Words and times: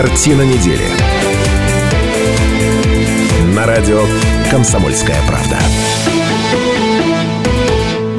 Картина 0.00 0.42
недели. 0.42 0.84
На 3.52 3.66
радио 3.66 4.04
«Комсомольская 4.48 5.20
правда». 5.26 5.58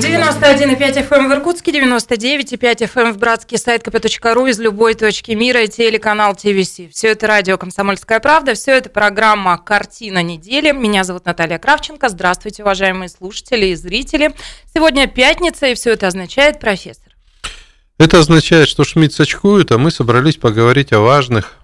91,5 0.02 1.08
FM 1.08 1.30
в 1.30 1.32
Иркутске, 1.32 1.72
99,5 1.72 2.94
FM 2.94 3.14
в 3.14 3.18
Братске, 3.18 3.58
сайт 3.58 3.88
kp.ру 3.88 4.48
из 4.48 4.60
любой 4.60 4.94
точки 4.94 5.32
мира 5.32 5.64
и 5.64 5.70
телеканал 5.70 6.36
ТВС. 6.36 6.82
Все 6.92 7.12
это 7.12 7.28
радио 7.28 7.58
«Комсомольская 7.58 8.20
правда», 8.20 8.56
все 8.56 8.74
это 8.74 8.90
программа 8.90 9.58
«Картина 9.58 10.22
недели». 10.22 10.74
Меня 10.74 11.06
зовут 11.06 11.24
Наталья 11.24 11.60
Кравченко. 11.60 12.10
Здравствуйте, 12.10 12.64
уважаемые 12.64 13.08
слушатели 13.08 13.68
и 13.68 13.76
зрители. 13.76 14.36
Сегодня 14.74 15.08
пятница, 15.08 15.68
и 15.68 15.76
все 15.76 15.94
это 15.94 16.08
означает, 16.08 16.60
профессор. 16.60 17.14
Это 17.98 18.20
означает, 18.20 18.68
что 18.68 18.84
Шмидт 18.84 19.14
сочкует, 19.14 19.72
а 19.72 19.78
мы 19.78 19.92
собрались 19.92 20.36
поговорить 20.36 20.92
о 20.92 21.00
важных 21.00 21.56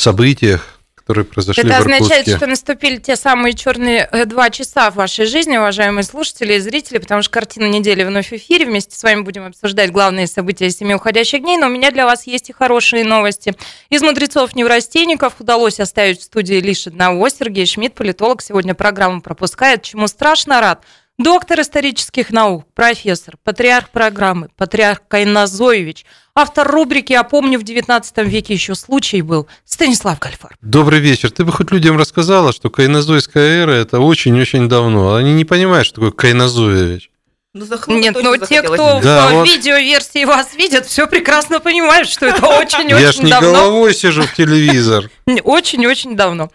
событиях, 0.00 0.80
которые 0.94 1.24
произошли 1.24 1.64
Это 1.64 1.82
в 1.82 1.86
Иркутске. 1.86 2.04
означает, 2.04 2.36
что 2.36 2.46
наступили 2.46 2.96
те 2.98 3.16
самые 3.16 3.54
черные 3.54 4.08
э, 4.12 4.26
два 4.26 4.48
часа 4.50 4.90
в 4.92 4.94
вашей 4.94 5.26
жизни, 5.26 5.56
уважаемые 5.56 6.04
слушатели 6.04 6.54
и 6.54 6.58
зрители, 6.60 6.98
потому 6.98 7.22
что 7.22 7.32
картина 7.32 7.66
недели 7.66 8.04
вновь 8.04 8.28
в 8.30 8.32
эфире. 8.34 8.66
Вместе 8.66 8.96
с 8.96 9.02
вами 9.02 9.22
будем 9.22 9.44
обсуждать 9.46 9.90
главные 9.90 10.28
события 10.28 10.70
семи 10.70 10.94
уходящих 10.94 11.42
дней. 11.42 11.56
Но 11.56 11.66
у 11.66 11.70
меня 11.70 11.90
для 11.90 12.06
вас 12.06 12.28
есть 12.28 12.50
и 12.50 12.52
хорошие 12.52 13.04
новости. 13.04 13.54
Из 13.88 14.02
мудрецов-неврастенников 14.02 15.34
удалось 15.40 15.80
оставить 15.80 16.20
в 16.20 16.22
студии 16.22 16.60
лишь 16.60 16.86
одного. 16.86 17.28
Сергей 17.28 17.66
Шмидт, 17.66 17.94
политолог, 17.94 18.40
сегодня 18.40 18.74
программу 18.74 19.20
пропускает. 19.20 19.82
Чему 19.82 20.06
страшно 20.06 20.60
рад. 20.60 20.84
Доктор 21.22 21.60
исторических 21.60 22.30
наук, 22.30 22.64
профессор, 22.74 23.34
патриарх 23.44 23.90
программы, 23.90 24.48
патриарх 24.56 25.02
Кайназоевич, 25.06 26.06
автор 26.34 26.66
рубрики 26.66 27.12
«А 27.12 27.24
помню, 27.24 27.58
в 27.58 27.62
19 27.62 28.16
веке 28.26 28.54
еще 28.54 28.74
случай 28.74 29.20
был» 29.20 29.46
Станислав 29.66 30.18
Гальфар. 30.18 30.56
Добрый 30.62 30.98
вечер. 30.98 31.30
Ты 31.30 31.44
бы 31.44 31.52
хоть 31.52 31.72
людям 31.72 31.98
рассказала, 31.98 32.54
что 32.54 32.70
кайнозойская 32.70 33.64
эра– 33.64 33.70
это 33.72 34.00
очень-очень 34.00 34.66
давно. 34.66 35.14
Они 35.14 35.34
не 35.34 35.44
понимают, 35.44 35.86
что 35.86 35.96
такое 35.96 36.12
кайнозоевич. 36.12 37.09
Ну, 37.52 37.66
Нет, 37.88 38.14
но 38.22 38.36
те, 38.36 38.62
кто 38.62 39.00
да, 39.00 39.28
в 39.28 39.32
вот... 39.32 39.48
видеоверсии 39.48 40.24
вас 40.24 40.54
видят, 40.54 40.86
все 40.86 41.08
прекрасно 41.08 41.58
понимают, 41.58 42.08
что 42.08 42.26
это 42.26 42.46
очень-очень 42.60 42.88
давно. 42.88 42.98
Я 42.98 43.12
ж 43.12 43.18
не 43.18 43.30
головой 43.32 43.92
сижу 43.92 44.22
в 44.22 44.32
телевизор. 44.34 45.10
Очень-очень 45.42 46.14
давно. 46.14 46.48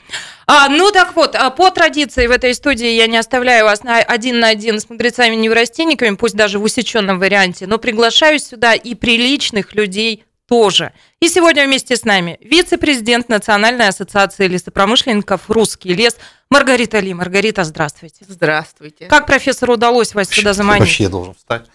А, 0.48 0.70
ну 0.70 0.92
так 0.92 1.18
вот, 1.18 1.36
а 1.36 1.50
по 1.50 1.70
традиции 1.70 2.28
в 2.28 2.32
этой 2.32 2.54
студии 2.54 2.88
я 2.88 3.08
не 3.08 3.18
оставляю 3.18 3.66
вас 3.66 3.84
на 3.84 3.98
один 3.98 4.40
на 4.40 4.48
один 4.48 4.80
с 4.80 4.90
мудрецами-неврастенниками, 4.90 6.16
пусть 6.16 6.36
даже 6.36 6.60
в 6.60 6.64
усеченном 6.64 7.20
варианте, 7.20 7.68
но 7.68 7.78
приглашаю 7.78 8.40
сюда 8.40 8.74
и 8.74 8.96
приличных 8.96 9.76
людей 9.76 10.24
тоже. 10.48 10.94
И 11.20 11.28
сегодня 11.28 11.66
вместе 11.66 11.96
с 11.96 12.04
нами 12.04 12.38
вице-президент 12.42 13.30
Национальной 13.30 13.88
ассоциации 13.88 14.48
лесопромышленников 14.48 15.50
«Русский 15.50 15.94
лес» 15.94 16.18
Маргарита 16.50 17.00
Ли. 17.00 17.14
Маргарита, 17.14 17.64
здравствуйте. 17.64 18.26
Здравствуйте. 18.28 19.08
Как 19.08 19.26
профессору 19.26 19.74
удалось 19.74 20.14
вас 20.14 20.30
сюда 20.30 20.54
заманить? 20.54 20.82
Вообще 20.82 21.04
я 21.04 21.10
должен 21.10 21.34
встать. 21.34 21.66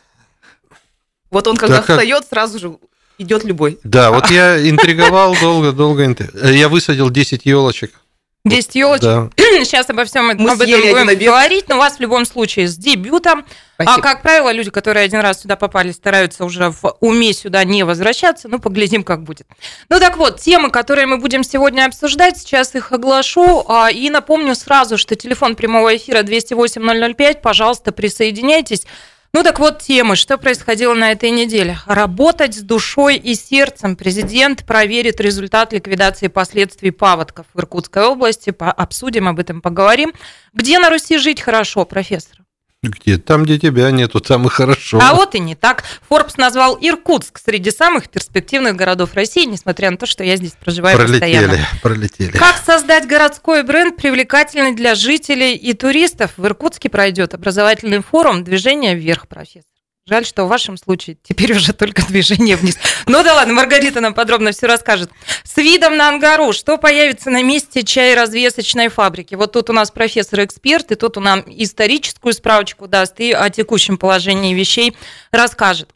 Вот 1.31 1.47
он, 1.47 1.57
когда 1.57 1.77
да 1.77 1.83
встает, 1.83 2.27
сразу 2.29 2.59
же 2.59 2.79
идет 3.19 3.45
любой. 3.45 3.79
Да, 3.85 4.11
вот 4.11 4.31
я 4.31 4.69
интриговал 4.69 5.37
долго-долго. 5.41 6.17
Я 6.45 6.69
высадил 6.69 7.11
10 7.11 7.47
елочек 7.47 8.01
10 8.47 8.75
елочек. 8.75 9.03
Да. 9.03 9.29
Сейчас 9.65 9.91
обо 9.91 10.05
всем 10.05 10.29
Мы 10.29 10.33
об 10.33 10.61
этом 10.63 10.81
будем 10.81 11.19
говорить, 11.27 11.69
но 11.69 11.77
вас 11.77 11.99
в 11.99 12.01
любом 12.01 12.25
случае 12.25 12.69
с 12.69 12.77
дебютом. 12.77 13.45
А, 13.77 13.83
Спасибо. 13.83 13.95
А, 13.95 14.01
как 14.01 14.23
правило, 14.23 14.51
люди, 14.51 14.71
которые 14.71 15.05
один 15.05 15.21
раз 15.21 15.43
сюда 15.43 15.57
попали, 15.57 15.93
стараются 15.93 16.47
уже 16.47 16.71
в 16.71 16.97
уме 17.01 17.35
сюда 17.35 17.65
не 17.65 17.83
возвращаться. 17.83 18.49
Ну, 18.49 18.59
поглядим, 18.59 19.05
как 19.05 19.25
будет. 19.25 19.47
Ну, 19.91 19.99
так 19.99 20.17
вот, 20.17 20.41
темы, 20.41 20.71
которые 20.71 21.07
мы 21.07 21.19
будем 21.19 21.45
сегодня 21.45 21.85
обсуждать, 21.85 22.39
сейчас 22.39 22.75
их 22.75 22.93
оглашу. 22.93 23.65
А, 23.69 23.91
и 23.91 24.09
напомню 24.09 24.55
сразу, 24.55 24.97
что 24.97 25.17
телефон 25.17 25.55
прямого 25.55 25.95
эфира 25.95 26.23
208-005. 26.23 27.41
Пожалуйста, 27.43 27.93
присоединяйтесь. 27.93 28.87
Ну 29.33 29.45
так 29.45 29.61
вот 29.61 29.79
темы, 29.79 30.17
что 30.17 30.39
происходило 30.39 30.93
на 30.93 31.13
этой 31.13 31.31
неделе. 31.31 31.79
Работать 31.87 32.57
с 32.57 32.63
душой 32.63 33.17
и 33.17 33.37
сердцем. 33.37 33.95
Президент 33.95 34.65
проверит 34.67 35.21
результат 35.21 35.73
ликвидации 35.73 36.27
последствий 36.27 36.91
паводков 36.91 37.47
в 37.55 37.61
Иркутской 37.61 38.07
области. 38.07 38.53
Обсудим, 38.59 39.29
об 39.29 39.39
этом 39.39 39.61
поговорим. 39.61 40.13
Где 40.53 40.81
на 40.81 40.91
Руси 40.91 41.17
жить 41.17 41.41
хорошо, 41.41 41.85
профессор? 41.85 42.40
Где? 42.83 43.19
Там, 43.19 43.45
где 43.45 43.59
тебя 43.59 43.91
нету, 43.91 44.21
там 44.21 44.47
и 44.47 44.49
хорошо. 44.49 44.99
А 45.03 45.15
вот 45.15 45.35
и 45.35 45.39
не 45.39 45.55
так. 45.55 45.85
Форбс 46.09 46.39
назвал 46.39 46.79
Иркутск 46.81 47.39
среди 47.39 47.71
самых 47.71 48.09
перспективных 48.09 48.75
городов 48.75 49.13
России, 49.13 49.45
несмотря 49.45 49.91
на 49.91 49.99
то, 49.99 50.07
что 50.07 50.25
я 50.25 50.37
здесь 50.37 50.53
проживаю 50.53 50.97
пролетели, 50.97 51.19
постоянно. 51.21 51.59
Пролетели, 51.83 52.31
Как 52.39 52.57
создать 52.57 53.07
городской 53.07 53.65
бренд, 53.65 53.97
привлекательный 53.97 54.75
для 54.75 54.95
жителей 54.95 55.57
и 55.57 55.75
туристов? 55.75 56.33
В 56.39 56.47
Иркутске 56.47 56.89
пройдет 56.89 57.35
образовательный 57.35 58.03
форум 58.03 58.45
«Движение 58.45 58.95
вверх», 58.95 59.29
профессор. 59.29 59.70
Жаль, 60.07 60.25
что 60.25 60.45
в 60.45 60.49
вашем 60.49 60.77
случае 60.77 61.19
теперь 61.23 61.53
уже 61.53 61.73
только 61.73 62.05
движение 62.07 62.57
вниз. 62.57 62.79
Ну 63.07 63.23
да 63.23 63.35
ладно, 63.35 63.55
Маргарита 63.55 64.01
нам 64.01 64.15
подробно 64.15 64.51
все 64.53 64.67
расскажет. 64.67 65.11
С 65.45 65.57
видом 65.59 65.97
на 65.97 66.09
Ангару, 66.09 66.53
что 66.53 66.79
появится 66.79 67.31
на 67.31 67.43
месте 67.43 67.83
чай-развесочной 67.83 68.89
фабрики? 68.89 69.35
Вот 69.35 69.53
тут 69.53 69.69
у 69.69 69.73
нас 69.73 69.91
профессор-эксперт, 69.91 70.91
и 70.93 70.95
тут 70.95 71.19
он 71.19 71.25
нам 71.25 71.45
историческую 71.47 72.33
справочку 72.33 72.89
даст, 72.89 73.21
и 73.21 73.33
о 73.33 73.51
текущем 73.51 73.99
положении 73.99 74.55
вещей 74.55 74.97
расскажет. 75.33 75.91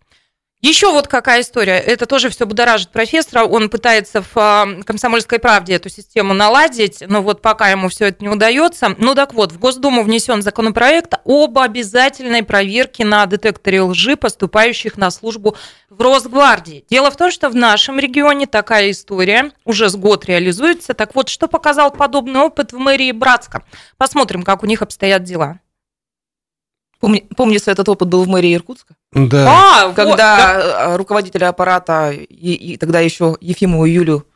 Еще 0.65 0.91
вот 0.91 1.09
какая 1.09 1.43
история. 1.43 1.75
Это 1.75 2.07
тоже 2.07 2.31
все 2.31 2.47
будоражит 2.47 2.89
профессора. 2.89 3.45
Он 3.45 3.69
пытается 3.69 4.23
в 4.23 4.31
а, 4.35 4.67
«Комсомольской 4.87 5.39
правде» 5.39 5.75
эту 5.75 5.91
систему 5.91 6.33
наладить, 6.33 7.03
но 7.07 7.21
вот 7.21 7.43
пока 7.43 7.69
ему 7.69 7.91
все 7.91 8.07
это 8.07 8.25
не 8.25 8.31
удается. 8.31 8.95
Ну 8.97 9.15
так 9.15 9.35
вот, 9.35 9.53
в 9.53 9.59
Госдуму 9.59 10.03
внесен 10.03 10.41
законопроект 10.41 11.17
об 11.27 11.59
обязательной 11.59 12.43
проверке 12.43 13.05
на 13.05 13.27
детекторе 13.27 13.83
лжи, 13.83 14.17
поступающих 14.17 14.97
на 14.97 15.11
службу 15.11 15.55
в 15.91 16.01
Росгвардии. 16.01 16.87
Дело 16.89 17.11
в 17.11 17.17
том, 17.19 17.31
что 17.31 17.51
в 17.51 17.55
нашем 17.55 17.99
регионе 17.99 18.47
такая 18.47 18.91
история 18.91 19.53
уже 19.67 19.91
с 19.91 19.97
год 19.97 20.25
реализуется. 20.25 20.95
Так 20.95 21.15
вот, 21.15 21.29
что 21.29 21.47
показал 21.47 21.91
подобный 21.91 22.41
опыт 22.41 22.73
в 22.73 22.79
мэрии 22.79 23.13
Братска? 23.13 23.65
Посмотрим, 23.99 24.43
как 24.43 24.63
у 24.63 24.67
них 24.67 24.81
обстоят 24.81 25.25
дела. 25.25 25.61
Помни, 27.05 27.27
помнится, 27.37 27.71
этот 27.71 27.87
опыт 27.87 28.09
был 28.09 28.25
в 28.25 28.29
мэрии 28.29 28.55
Иркутска. 28.55 28.95
Да. 29.13 29.47
А, 29.47 29.93
когда 29.93 30.07
вот, 30.07 30.17
да. 30.17 30.97
руководителя 30.97 31.49
аппарата, 31.49 32.13
и, 32.13 32.55
и 32.55 32.77
тогда 32.79 33.01
еще 33.01 33.37
Ефимову 33.43 33.85
Юлю, 33.85 34.27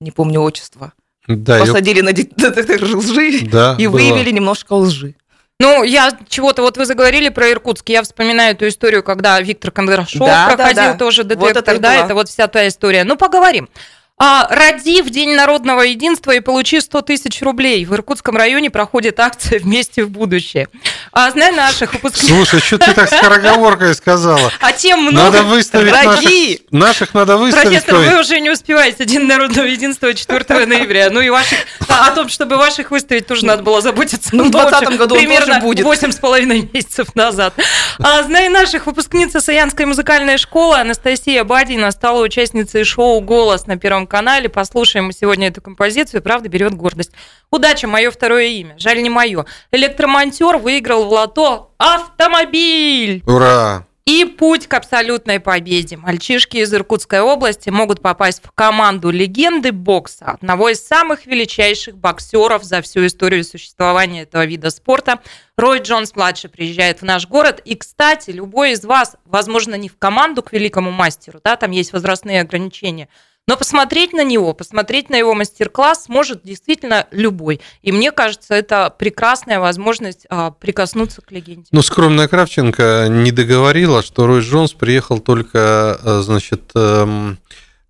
не 0.00 0.12
помню 0.12 0.40
отчество, 0.40 0.92
да, 1.26 1.58
посадили 1.58 1.96
ее... 1.96 2.04
на 2.04 2.12
детектор 2.12 2.84
лжи 2.84 3.40
да, 3.50 3.74
и 3.80 3.88
было. 3.88 3.94
выявили 3.94 4.30
немножко 4.30 4.74
лжи. 4.74 5.16
Ну, 5.58 5.82
я 5.82 6.16
чего-то, 6.28 6.62
вот 6.62 6.76
вы 6.76 6.86
заговорили 6.86 7.30
про 7.30 7.50
Иркутск, 7.50 7.88
я 7.88 8.04
вспоминаю 8.04 8.54
эту 8.54 8.68
историю, 8.68 9.02
когда 9.02 9.40
Виктор 9.40 9.72
Кондрашов 9.72 10.20
да, 10.20 10.46
проходил 10.46 10.74
да, 10.76 10.92
да. 10.92 10.98
тоже 10.98 11.24
детектор, 11.24 11.48
вот 11.48 11.68
это 11.68 11.80
да, 11.80 11.94
это 11.96 12.14
вот 12.14 12.28
вся 12.28 12.46
та 12.46 12.68
история. 12.68 13.02
Ну, 13.02 13.16
поговорим. 13.16 13.68
А, 14.16 14.46
роди 14.48 15.02
в 15.02 15.10
День 15.10 15.34
народного 15.34 15.80
единства 15.82 16.30
и 16.30 16.38
получи 16.38 16.80
100 16.80 17.02
тысяч 17.02 17.42
рублей. 17.42 17.84
В 17.84 17.92
Иркутском 17.94 18.36
районе 18.36 18.70
проходит 18.70 19.18
акция 19.18 19.58
«Вместе 19.58 20.04
в 20.04 20.10
будущее». 20.10 20.68
А 21.10 21.28
знай 21.32 21.50
наших 21.50 21.94
выпускников... 21.94 22.48
Слушай, 22.48 22.60
что 22.60 22.78
ты 22.78 22.92
так 22.92 23.08
скороговоркой 23.12 23.92
сказала? 23.96 24.52
А 24.60 24.70
тем 24.72 25.00
много. 25.02 25.16
Надо 25.16 25.42
выставить 25.42 25.92
наших, 25.92 26.30
наших 26.70 27.14
надо 27.14 27.36
выставить. 27.36 27.84
Профессор, 27.84 27.96
вы 27.96 28.20
уже 28.20 28.38
не 28.38 28.50
успеваете 28.50 29.04
День 29.04 29.26
народного 29.26 29.66
единства 29.66 30.14
4 30.14 30.66
ноября. 30.66 31.10
Ну 31.10 31.20
и 31.20 31.28
ваших... 31.28 31.58
А, 31.88 32.08
о 32.08 32.10
том, 32.12 32.28
чтобы 32.28 32.56
ваших 32.56 32.92
выставить, 32.92 33.26
тоже 33.26 33.44
надо 33.44 33.64
было 33.64 33.80
заботиться. 33.80 34.30
Ну, 34.32 34.44
в 34.44 34.50
2020 34.50 34.96
году 34.96 35.16
примерно 35.16 35.58
будет. 35.58 35.84
8,5 35.84 36.72
месяцев 36.72 37.16
назад. 37.16 37.54
А 37.98 38.22
знай 38.22 38.48
наших 38.48 38.86
выпускница 38.86 39.40
Саянской 39.40 39.86
музыкальной 39.86 40.38
школы 40.38 40.76
Анастасия 40.78 41.42
Бадина 41.42 41.90
стала 41.90 42.22
участницей 42.22 42.84
шоу 42.84 43.20
«Голос» 43.20 43.66
на 43.66 43.76
Первом 43.76 44.03
канале. 44.06 44.48
Послушаем 44.48 45.12
сегодня 45.12 45.48
эту 45.48 45.60
композицию. 45.60 46.22
Правда, 46.22 46.48
берет 46.48 46.74
гордость. 46.74 47.12
Удача, 47.50 47.86
мое 47.86 48.10
второе 48.10 48.46
имя. 48.46 48.74
Жаль, 48.78 49.02
не 49.02 49.10
мое. 49.10 49.46
Электромонтер 49.70 50.58
выиграл 50.58 51.06
в 51.06 51.12
лото 51.12 51.72
автомобиль. 51.78 53.22
Ура! 53.26 53.84
И 54.06 54.26
путь 54.26 54.66
к 54.66 54.74
абсолютной 54.74 55.40
победе. 55.40 55.96
Мальчишки 55.96 56.58
из 56.58 56.74
Иркутской 56.74 57.20
области 57.20 57.70
могут 57.70 58.02
попасть 58.02 58.42
в 58.44 58.50
команду 58.52 59.08
легенды 59.08 59.72
бокса, 59.72 60.26
одного 60.26 60.68
из 60.68 60.86
самых 60.86 61.24
величайших 61.24 61.96
боксеров 61.96 62.64
за 62.64 62.82
всю 62.82 63.06
историю 63.06 63.44
существования 63.44 64.22
этого 64.22 64.44
вида 64.44 64.68
спорта. 64.68 65.20
Рой 65.56 65.78
Джонс-младший 65.78 66.50
приезжает 66.50 67.00
в 67.00 67.04
наш 67.04 67.26
город. 67.26 67.62
И, 67.64 67.76
кстати, 67.76 68.28
любой 68.28 68.72
из 68.72 68.84
вас, 68.84 69.16
возможно, 69.24 69.74
не 69.74 69.88
в 69.88 69.96
команду 69.96 70.42
к 70.42 70.52
великому 70.52 70.90
мастеру, 70.90 71.40
да, 71.42 71.56
там 71.56 71.70
есть 71.70 71.94
возрастные 71.94 72.42
ограничения– 72.42 73.08
но 73.46 73.56
посмотреть 73.56 74.12
на 74.12 74.24
него, 74.24 74.54
посмотреть 74.54 75.10
на 75.10 75.16
его 75.16 75.34
мастер-класс 75.34 76.08
может 76.08 76.42
действительно 76.42 77.06
любой. 77.10 77.60
И 77.82 77.92
мне 77.92 78.10
кажется, 78.10 78.54
это 78.54 78.94
прекрасная 78.96 79.60
возможность 79.60 80.26
а, 80.30 80.50
прикоснуться 80.50 81.20
к 81.20 81.30
легенде. 81.30 81.68
Ну, 81.70 81.82
скромная 81.82 82.28
Кравченко 82.28 83.06
не 83.10 83.32
договорила, 83.32 84.02
что 84.02 84.26
Рой 84.26 84.40
Джонс 84.40 84.72
приехал 84.72 85.18
только, 85.18 85.58
а, 86.02 86.22
значит, 86.22 86.70
эм, 86.74 87.38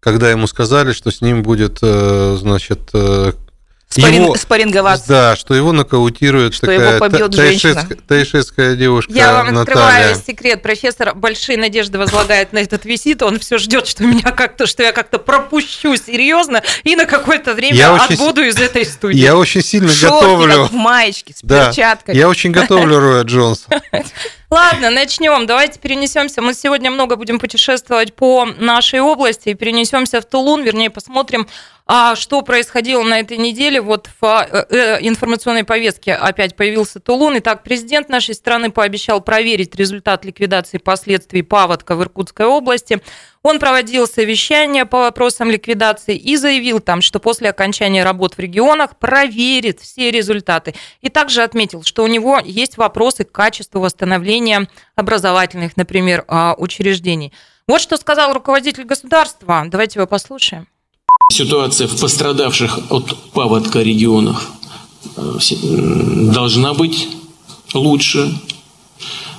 когда 0.01 0.31
ему 0.31 0.47
сказали, 0.49 0.93
что 0.93 1.11
с 1.11 1.21
ним 1.21 1.43
будет, 1.43 1.79
э, 1.83 2.37
значит, 2.39 2.91
Спарин, 4.01 4.23
его, 4.25 4.35
спарринговаться. 4.35 5.09
Да, 5.09 5.37
что 5.37 5.55
его 5.55 5.71
нокаутирует 5.71 6.55
что 6.55 6.67
такая 6.67 6.97
его 6.97 6.99
побьет 6.99 7.33
женщина. 7.33 7.87
тайшетская 8.09 8.75
девушка 8.75 9.13
Я 9.13 9.33
вам 9.35 9.55
Наталья. 9.55 9.63
открываю 9.63 10.23
секрет. 10.27 10.63
Профессор 10.63 11.15
большие 11.15 11.57
надежды 11.59 11.97
возлагает 11.99 12.53
на 12.53 12.59
этот 12.59 12.85
визит. 12.85 13.23
Он 13.23 13.39
все 13.39 13.59
ждет, 13.59 13.87
что 13.87 14.03
меня 14.03 14.33
как-то, 14.33 14.67
что 14.67 14.83
я 14.83 14.91
как-то 14.91 15.21
пропущу 15.21 15.95
серьезно 15.97 16.63
и 16.83 16.97
на 16.97 17.05
какое-то 17.07 17.55
время 17.55 17.77
я 17.77 17.95
отбуду 17.95 18.41
очень, 18.41 18.51
из 18.51 18.57
этой 18.57 18.85
студии. 18.85 19.17
Я 19.17 19.37
очень 19.37 19.63
сильно 19.63 19.89
Шорты, 19.89 20.27
готовлю. 20.27 20.65
В 20.65 20.73
маечке 20.73 21.33
с 21.33 21.41
да, 21.43 21.67
перчатками. 21.67 22.17
Я 22.17 22.29
очень 22.29 22.51
готовлю 22.51 22.99
Роя 22.99 23.23
Джонса. 23.23 23.69
Ладно, 24.51 24.91
начнем. 24.91 25.47
Давайте 25.47 25.81
перенесемся. 25.81 26.41
Мы 26.41 26.55
сегодня 26.55 26.91
много 26.91 27.17
будем 27.17 27.39
путешествовать 27.39 28.15
по 28.15 28.45
нашей 28.45 29.01
области 29.01 29.49
и 29.49 29.55
перенесемся 29.55 30.21
в 30.21 30.25
Тулун, 30.25 30.63
вернее, 30.63 30.91
посмотрим, 30.91 31.49
а 31.87 32.17
что 32.17 32.41
происходило 32.41 33.03
на 33.03 33.21
этой 33.21 33.37
неделе. 33.37 33.81
Вот 33.81 34.09
в 34.21 34.25
э, 34.25 34.65
э, 34.71 34.99
информационной 35.03 35.65
повестке 35.65 36.15
опять 36.15 36.57
появился 36.57 36.99
Тулун. 36.99 37.37
Итак, 37.39 37.63
президент 37.63 38.09
нашей 38.09 38.35
страны 38.35 38.71
пообещал 38.71 39.21
проверить 39.21 39.75
результат 39.75 40.25
ликвидации 40.25 40.79
последствий 40.79 41.43
паводка 41.43 41.95
в 41.95 42.03
Иркутской 42.03 42.47
области. 42.47 43.03
Он 43.43 43.59
проводил 43.59 44.09
совещание 44.09 44.87
по 44.87 45.01
вопросам 45.01 45.51
ликвидации 45.51 46.17
и 46.17 46.37
заявил 46.37 46.81
там, 46.81 47.03
что 47.03 47.21
после 47.21 47.51
окончания 47.51 48.03
работ 48.03 48.35
в 48.35 48.39
регионах 48.39 48.97
проверит 48.97 49.81
все 49.81 50.11
результаты. 50.11 50.75
И 51.03 51.11
также 51.11 51.43
отметил, 51.43 51.83
что 51.83 52.03
у 52.03 52.07
него 52.07 52.41
есть 52.43 52.79
вопросы 52.79 53.25
к 53.25 53.33
качеству 53.33 53.81
восстановления 53.81 54.69
образовательных, 54.97 55.77
например, 55.77 56.25
а, 56.29 56.55
учреждений. 56.57 57.35
Вот 57.69 57.83
что 57.83 57.99
сказал 57.99 58.33
руководитель 58.33 58.85
государства. 58.85 59.65
Давайте 59.67 59.99
его 59.99 60.07
послушаем. 60.07 60.67
Ситуация 61.33 61.89
в 61.89 61.99
пострадавших 61.99 62.91
от 62.91 63.17
паводка 63.33 63.83
регионах 63.83 64.51
э, 65.17 65.39
должна 66.33 66.75
быть 66.75 67.09
лучше, 67.73 68.39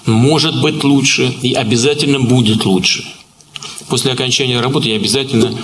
может 0.05 0.61
быть 0.61 0.83
лучше 0.83 1.33
и 1.41 1.53
обязательно 1.53 2.19
будет 2.19 2.65
лучше. 2.65 3.05
После 3.87 4.11
окончания 4.11 4.59
работы 4.59 4.89
я 4.89 4.95
обязательно 4.95 5.55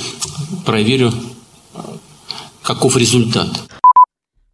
проверю, 0.65 1.11
каков 2.61 2.97
результат. 2.97 3.49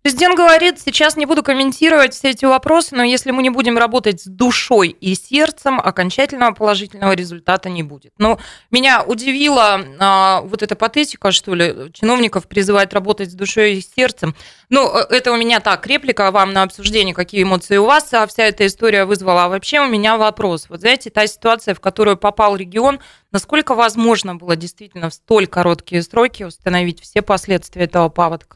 Президент 0.07 0.37
говорит, 0.37 0.79
сейчас 0.79 1.17
не 1.17 1.25
буду 1.25 1.43
комментировать 1.43 2.13
все 2.13 2.29
эти 2.29 2.45
вопросы, 2.45 2.95
но 2.95 3.03
если 3.03 3.31
мы 3.31 3.43
не 3.43 3.49
будем 3.49 3.77
работать 3.77 4.21
с 4.21 4.25
душой 4.25 4.87
и 4.87 5.15
сердцем, 5.15 5.81
окончательного 5.81 6.53
положительного 6.53 7.11
результата 7.11 7.67
не 7.67 7.83
будет. 7.83 8.13
Но 8.17 8.39
меня 8.71 9.03
удивила 9.03 9.81
а, 9.99 10.39
вот 10.43 10.63
эта 10.63 10.77
патетика, 10.77 11.33
что 11.33 11.53
ли, 11.55 11.91
чиновников 11.91 12.47
призывать 12.47 12.93
работать 12.93 13.31
с 13.31 13.33
душой 13.33 13.73
и 13.73 13.81
сердцем. 13.81 14.33
Ну, 14.69 14.89
э, 14.97 15.07
это 15.09 15.33
у 15.33 15.35
меня 15.35 15.59
так, 15.59 15.85
реплика 15.85 16.31
вам 16.31 16.53
на 16.53 16.63
обсуждение, 16.63 17.13
какие 17.13 17.43
эмоции 17.43 17.75
у 17.75 17.83
вас, 17.83 18.13
а 18.13 18.25
вся 18.27 18.43
эта 18.43 18.65
история 18.65 19.03
вызвала. 19.03 19.43
А 19.43 19.49
вообще 19.49 19.81
у 19.81 19.89
меня 19.89 20.15
вопрос. 20.15 20.67
Вот 20.69 20.79
знаете, 20.79 21.09
та 21.09 21.27
ситуация, 21.27 21.75
в 21.75 21.81
которую 21.81 22.15
попал 22.15 22.55
регион, 22.55 23.01
насколько 23.33 23.75
возможно 23.75 24.37
было 24.37 24.55
действительно 24.55 25.09
в 25.09 25.13
столь 25.13 25.47
короткие 25.47 26.01
сроки 26.01 26.43
установить 26.43 27.01
все 27.01 27.21
последствия 27.21 27.83
этого 27.83 28.07
паводка? 28.07 28.55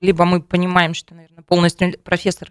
Либо 0.00 0.24
мы 0.24 0.40
понимаем, 0.40 0.94
что, 0.94 1.14
наверное, 1.14 1.42
полностью 1.42 1.92
профессор 2.02 2.50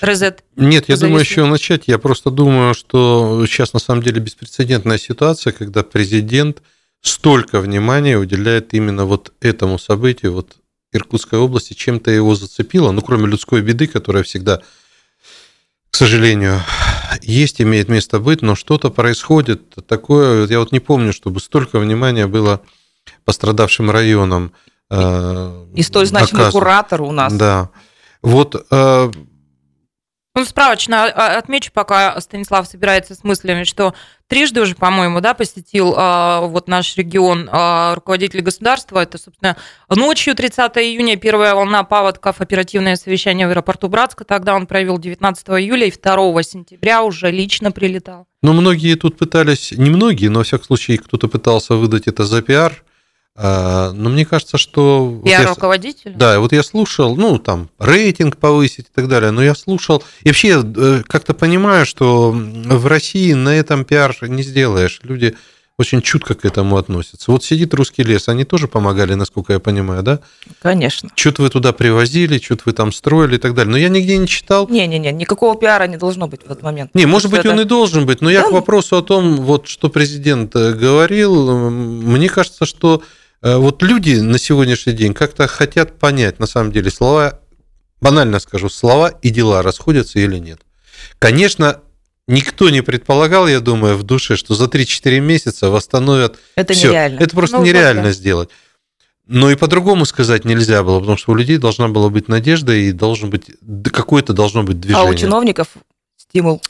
Резет. 0.00 0.44
Нет, 0.56 0.88
я 0.88 0.96
думаю, 0.96 1.20
еще 1.20 1.44
начать. 1.46 1.84
Я 1.86 1.98
просто 1.98 2.30
думаю, 2.30 2.74
что 2.74 3.44
сейчас 3.46 3.72
на 3.72 3.78
самом 3.78 4.02
деле 4.02 4.20
беспрецедентная 4.20 4.98
ситуация, 4.98 5.52
когда 5.52 5.82
президент 5.82 6.62
столько 7.02 7.60
внимания 7.60 8.16
уделяет 8.16 8.72
именно 8.74 9.04
вот 9.04 9.32
этому 9.40 9.78
событию, 9.78 10.32
вот 10.32 10.56
Иркутской 10.92 11.38
области, 11.38 11.74
чем-то 11.74 12.10
его 12.10 12.34
зацепило, 12.34 12.90
ну, 12.92 13.02
кроме 13.02 13.26
людской 13.26 13.60
беды, 13.60 13.86
которая 13.86 14.22
всегда, 14.22 14.62
к 15.90 15.96
сожалению, 15.96 16.62
есть, 17.22 17.60
имеет 17.60 17.88
место 17.88 18.18
быть, 18.18 18.42
но 18.42 18.54
что-то 18.54 18.90
происходит 18.90 19.74
такое, 19.86 20.46
я 20.46 20.58
вот 20.58 20.72
не 20.72 20.80
помню, 20.80 21.12
чтобы 21.12 21.40
столько 21.40 21.78
внимания 21.78 22.26
было 22.26 22.62
пострадавшим 23.24 23.90
районам. 23.90 24.52
И 24.90 25.82
столь 25.82 26.06
значимый 26.06 26.50
куратор 26.50 27.02
у 27.02 27.12
нас. 27.12 27.32
Да. 27.32 27.70
Вот 28.22 28.66
э, 28.70 29.10
ну, 30.36 30.44
справочно 30.44 31.04
а, 31.04 31.38
отмечу, 31.38 31.70
пока 31.72 32.20
Станислав 32.20 32.68
собирается 32.68 33.14
с 33.14 33.24
мыслями, 33.24 33.64
что 33.64 33.94
трижды 34.28 34.60
уже, 34.60 34.74
по-моему, 34.74 35.22
да, 35.22 35.32
посетил 35.32 35.94
а, 35.96 36.42
вот 36.42 36.68
наш 36.68 36.94
регион 36.98 37.48
а, 37.50 37.94
руководитель 37.94 38.42
государства. 38.42 38.98
Это, 38.98 39.16
собственно, 39.16 39.56
ночью 39.88 40.34
30 40.34 40.76
июня 40.76 41.16
первая 41.16 41.54
волна 41.54 41.84
паводков, 41.84 42.42
оперативное 42.42 42.96
совещание 42.96 43.46
в 43.46 43.50
аэропорту 43.50 43.88
Братска. 43.88 44.24
Тогда 44.24 44.54
он 44.54 44.66
провел 44.66 44.98
19 44.98 45.48
июля 45.48 45.86
и 45.86 45.90
2 45.90 46.42
сентября 46.42 47.02
уже 47.02 47.30
лично 47.30 47.72
прилетал. 47.72 48.26
Ну, 48.42 48.52
многие 48.52 48.94
тут 48.96 49.16
пытались, 49.16 49.72
не 49.72 49.88
многие, 49.88 50.28
но, 50.28 50.40
во 50.40 50.44
всяком 50.44 50.66
случае, 50.66 50.98
кто-то 50.98 51.28
пытался 51.28 51.76
выдать 51.76 52.08
это 52.08 52.26
за 52.26 52.42
пиар, 52.42 52.74
а, 52.74 52.95
но 53.36 54.08
мне 54.10 54.24
кажется, 54.24 54.56
что... 54.56 55.20
Пиар-руководитель? 55.24 56.12
Вот 56.12 56.18
да, 56.18 56.40
вот 56.40 56.52
я 56.52 56.62
слушал, 56.62 57.16
ну, 57.16 57.38
там, 57.38 57.68
рейтинг 57.78 58.38
повысить 58.38 58.86
и 58.86 58.94
так 58.94 59.08
далее, 59.08 59.30
но 59.30 59.42
я 59.42 59.54
слушал... 59.54 60.02
И 60.22 60.28
вообще 60.28 60.62
э, 60.64 61.02
как-то 61.06 61.34
понимаю, 61.34 61.84
что 61.84 62.30
в 62.32 62.86
России 62.86 63.32
на 63.34 63.50
этом 63.50 63.84
пиар 63.84 64.16
не 64.22 64.42
сделаешь. 64.42 65.00
Люди 65.02 65.36
очень 65.78 66.00
чутко 66.00 66.34
к 66.34 66.44
этому 66.44 66.78
относятся. 66.78 67.30
Вот 67.30 67.44
сидит 67.44 67.74
русский 67.74 68.02
лес, 68.02 68.28
они 68.28 68.44
тоже 68.44 68.66
помогали, 68.66 69.14
насколько 69.14 69.52
я 69.52 69.60
понимаю, 69.60 70.02
да? 70.02 70.20
Конечно. 70.62 71.10
Что-то 71.14 71.42
вы 71.42 71.50
туда 71.50 71.72
привозили, 71.72 72.38
что-то 72.38 72.62
вы 72.66 72.72
там 72.72 72.92
строили 72.92 73.36
и 73.36 73.38
так 73.38 73.54
далее. 73.54 73.70
Но 73.70 73.76
я 73.76 73.90
нигде 73.90 74.16
не 74.16 74.26
читал. 74.26 74.66
Не-не-не, 74.68 75.12
никакого 75.12 75.58
пиара 75.58 75.86
не 75.86 75.98
должно 75.98 76.28
быть 76.28 76.42
в 76.42 76.46
этот 76.46 76.62
момент. 76.62 76.94
Не, 76.94 77.04
может 77.04 77.30
быть, 77.30 77.40
это... 77.40 77.50
он 77.50 77.60
и 77.60 77.64
должен 77.64 78.06
быть, 78.06 78.22
но 78.22 78.30
я 78.30 78.42
да. 78.42 78.48
к 78.48 78.52
вопросу 78.52 78.96
о 78.96 79.02
том, 79.02 79.36
вот, 79.36 79.68
что 79.68 79.90
президент 79.90 80.56
э, 80.56 80.72
говорил, 80.72 81.50
мне 81.70 82.30
кажется, 82.30 82.64
что 82.64 83.02
вот 83.42 83.82
люди 83.82 84.14
на 84.14 84.38
сегодняшний 84.38 84.92
день 84.92 85.14
как-то 85.14 85.46
хотят 85.46 85.98
понять, 85.98 86.38
на 86.38 86.46
самом 86.46 86.72
деле, 86.72 86.90
слова, 86.90 87.40
банально 88.00 88.40
скажу, 88.40 88.68
слова 88.68 89.08
и 89.08 89.30
дела 89.30 89.62
расходятся 89.62 90.18
или 90.18 90.38
нет. 90.38 90.60
Конечно, 91.18 91.80
никто 92.26 92.70
не 92.70 92.82
предполагал, 92.82 93.48
я 93.48 93.60
думаю, 93.60 93.96
в 93.96 94.02
душе, 94.02 94.36
что 94.36 94.54
за 94.54 94.66
3-4 94.66 95.20
месяца 95.20 95.70
восстановят 95.70 96.38
Это 96.54 96.74
всё. 96.74 96.88
нереально. 96.88 97.20
Это 97.20 97.36
просто 97.36 97.58
ну, 97.58 97.64
нереально 97.64 98.04
да. 98.04 98.12
сделать. 98.12 98.50
Но 99.26 99.50
и 99.50 99.56
по-другому 99.56 100.04
сказать 100.04 100.44
нельзя 100.44 100.84
было, 100.84 101.00
потому 101.00 101.18
что 101.18 101.32
у 101.32 101.34
людей 101.34 101.58
должна 101.58 101.88
была 101.88 102.10
быть 102.10 102.28
надежда 102.28 102.74
и 102.74 102.92
должен 102.92 103.28
быть 103.28 103.50
какое-то 103.92 104.32
должно 104.32 104.62
быть 104.62 104.78
движение. 104.78 105.08
А 105.08 105.10
у 105.10 105.14
чиновников 105.14 105.68
стимул. 106.16 106.62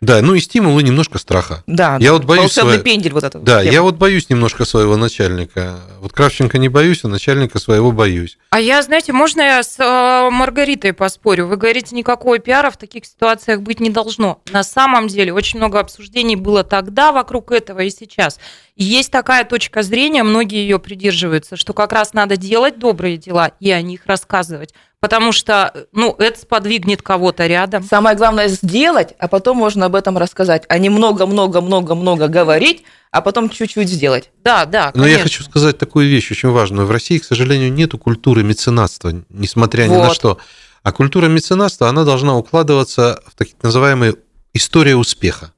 Да, 0.00 0.20
ну 0.20 0.34
и 0.34 0.40
стимул, 0.40 0.78
и 0.78 0.82
немножко 0.82 1.18
страха. 1.18 1.62
Да, 1.66 1.96
я 1.98 2.12
вот 2.12 2.24
боюсь 2.24 2.42
волшебный 2.42 2.74
свой... 2.74 2.84
пендель 2.84 3.12
вот 3.12 3.24
это. 3.24 3.38
Да, 3.38 3.62
я 3.62 3.82
вот 3.82 3.96
боюсь 3.96 4.28
немножко 4.28 4.64
своего 4.64 4.96
начальника. 4.96 5.80
Вот 6.00 6.12
Кравченко 6.12 6.58
не 6.58 6.68
боюсь, 6.68 7.04
а 7.04 7.08
начальника 7.08 7.58
своего 7.58 7.90
боюсь. 7.90 8.36
А 8.50 8.60
я, 8.60 8.82
знаете, 8.82 9.12
можно 9.12 9.40
я 9.40 9.62
с 9.62 9.78
э, 9.78 10.30
Маргаритой 10.30 10.92
поспорю? 10.92 11.46
Вы 11.46 11.56
говорите, 11.56 11.96
никакого 11.96 12.38
пиара 12.38 12.70
в 12.70 12.76
таких 12.76 13.06
ситуациях 13.06 13.62
быть 13.62 13.80
не 13.80 13.88
должно. 13.88 14.42
На 14.50 14.62
самом 14.62 15.08
деле, 15.08 15.32
очень 15.32 15.58
много 15.58 15.80
обсуждений 15.80 16.36
было 16.36 16.64
тогда 16.64 17.12
вокруг 17.12 17.52
этого 17.52 17.80
и 17.80 17.90
сейчас. 17.90 18.38
И 18.76 18.84
есть 18.84 19.10
такая 19.10 19.44
точка 19.44 19.82
зрения, 19.82 20.22
многие 20.22 20.58
ее 20.58 20.78
придерживаются, 20.78 21.56
что 21.56 21.72
как 21.72 21.92
раз 21.92 22.12
надо 22.12 22.36
делать 22.36 22.78
добрые 22.78 23.16
дела 23.16 23.52
и 23.60 23.70
о 23.70 23.80
них 23.80 24.02
рассказывать 24.06 24.74
потому 25.04 25.32
что, 25.32 25.86
ну, 25.92 26.16
это 26.18 26.40
сподвигнет 26.40 27.02
кого-то 27.02 27.46
рядом. 27.46 27.84
Самое 27.84 28.16
главное 28.16 28.48
сделать, 28.48 29.12
а 29.18 29.28
потом 29.28 29.58
можно 29.58 29.84
об 29.84 29.96
этом 29.96 30.16
рассказать, 30.16 30.64
а 30.70 30.78
не 30.78 30.88
много-много-много-много 30.88 32.28
говорить, 32.28 32.84
а 33.10 33.20
потом 33.20 33.50
чуть-чуть 33.50 33.90
сделать. 33.90 34.30
Да, 34.42 34.64
да, 34.64 34.92
конечно. 34.92 35.02
Но 35.02 35.06
я 35.06 35.18
хочу 35.18 35.42
сказать 35.42 35.76
такую 35.76 36.08
вещь 36.08 36.30
очень 36.30 36.48
важную. 36.48 36.86
В 36.86 36.90
России, 36.90 37.18
к 37.18 37.24
сожалению, 37.24 37.70
нету 37.70 37.98
культуры 37.98 38.42
меценатства, 38.44 39.12
несмотря 39.28 39.88
вот. 39.88 39.94
ни 39.94 39.98
на 39.98 40.14
что. 40.14 40.38
А 40.82 40.90
культура 40.90 41.26
меценатства, 41.26 41.90
она 41.90 42.04
должна 42.04 42.38
укладываться 42.38 43.20
в 43.26 43.34
так 43.34 43.48
называемые 43.60 44.14
история 44.54 44.96
успеха. 44.96 45.52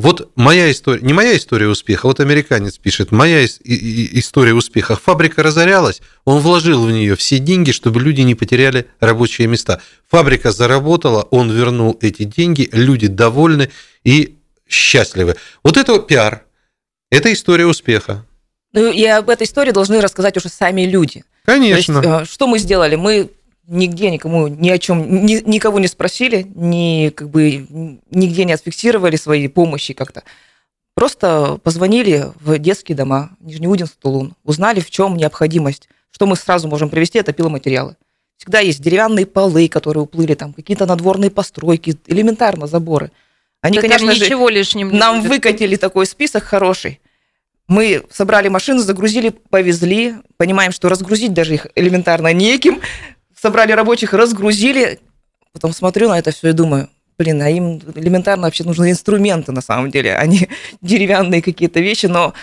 Вот 0.00 0.30
моя 0.34 0.70
история, 0.70 1.02
не 1.02 1.12
моя 1.12 1.36
история 1.36 1.68
успеха, 1.68 2.06
вот 2.06 2.20
американец 2.20 2.78
пишет, 2.78 3.12
моя 3.12 3.44
история 3.44 4.54
успеха. 4.54 4.96
Фабрика 4.96 5.42
разорялась, 5.42 6.00
он 6.24 6.38
вложил 6.38 6.86
в 6.86 6.90
нее 6.90 7.16
все 7.16 7.38
деньги, 7.38 7.70
чтобы 7.70 8.00
люди 8.00 8.22
не 8.22 8.34
потеряли 8.34 8.86
рабочие 8.98 9.46
места. 9.46 9.82
Фабрика 10.10 10.52
заработала, 10.52 11.28
он 11.30 11.50
вернул 11.50 11.98
эти 12.00 12.22
деньги, 12.22 12.66
люди 12.72 13.08
довольны 13.08 13.70
и 14.02 14.38
счастливы. 14.66 15.36
Вот 15.62 15.76
это 15.76 15.98
пиар, 15.98 16.44
это 17.10 17.30
история 17.30 17.66
успеха. 17.66 18.24
Ну 18.72 18.90
и 18.90 19.04
об 19.04 19.28
этой 19.28 19.46
истории 19.46 19.72
должны 19.72 20.00
рассказать 20.00 20.34
уже 20.38 20.48
сами 20.48 20.86
люди. 20.86 21.24
Конечно. 21.44 22.00
То 22.00 22.20
есть, 22.20 22.30
э, 22.30 22.32
что 22.32 22.46
мы 22.46 22.58
сделали? 22.58 22.96
Мы 22.96 23.30
нигде 23.70 24.10
никому 24.10 24.48
ни 24.48 24.68
о 24.68 24.78
чем, 24.78 25.24
ни, 25.24 25.40
никого 25.48 25.78
не 25.78 25.86
спросили, 25.86 26.44
ни, 26.54 27.10
как 27.10 27.30
бы, 27.30 27.66
нигде 28.10 28.44
не 28.44 28.52
отфиксировали 28.52 29.16
свои 29.16 29.48
помощи 29.48 29.94
как-то. 29.94 30.24
Просто 30.94 31.58
позвонили 31.62 32.26
в 32.40 32.58
детские 32.58 32.96
дома 32.96 33.30
Нижнеудинск, 33.40 33.94
Тулун, 33.96 34.34
узнали, 34.44 34.80
в 34.80 34.90
чем 34.90 35.16
необходимость, 35.16 35.88
что 36.10 36.26
мы 36.26 36.36
сразу 36.36 36.68
можем 36.68 36.90
привести, 36.90 37.18
это 37.18 37.32
пиломатериалы. 37.32 37.96
Всегда 38.36 38.58
есть 38.58 38.82
деревянные 38.82 39.26
полы, 39.26 39.68
которые 39.68 40.02
уплыли, 40.02 40.34
там 40.34 40.52
какие-то 40.52 40.86
надворные 40.86 41.30
постройки, 41.30 41.96
элементарно 42.06 42.66
заборы. 42.66 43.12
Они, 43.60 43.76
да 43.76 43.82
конечно 43.82 44.10
ничего 44.10 44.48
же, 44.48 44.54
лишним 44.54 44.96
нам 44.96 45.18
будет. 45.20 45.30
выкатили 45.30 45.76
такой 45.76 46.06
список 46.06 46.42
хороший. 46.44 47.00
Мы 47.68 48.02
собрали 48.10 48.48
машину, 48.48 48.80
загрузили, 48.80 49.28
повезли. 49.28 50.14
Понимаем, 50.38 50.72
что 50.72 50.88
разгрузить 50.88 51.32
даже 51.34 51.54
их 51.54 51.66
элементарно 51.76 52.32
неким. 52.32 52.80
Собрали 53.40 53.72
рабочих, 53.72 54.12
разгрузили. 54.12 55.00
Потом 55.52 55.72
смотрю 55.72 56.08
на 56.08 56.18
это 56.18 56.30
все 56.30 56.50
и 56.50 56.52
думаю, 56.52 56.88
блин, 57.18 57.40
а 57.42 57.48
им 57.48 57.80
элементарно 57.94 58.44
вообще 58.44 58.64
нужны 58.64 58.90
инструменты 58.90 59.52
на 59.52 59.62
самом 59.62 59.90
деле, 59.90 60.16
а 60.16 60.26
не 60.26 60.48
деревянные 60.80 61.42
какие-то 61.42 61.80
вещи. 61.80 62.06
Но 62.06 62.34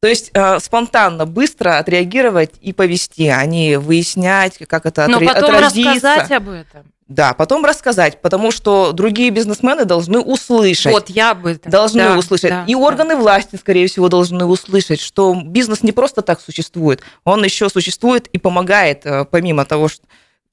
то 0.00 0.08
есть 0.08 0.30
э, 0.34 0.60
спонтанно, 0.60 1.26
быстро 1.26 1.78
отреагировать 1.78 2.52
и 2.60 2.72
повести, 2.72 3.28
а 3.28 3.44
не 3.44 3.78
выяснять, 3.78 4.58
как 4.68 4.86
это 4.86 5.08
Но 5.08 5.20
потом 5.20 5.56
отразится. 5.56 5.90
рассказать 5.90 6.30
об 6.30 6.48
этом. 6.48 6.92
Да, 7.08 7.34
потом 7.34 7.64
рассказать, 7.64 8.20
потому 8.20 8.50
что 8.50 8.90
другие 8.90 9.30
бизнесмены 9.30 9.84
должны 9.84 10.18
услышать. 10.18 10.92
Вот, 10.92 11.08
я 11.08 11.30
об 11.30 11.46
этом. 11.46 11.70
Должны 11.70 12.02
да, 12.02 12.18
услышать. 12.18 12.50
Да, 12.50 12.64
и 12.66 12.74
органы 12.74 13.14
да. 13.14 13.20
власти, 13.20 13.54
скорее 13.56 13.86
всего, 13.86 14.08
должны 14.08 14.44
услышать, 14.44 15.00
что 15.00 15.40
бизнес 15.44 15.84
не 15.84 15.92
просто 15.92 16.22
так 16.22 16.40
существует, 16.40 17.02
он 17.22 17.44
еще 17.44 17.68
существует 17.68 18.26
и 18.28 18.38
помогает, 18.38 19.06
э, 19.06 19.24
помимо 19.24 19.64
того, 19.64 19.88
что... 19.88 20.02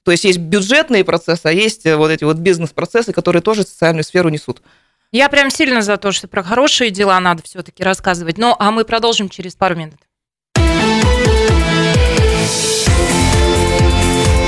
То 0.03 0.11
есть 0.11 0.25
есть 0.25 0.39
бюджетные 0.39 1.03
процессы, 1.03 1.45
а 1.45 1.51
есть 1.51 1.85
э, 1.85 1.95
вот 1.95 2.11
эти 2.11 2.23
вот 2.23 2.37
бизнес-процессы, 2.37 3.13
которые 3.13 3.41
тоже 3.41 3.63
социальную 3.63 4.03
сферу 4.03 4.29
несут. 4.29 4.61
Я 5.11 5.29
прям 5.29 5.49
сильно 5.49 5.81
за 5.81 5.97
то, 5.97 6.11
что 6.11 6.27
про 6.27 6.43
хорошие 6.43 6.89
дела 6.89 7.19
надо 7.19 7.43
все-таки 7.43 7.83
рассказывать. 7.83 8.37
Ну, 8.37 8.55
а 8.57 8.71
мы 8.71 8.83
продолжим 8.83 9.29
через 9.29 9.55
пару 9.55 9.75
минут. 9.75 9.99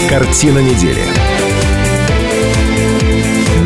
Картина 0.10 0.60
недели 0.60 1.04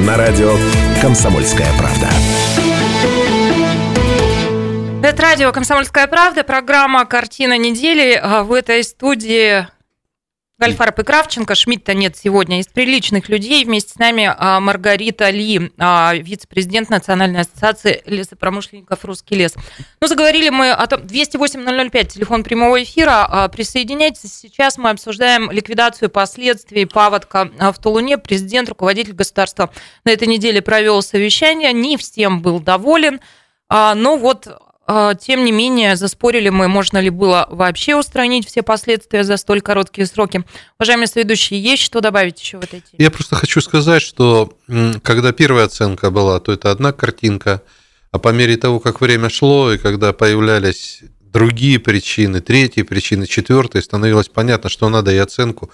на 0.06 0.18
радио 0.18 0.56
«Комсомольская 1.02 1.68
правда». 1.78 2.10
Это 5.02 5.22
радио 5.22 5.52
«Комсомольская 5.52 6.08
правда», 6.08 6.44
программа 6.44 7.06
«Картина 7.06 7.58
недели». 7.58 8.20
А 8.22 8.44
в 8.44 8.54
этой 8.54 8.84
студии 8.84 9.68
Гальфарб 10.60 11.00
и 11.00 11.04
Кравченко, 11.04 11.56
Шмидта 11.56 11.94
нет 11.94 12.18
сегодня 12.18 12.60
из 12.60 12.68
приличных 12.68 13.30
людей. 13.30 13.64
Вместе 13.64 13.94
с 13.94 13.96
нами 13.98 14.30
а, 14.38 14.60
Маргарита 14.60 15.30
Ли, 15.30 15.72
а, 15.78 16.14
вице-президент 16.14 16.90
Национальной 16.90 17.42
ассоциации 17.42 18.04
лесопромышленников 18.06 19.06
«Русский 19.06 19.36
лес». 19.36 19.56
Ну, 20.02 20.08
заговорили 20.08 20.50
мы 20.50 20.72
о 20.72 20.86
том, 20.86 21.00
208-005, 21.04 22.08
телефон 22.08 22.44
прямого 22.44 22.84
эфира. 22.84 23.26
А, 23.26 23.48
присоединяйтесь. 23.48 24.34
Сейчас 24.34 24.78
мы 24.78 24.90
обсуждаем 24.90 25.50
ликвидацию 25.50 26.10
последствий 26.10 26.86
паводка 26.86 27.50
в 27.58 27.82
Тулуне. 27.82 28.18
Президент, 28.18 28.68
руководитель 28.68 29.14
государства 29.14 29.70
на 30.04 30.10
этой 30.10 30.28
неделе 30.28 30.62
провел 30.62 31.02
совещание. 31.02 31.72
Не 31.72 31.96
всем 31.96 32.42
был 32.42 32.60
доволен. 32.60 33.22
Но 33.70 34.18
вот 34.18 34.48
а, 34.48 34.69
тем 35.20 35.46
не 35.46 35.52
менее, 35.52 35.96
заспорили 35.96 36.50
мы, 36.50 36.68
можно 36.68 36.98
ли 36.98 37.10
было 37.10 37.48
вообще 37.52 37.96
устранить 37.96 38.48
все 38.48 38.64
последствия 38.64 39.24
за 39.24 39.38
столь 39.38 39.62
короткие 39.62 40.08
сроки. 40.08 40.44
Уважаемые 40.80 41.08
следующие, 41.08 41.62
есть 41.62 41.84
что 41.84 42.02
добавить 42.02 42.40
еще 42.40 42.58
в 42.58 42.64
этой 42.64 42.82
теме? 42.82 42.98
Я 42.98 43.12
просто 43.12 43.36
хочу 43.36 43.62
сказать, 43.62 44.02
что 44.02 44.54
когда 45.04 45.32
первая 45.32 45.66
оценка 45.66 46.10
была, 46.10 46.40
то 46.40 46.52
это 46.52 46.72
одна 46.72 46.92
картинка, 46.92 47.62
а 48.12 48.18
по 48.18 48.30
мере 48.30 48.58
того, 48.58 48.80
как 48.80 49.02
время 49.02 49.30
шло, 49.30 49.72
и 49.72 49.78
когда 49.78 50.12
появлялись 50.14 51.02
другие 51.22 51.80
причины, 51.80 52.42
третьи 52.42 52.82
причины, 52.82 53.28
четвертые, 53.28 53.84
становилось 53.84 54.30
понятно, 54.30 54.70
что 54.70 54.90
надо 54.90 55.12
и 55.12 55.18
оценку 55.18 55.72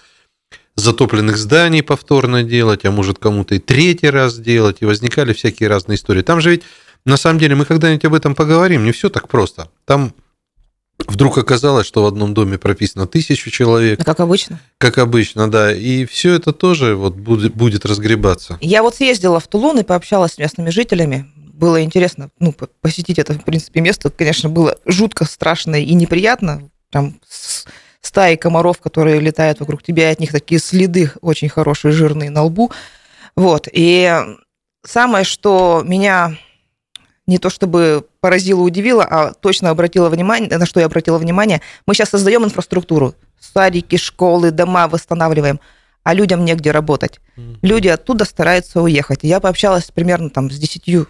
затопленных 0.76 1.38
зданий 1.38 1.82
повторно 1.82 2.44
делать, 2.44 2.84
а 2.84 2.92
может 2.92 3.18
кому-то 3.18 3.56
и 3.56 3.60
третий 3.60 4.10
раз 4.10 4.38
делать, 4.38 4.78
и 4.82 4.86
возникали 4.86 5.32
всякие 5.32 5.70
разные 5.70 5.96
истории. 5.96 6.22
Там 6.22 6.42
же 6.42 6.50
ведь 6.50 6.64
на 7.06 7.18
самом 7.18 7.40
деле, 7.40 7.56
мы 7.56 7.66
когда-нибудь 7.66 8.06
об 8.06 8.14
этом 8.14 8.36
поговорим, 8.36 8.84
не 8.84 8.92
все 8.92 9.10
так 9.10 9.28
просто. 9.28 9.70
Там 9.86 10.14
вдруг 11.08 11.38
оказалось, 11.38 11.86
что 11.86 12.04
в 12.04 12.08
одном 12.08 12.34
доме 12.34 12.58
прописано 12.58 13.06
тысячу 13.06 13.52
человек. 13.52 14.04
Как 14.04 14.20
обычно. 14.20 14.60
Как 14.78 14.98
обычно, 14.98 15.50
да. 15.50 15.74
И 15.74 16.06
все 16.06 16.34
это 16.34 16.52
тоже 16.52 16.96
вот 16.96 17.16
будет, 17.16 17.54
будет 17.54 17.86
разгребаться. 17.86 18.58
Я 18.62 18.82
вот 18.82 18.96
съездила 18.96 19.40
в 19.40 19.48
Тулун 19.48 19.80
и 19.80 19.84
пообщалась 19.84 20.34
с 20.34 20.38
местными 20.38 20.70
жителями. 20.72 21.28
Было 21.36 21.84
интересно 21.84 22.30
ну, 22.40 22.54
посетить 22.82 23.20
это, 23.20 23.34
в 23.34 23.44
принципе, 23.44 23.82
место. 23.82 24.10
Конечно, 24.10 24.50
было 24.50 24.78
жутко 24.86 25.26
страшно 25.26 25.82
и 25.82 25.94
неприятно. 25.94 26.70
Там 26.92 27.20
стаи 28.02 28.36
комаров, 28.36 28.80
которые 28.80 29.20
летают 29.20 29.60
вокруг 29.60 29.84
тебя, 29.84 30.10
и 30.10 30.14
от 30.14 30.20
них 30.20 30.32
такие 30.32 30.60
следы 30.60 31.12
очень 31.22 31.50
хорошие, 31.50 31.92
жирные 31.92 32.30
на 32.30 32.44
лбу. 32.44 32.72
Вот. 33.36 33.68
И 33.72 34.12
самое, 34.86 35.26
что 35.26 35.84
меня 35.86 36.38
не 37.28 37.38
то 37.38 37.50
чтобы 37.50 38.06
поразило, 38.20 38.62
удивило, 38.62 39.04
а 39.04 39.34
точно 39.34 39.70
обратила 39.70 40.10
внимание, 40.10 40.58
на 40.58 40.66
что 40.66 40.80
я 40.80 40.86
обратила 40.86 41.18
внимание, 41.18 41.62
мы 41.86 41.94
сейчас 41.94 42.10
создаем 42.10 42.44
инфраструктуру, 42.44 43.16
садики, 43.40 43.98
школы, 43.98 44.52
дома 44.52 44.88
восстанавливаем, 44.88 45.60
а 46.04 46.14
людям 46.14 46.46
негде 46.46 46.72
работать. 46.72 47.20
Mm-hmm. 47.36 47.58
Люди 47.64 47.88
оттуда 47.88 48.26
стараются 48.26 48.82
уехать. 48.82 49.20
Я 49.24 49.40
пообщалась 49.40 49.90
примерно 49.92 50.30
там 50.30 50.52
с 50.52 50.58
десятью 50.58 51.08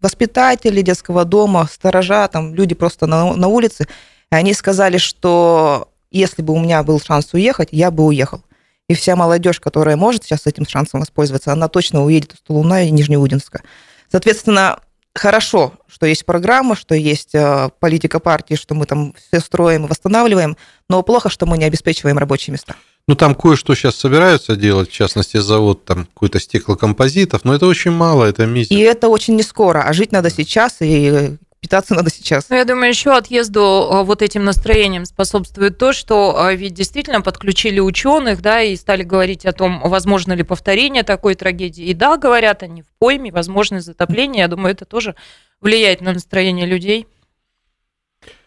воспитателей 0.00 0.82
детского 0.82 1.24
дома, 1.24 1.68
сторожа, 1.70 2.26
там 2.28 2.54
люди 2.54 2.74
просто 2.74 3.06
на, 3.06 3.34
на 3.34 3.48
улице, 3.48 3.86
и 4.32 4.34
они 4.34 4.54
сказали, 4.54 4.96
что 4.96 5.88
если 6.10 6.42
бы 6.42 6.54
у 6.54 6.58
меня 6.58 6.82
был 6.82 7.00
шанс 7.00 7.34
уехать, 7.34 7.68
я 7.72 7.90
бы 7.90 8.06
уехал. 8.06 8.42
И 8.88 8.94
вся 8.94 9.14
молодежь, 9.14 9.60
которая 9.60 9.96
может 9.96 10.24
сейчас 10.24 10.46
этим 10.46 10.66
шансом 10.66 11.00
воспользоваться, 11.00 11.52
она 11.52 11.68
точно 11.68 12.04
уедет 12.04 12.34
из 12.34 12.40
Тулуна 12.40 12.82
и 12.82 12.90
Нижнеудинска. 12.90 13.62
Соответственно, 14.10 14.80
хорошо, 15.14 15.74
что 15.88 16.06
есть 16.06 16.24
программа, 16.24 16.76
что 16.76 16.94
есть 16.94 17.34
э, 17.34 17.70
политика 17.80 18.20
партии, 18.20 18.54
что 18.54 18.74
мы 18.74 18.86
там 18.86 19.14
все 19.14 19.40
строим 19.40 19.86
и 19.86 19.88
восстанавливаем, 19.88 20.56
но 20.88 21.02
плохо, 21.02 21.28
что 21.28 21.46
мы 21.46 21.58
не 21.58 21.64
обеспечиваем 21.64 22.18
рабочие 22.18 22.52
места. 22.52 22.76
Ну, 23.08 23.16
там 23.16 23.34
кое-что 23.34 23.74
сейчас 23.74 23.96
собираются 23.96 24.56
делать, 24.56 24.90
в 24.90 24.92
частности, 24.92 25.38
завод 25.38 25.84
там 25.84 26.06
какой-то 26.06 26.38
стеклокомпозитов, 26.38 27.44
но 27.44 27.54
это 27.54 27.66
очень 27.66 27.90
мало, 27.90 28.24
это 28.24 28.46
мизер. 28.46 28.76
И 28.76 28.80
это 28.80 29.08
очень 29.08 29.36
не 29.36 29.42
скоро, 29.42 29.82
а 29.82 29.92
жить 29.92 30.12
надо 30.12 30.30
сейчас, 30.30 30.76
и 30.80 31.36
питаться 31.60 31.94
надо 31.94 32.10
сейчас. 32.10 32.48
Ну, 32.48 32.56
я 32.56 32.64
думаю, 32.64 32.88
еще 32.88 33.16
отъезду 33.16 33.62
а, 33.62 34.02
вот 34.02 34.22
этим 34.22 34.44
настроением 34.44 35.04
способствует 35.04 35.78
то, 35.78 35.92
что 35.92 36.36
а, 36.38 36.52
ведь 36.54 36.74
действительно 36.74 37.20
подключили 37.20 37.80
ученых, 37.80 38.40
да, 38.40 38.62
и 38.62 38.76
стали 38.76 39.02
говорить 39.02 39.44
о 39.46 39.52
том, 39.52 39.80
возможно 39.84 40.32
ли 40.32 40.42
повторение 40.42 41.02
такой 41.02 41.34
трагедии. 41.34 41.84
И 41.84 41.94
да, 41.94 42.16
говорят 42.16 42.62
они 42.62 42.82
в 42.82 42.86
пойме, 42.98 43.30
возможно 43.30 43.80
затопление. 43.80 44.40
Я 44.40 44.48
думаю, 44.48 44.72
это 44.72 44.84
тоже 44.84 45.14
влияет 45.60 46.00
на 46.00 46.12
настроение 46.12 46.66
людей. 46.66 47.06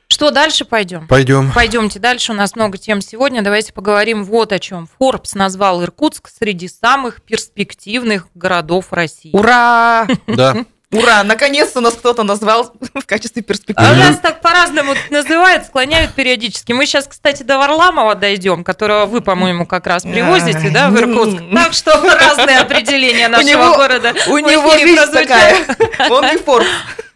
Что 0.07 0.29
дальше 0.29 0.63
пойдем? 0.63 1.07
Пойдем. 1.07 1.51
Пойдемте 1.53 1.99
дальше. 1.99 2.33
У 2.33 2.35
нас 2.35 2.55
много 2.55 2.77
тем 2.77 3.01
сегодня. 3.01 3.41
Давайте 3.41 3.73
поговорим 3.73 4.23
вот 4.23 4.51
о 4.51 4.59
чем. 4.59 4.87
Forbes 4.99 5.31
назвал 5.33 5.81
Иркутск 5.81 6.29
среди 6.29 6.67
самых 6.67 7.21
перспективных 7.23 8.27
городов 8.35 8.93
России. 8.93 9.31
Ура! 9.33 10.07
Да. 10.27 10.65
Ура! 10.93 11.23
Наконец-то 11.23 11.81
нас 11.81 11.95
кто-то 11.95 12.23
назвал 12.23 12.73
в 12.93 13.05
качестве 13.05 13.41
перспективы. 13.41 13.87
А 13.87 13.95
нас 13.95 14.19
так 14.19 14.41
по-разному 14.41 14.93
называют, 15.09 15.65
склоняют 15.65 16.13
периодически. 16.13 16.71
Мы 16.71 16.85
сейчас, 16.85 17.07
кстати, 17.07 17.43
до 17.43 17.57
Варламова 17.57 18.15
дойдем, 18.15 18.63
которого 18.63 19.05
вы, 19.05 19.21
по-моему, 19.21 19.65
как 19.65 19.87
раз 19.87 20.03
привозите, 20.03 20.69
да, 20.69 20.89
в 20.89 20.97
Иркутск. 20.97 21.41
Так 21.53 21.73
что 21.73 21.91
разные 22.01 22.59
определения 22.59 23.27
нашего 23.27 23.75
города. 23.75 24.13
У 24.27 24.37
него 24.37 24.71
жизнь 24.71 25.11
такая. 25.11 25.57
Он 26.09 26.25
не 26.25 26.37
форм. 26.37 26.65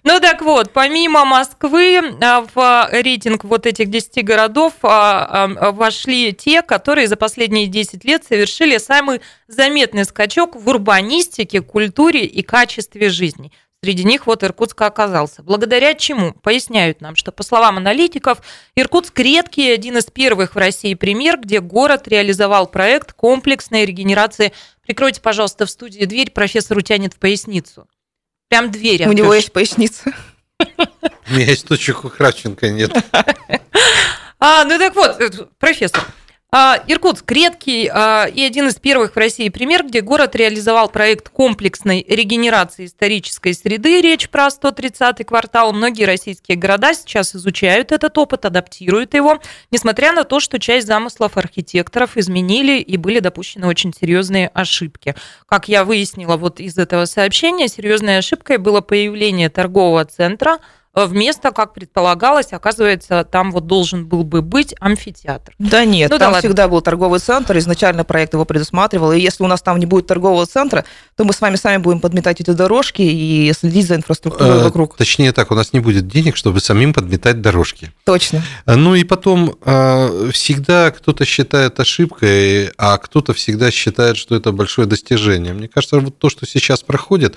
Ну 0.07 0.21
так 0.21 0.41
вот, 0.41 0.71
помимо 0.71 1.25
Москвы 1.25 1.99
а, 2.21 2.45
в 2.55 2.89
рейтинг 2.93 3.43
вот 3.43 3.65
этих 3.65 3.89
10 3.89 4.23
городов 4.23 4.71
а, 4.81 5.47
а, 5.59 5.71
вошли 5.73 6.31
те, 6.31 6.61
которые 6.61 7.09
за 7.09 7.17
последние 7.17 7.67
10 7.67 8.05
лет 8.05 8.23
совершили 8.23 8.77
самый 8.77 9.19
заметный 9.49 10.05
скачок 10.05 10.55
в 10.55 10.69
урбанистике, 10.69 11.61
культуре 11.61 12.23
и 12.23 12.41
качестве 12.41 13.09
жизни. 13.09 13.51
Среди 13.83 14.03
них 14.03 14.25
вот 14.25 14.43
Иркутск 14.43 14.81
оказался. 14.81 15.43
Благодаря 15.43 15.93
чему? 15.93 16.33
Поясняют 16.33 16.99
нам, 16.99 17.15
что, 17.15 17.31
по 17.31 17.43
словам 17.43 17.77
аналитиков, 17.77 18.39
Иркутск 18.75 19.19
редкий 19.19 19.69
один 19.71 19.97
из 19.97 20.05
первых 20.05 20.55
в 20.55 20.57
России 20.57 20.95
пример, 20.95 21.39
где 21.39 21.59
город 21.59 22.07
реализовал 22.07 22.67
проект 22.67 23.13
комплексной 23.13 23.85
регенерации. 23.85 24.51
Прикройте, 24.81 25.21
пожалуйста, 25.21 25.67
в 25.67 25.69
студии 25.69 26.05
дверь, 26.05 26.31
профессору 26.31 26.81
тянет 26.81 27.13
в 27.13 27.19
поясницу. 27.19 27.87
Прям 28.49 28.71
дверь. 28.71 29.07
У 29.07 29.11
него 29.11 29.33
есть 29.33 29.51
поясница. 29.51 30.11
У 30.59 31.33
меня 31.33 31.45
есть 31.45 31.67
точек 31.67 32.03
у 32.03 32.09
Кравченко 32.09 32.69
нет. 32.69 32.91
А, 34.39 34.65
ну 34.65 34.77
так 34.77 34.93
вот, 34.93 35.19
э, 35.19 35.31
профессор, 35.57 36.03
Иркутск 36.53 37.29
редкий 37.29 37.89
а, 37.93 38.25
и 38.25 38.41
один 38.41 38.69
из 38.69 38.75
первых 38.75 39.13
в 39.13 39.17
России 39.17 39.49
пример, 39.49 39.85
где 39.85 39.99
город 39.99 40.33
реализовал 40.33 40.87
проект 40.87 41.27
комплексной 41.27 42.05
регенерации 42.07 42.85
исторической 42.85 43.53
среды. 43.53 43.99
Речь 43.99 44.29
про 44.29 44.47
130-й 44.47 45.25
квартал. 45.25 45.73
Многие 45.73 46.05
российские 46.05 46.55
города 46.55 46.93
сейчас 46.93 47.35
изучают 47.35 47.91
этот 47.91 48.17
опыт, 48.17 48.45
адаптируют 48.45 49.13
его, 49.13 49.41
несмотря 49.71 50.13
на 50.13 50.23
то, 50.23 50.39
что 50.39 50.57
часть 50.57 50.87
замыслов 50.87 51.35
архитекторов 51.35 52.15
изменили 52.15 52.79
и 52.79 52.95
были 52.95 53.19
допущены 53.19 53.67
очень 53.67 53.93
серьезные 53.93 54.47
ошибки. 54.53 55.15
Как 55.47 55.67
я 55.67 55.83
выяснила 55.83 56.37
вот 56.37 56.61
из 56.61 56.77
этого 56.77 57.03
сообщения, 57.03 57.67
серьезной 57.67 58.19
ошибкой 58.19 58.57
было 58.57 58.79
появление 58.79 59.49
торгового 59.49 60.05
центра– 60.05 60.59
вместо, 61.05 61.51
как 61.51 61.73
предполагалось, 61.73 62.53
оказывается, 62.53 63.23
там 63.23 63.51
вот 63.51 63.67
должен 63.67 64.07
был 64.07 64.23
бы 64.23 64.41
быть 64.41 64.73
амфитеатр. 64.79 65.53
Да 65.59 65.85
нет, 65.85 66.09
ну, 66.09 66.17
там 66.17 66.33
да 66.33 66.39
всегда 66.39 66.67
был 66.67 66.81
торговый 66.81 67.19
центр, 67.19 67.57
изначально 67.57 68.03
проект 68.03 68.33
его 68.33 68.45
предусматривал, 68.45 69.11
и 69.11 69.19
если 69.19 69.43
у 69.43 69.47
нас 69.47 69.61
там 69.61 69.77
не 69.79 69.85
будет 69.85 70.07
торгового 70.07 70.45
центра, 70.45 70.85
то 71.15 71.23
мы 71.23 71.33
с 71.33 71.41
вами 71.41 71.55
сами 71.55 71.77
будем 71.81 71.99
подметать 71.99 72.41
эти 72.41 72.51
дорожки 72.51 73.01
и 73.01 73.53
следить 73.53 73.87
за 73.87 73.95
инфраструктурой 73.95 74.59
э, 74.59 74.63
вокруг. 74.63 74.97
Точнее 74.97 75.31
так, 75.33 75.51
у 75.51 75.55
нас 75.55 75.73
не 75.73 75.79
будет 75.79 76.07
денег, 76.07 76.35
чтобы 76.35 76.59
самим 76.59 76.93
подметать 76.93 77.41
дорожки. 77.41 77.91
Точно. 78.03 78.41
Э, 78.65 78.75
ну 78.75 78.95
и 78.95 79.03
потом, 79.03 79.55
э, 79.63 80.29
всегда 80.31 80.91
кто-то 80.91 81.25
считает 81.25 81.79
ошибкой, 81.79 82.71
а 82.77 82.97
кто-то 82.97 83.33
всегда 83.33 83.71
считает, 83.71 84.17
что 84.17 84.35
это 84.35 84.51
большое 84.51 84.87
достижение. 84.87 85.53
Мне 85.53 85.67
кажется, 85.67 85.99
вот 85.99 86.17
то, 86.17 86.29
что 86.29 86.45
сейчас 86.45 86.81
проходит, 86.81 87.35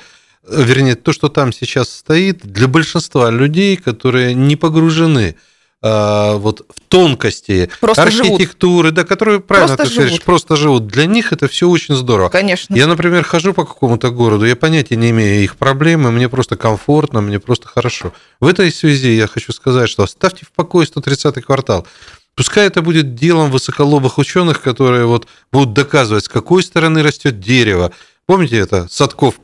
вернее, 0.49 0.95
то, 0.95 1.13
что 1.13 1.29
там 1.29 1.53
сейчас 1.53 1.91
стоит, 1.91 2.41
для 2.43 2.69
большинства 2.69 3.31
людей, 3.31 3.77
которые 3.77 4.35
не 4.35 4.57
погружены 4.57 5.37
а, 5.83 6.35
вот 6.37 6.67
в 6.69 6.81
тонкости 6.89 7.71
просто 7.81 8.03
архитектуры, 8.03 8.89
живут. 8.89 8.95
да, 8.95 9.05
которые 9.05 9.41
правильно 9.41 9.77
просто 9.77 9.95
ты 9.95 9.99
говоришь, 9.99 10.23
просто 10.23 10.57
живут. 10.57 10.87
Для 10.87 11.07
них 11.07 11.33
это 11.33 11.49
все 11.49 11.69
очень 11.69 11.95
здорово. 11.95 12.29
Конечно. 12.29 12.75
Я, 12.75 12.87
например, 12.87 13.25
хожу 13.25 13.55
по 13.55 13.65
какому-то 13.65 14.11
городу, 14.11 14.45
я 14.45 14.57
понятия 14.57 14.97
не 14.97 15.11
имею 15.11 15.43
их 15.43 15.57
проблемы, 15.57 16.11
мне 16.11 16.29
просто 16.29 16.57
комфортно, 16.57 17.23
мне 17.23 17.41
просто 17.41 17.67
хорошо. 17.67 18.13
В 18.41 18.47
этой 18.47 18.71
связи 18.73 19.15
я 19.15 19.27
хочу 19.27 19.53
сказать, 19.53 19.89
что 19.89 20.03
оставьте 20.03 20.45
в 20.45 20.53
покое 20.53 20.87
130-й 20.87 21.41
квартал. 21.41 21.87
Пускай 22.35 22.67
это 22.67 22.83
будет 22.83 23.15
делом 23.15 23.51
высоколобых 23.51 24.19
ученых, 24.19 24.61
которые 24.61 25.07
вот 25.07 25.27
будут 25.51 25.73
доказывать, 25.73 26.25
с 26.25 26.29
какой 26.29 26.63
стороны 26.63 27.03
растет 27.03 27.41
дерево. 27.41 27.93
Помните 28.27 28.59
это? 28.59 28.87
Садков 28.91 29.37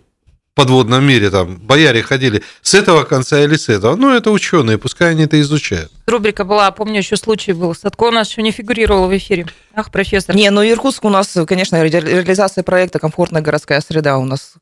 подводном 0.57 1.05
мире, 1.07 1.31
там, 1.31 1.59
бояре 1.59 2.03
ходили 2.03 2.43
с 2.63 2.75
этого 2.75 3.05
конца 3.05 3.41
или 3.45 3.57
с 3.57 3.69
этого. 3.69 3.95
Ну, 3.95 4.13
это 4.13 4.31
ученые, 4.31 4.79
пускай 4.79 5.11
они 5.11 5.25
это 5.25 5.39
изучают. 5.43 5.93
Рубрика 6.07 6.45
была, 6.45 6.71
помню, 6.71 6.99
еще 6.99 7.17
случай 7.17 7.53
был. 7.53 7.75
Садко 7.75 8.05
у 8.05 8.11
нас 8.11 8.31
еще 8.31 8.43
не 8.43 8.51
фигурировал 8.51 9.07
в 9.07 9.17
эфире. 9.17 9.47
Ах, 9.75 9.93
профессор. 9.93 10.35
Не, 10.35 10.51
ну 10.51 10.67
Иркутск 10.67 11.05
у 11.05 11.11
нас, 11.11 11.37
конечно, 11.47 11.81
реализация 11.85 12.65
проекта 12.65 12.99
«Комфортная 12.99 13.43
городская 13.43 13.81
среда» 13.83 14.17
у 14.17 14.25
нас 14.25 14.55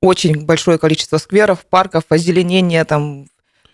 очень 0.00 0.46
большое 0.46 0.78
количество 0.78 1.18
скверов, 1.18 1.66
парков, 1.66 2.04
озеленения, 2.08 2.84
там 2.86 3.26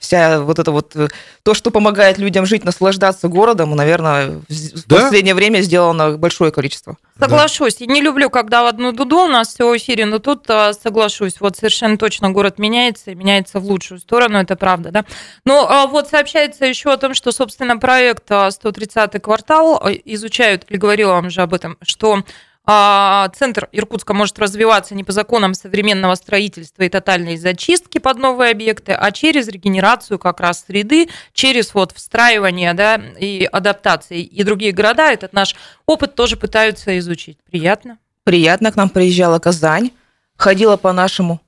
вся 0.02 0.40
вот 0.40 0.58
это 0.58 0.72
вот 0.72 0.94
э, 0.96 1.08
то, 1.42 1.54
что 1.54 1.70
помогает 1.70 2.18
людям 2.18 2.44
жить, 2.44 2.64
наслаждаться 2.64 3.28
городом, 3.28 3.74
наверное, 3.76 4.40
в 4.48 4.86
да? 4.86 5.02
последнее 5.02 5.34
время 5.34 5.60
сделано 5.60 6.18
большое 6.18 6.50
количество. 6.50 6.98
Соглашусь. 7.18 7.76
Да. 7.76 7.84
Я 7.84 7.92
не 7.92 8.00
люблю, 8.00 8.28
когда 8.28 8.64
в 8.64 8.66
одну 8.66 8.92
дуду 8.92 9.20
у 9.20 9.28
нас 9.28 9.48
все 9.48 9.70
в 9.70 9.76
эфире, 9.76 10.04
но 10.04 10.18
тут 10.18 10.44
а, 10.50 10.72
соглашусь. 10.72 11.40
Вот 11.40 11.56
совершенно 11.56 11.96
точно 11.96 12.30
город 12.30 12.58
меняется, 12.58 13.12
и 13.12 13.14
меняется 13.14 13.60
в 13.60 13.64
лучшую 13.64 14.00
сторону, 14.00 14.38
это 14.38 14.56
правда, 14.56 14.90
да. 14.90 15.04
Но 15.44 15.66
а, 15.70 15.86
вот 15.86 16.08
сообщается 16.08 16.66
еще 16.66 16.92
о 16.92 16.96
том, 16.96 17.14
что, 17.14 17.30
собственно, 17.30 17.78
проект 17.78 18.28
130-й 18.28 19.20
квартал 19.20 19.80
изучают, 20.04 20.64
или 20.68 20.78
говорила 20.78 21.12
вам 21.12 21.30
же 21.30 21.42
об 21.42 21.54
этом, 21.54 21.78
что 21.82 22.18
а, 22.18 22.24
центр 22.64 23.68
Иркутска 23.72 24.14
может 24.14 24.38
развиваться 24.38 24.94
не 24.94 25.02
по 25.02 25.10
законам 25.10 25.54
современного 25.54 26.14
строительства 26.14 26.84
и 26.84 26.88
тотальной 26.88 27.36
зачистки 27.36 27.98
под 27.98 28.18
новые 28.18 28.52
объекты, 28.52 28.92
а 28.92 29.10
через 29.10 29.48
регенерацию 29.48 30.18
как 30.18 30.38
раз 30.38 30.64
среды, 30.66 31.08
через 31.32 31.74
вот 31.74 31.90
встраивание 31.92 32.72
да, 32.74 33.02
и 33.18 33.48
адаптации. 33.50 34.22
И 34.22 34.44
другие 34.44 34.72
города 34.72 35.10
этот 35.10 35.32
наш 35.32 35.56
опыт 35.86 36.14
тоже 36.14 36.36
пытаются 36.36 36.96
изучить. 36.98 37.38
Приятно? 37.50 37.98
Приятно. 38.22 38.70
К 38.70 38.76
нам 38.76 38.90
приезжала 38.90 39.40
Казань, 39.40 39.90
ходила 40.36 40.76
по 40.76 40.92
нашему... 40.92 41.40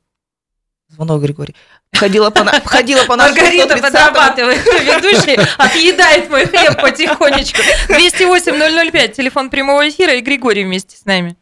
Звонок, 0.88 1.22
Григорий. 1.22 1.54
Ходила 1.94 2.30
по, 2.30 2.44
ходила 2.64 3.04
по 3.04 3.16
нашему 3.16 3.40
Маргарита 3.40 3.76
подрабатывает, 3.76 4.64
ведущий, 4.64 5.38
отъедает 5.58 6.28
мой 6.28 6.44
хлеб 6.46 6.80
потихонечку. 6.80 7.60
208-005, 7.88 9.12
телефон 9.12 9.48
прямого 9.48 9.88
эфира, 9.88 10.14
и 10.14 10.20
Григорий 10.20 10.64
вместе 10.64 10.96
с 10.96 11.04
нами. 11.04 11.36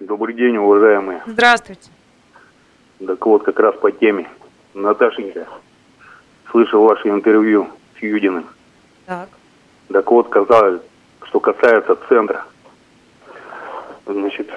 Добрый 0.00 0.34
день, 0.34 0.56
уважаемые. 0.56 1.22
Здравствуйте. 1.26 1.90
Так 3.06 3.24
вот, 3.26 3.44
как 3.44 3.58
раз 3.60 3.74
по 3.76 3.92
теме. 3.92 4.28
Наташенька, 4.72 5.46
слышал 6.50 6.82
ваше 6.84 7.08
интервью 7.08 7.68
с 7.98 8.02
Юдиным. 8.02 8.46
Так. 9.04 9.28
Так 9.92 10.10
вот, 10.10 10.28
казалось, 10.28 10.80
что 11.24 11.40
касается 11.40 11.98
центра. 12.08 12.44
Значит, 14.06 14.48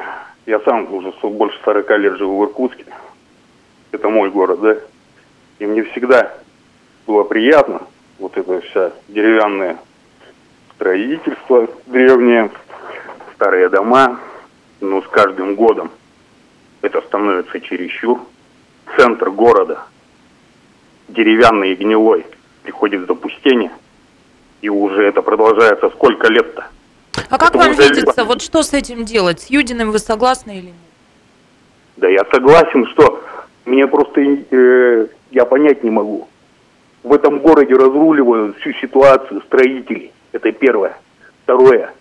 я 0.45 0.59
сам 0.61 0.93
уже 0.93 1.11
больше 1.23 1.59
40 1.65 1.89
лет 1.99 2.17
живу 2.17 2.39
в 2.39 2.45
Иркутске. 2.45 2.85
Это 3.91 4.09
мой 4.09 4.29
город, 4.29 4.61
да? 4.61 4.77
И 5.63 5.65
мне 5.65 5.84
всегда 5.84 6.34
было 7.08 7.23
приятно, 7.23 7.84
вот 8.19 8.36
это 8.36 8.60
вся 8.60 8.91
деревянное 9.08 9.78
строительство 10.76 11.69
древнее, 11.86 12.52
старые 13.36 13.69
дома, 13.69 14.19
но 14.82 15.02
с 15.02 15.08
каждым 15.08 15.56
годом 15.56 15.89
это 16.82 17.02
становится 17.04 17.62
чересчур. 17.62 18.19
Центр 18.97 19.30
города, 19.30 19.86
деревянный 21.08 21.71
и 21.71 21.76
гнилой, 21.76 22.26
приходит 22.63 23.04
в 23.04 23.08
запустение, 23.08 23.71
и 24.60 24.67
уже 24.67 25.06
это 25.06 25.21
продолжается 25.21 25.89
сколько 25.91 26.28
лет-то? 26.28 26.67
А 27.30 27.38
как 27.38 27.52
это 27.52 27.60
вам 27.60 27.71
видится, 27.71 28.26
вот 28.26 28.41
что 28.41 28.63
с 28.63 28.73
этим 28.73 29.06
делать? 29.06 29.39
С 29.39 29.49
Юдиным 29.49 29.91
вы 29.91 29.99
согласны 29.99 30.58
или 30.58 30.65
нет? 30.65 30.76
Да 31.95 32.10
я 32.10 32.26
согласен, 32.34 32.86
что 32.88 33.23
мне 33.63 33.88
просто 33.88 34.19
э, 34.19 35.08
я 35.34 35.46
понять 35.46 35.84
не 35.84 35.89
могу. 35.89 36.28
В 37.04 37.12
этом 37.13 37.39
городе 37.39 37.74
разруливают 37.74 38.58
всю 38.60 38.72
ситуацию 38.74 39.41
строители. 39.41 40.12
Это 40.32 40.52
первое. 40.52 40.96
Второе. 41.43 41.91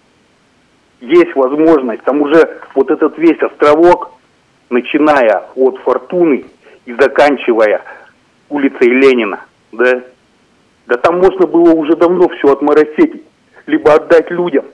Есть 1.01 1.35
возможность, 1.35 2.05
там 2.05 2.21
уже 2.21 2.61
вот 2.75 2.91
этот 2.91 3.19
весь 3.19 3.41
островок, 3.41 4.13
начиная 4.71 5.45
от 5.57 5.79
Фортуны 5.79 6.45
и 6.87 6.93
заканчивая 6.93 7.83
улицей 8.49 8.89
Ленина, 8.89 9.41
да, 9.73 10.03
да 10.87 10.97
там 10.99 11.19
можно 11.19 11.47
было 11.47 11.73
уже 11.73 11.97
давно 11.97 12.29
все 12.29 12.53
отморосеть, 12.53 13.23
либо 13.67 13.95
отдать 13.95 14.31
людям. 14.31 14.67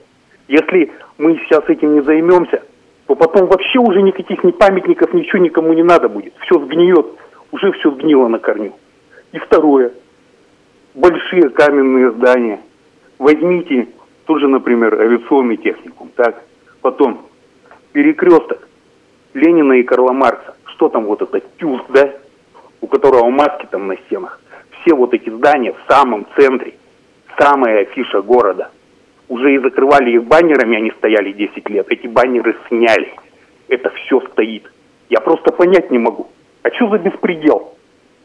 Если 0.47 0.91
мы 1.17 1.37
сейчас 1.37 1.63
этим 1.67 1.95
не 1.95 2.01
займемся, 2.01 2.61
то 3.07 3.15
потом 3.15 3.47
вообще 3.47 3.79
уже 3.79 4.01
никаких 4.03 4.43
ни 4.43 4.51
памятников, 4.51 5.13
ничего 5.13 5.41
никому 5.41 5.73
не 5.73 5.83
надо 5.83 6.09
будет. 6.09 6.33
Все 6.41 6.59
сгниет 6.59 7.07
уже 7.51 7.71
все 7.73 7.91
сгнило 7.91 8.27
на 8.27 8.39
корню. 8.39 8.73
И 9.31 9.39
второе, 9.39 9.93
большие 10.93 11.49
каменные 11.49 12.11
здания. 12.11 12.59
Возьмите 13.17 13.87
тоже, 14.25 14.47
например, 14.47 14.99
авиационный 14.99 15.57
техникум, 15.57 16.09
так? 16.15 16.43
Потом 16.81 17.25
перекресток 17.91 18.67
Ленина 19.33 19.73
и 19.73 19.83
Карла 19.83 20.13
Маркса. 20.13 20.55
Что 20.65 20.89
там 20.89 21.05
вот 21.05 21.21
этот 21.21 21.43
тюз, 21.57 21.81
да? 21.89 22.13
У 22.81 22.87
которого 22.87 23.29
маски 23.29 23.67
там 23.69 23.87
на 23.87 23.97
стенах. 23.97 24.39
Все 24.81 24.95
вот 24.95 25.13
эти 25.13 25.29
здания 25.29 25.73
в 25.73 25.91
самом 25.91 26.25
центре. 26.35 26.75
Самая 27.37 27.81
афиша 27.81 28.21
города. 28.21 28.71
Уже 29.27 29.53
и 29.53 29.59
закрывали 29.59 30.11
их 30.11 30.23
баннерами, 30.23 30.77
они 30.77 30.91
стояли 30.91 31.31
10 31.31 31.69
лет. 31.69 31.85
Эти 31.89 32.07
баннеры 32.07 32.55
сняли. 32.67 33.13
Это 33.67 33.89
все 33.91 34.21
стоит. 34.31 34.71
Я 35.09 35.19
просто 35.19 35.51
понять 35.51 35.91
не 35.91 35.99
могу. 35.99 36.29
А 36.63 36.69
что 36.71 36.89
за 36.89 36.97
беспредел? 36.97 37.73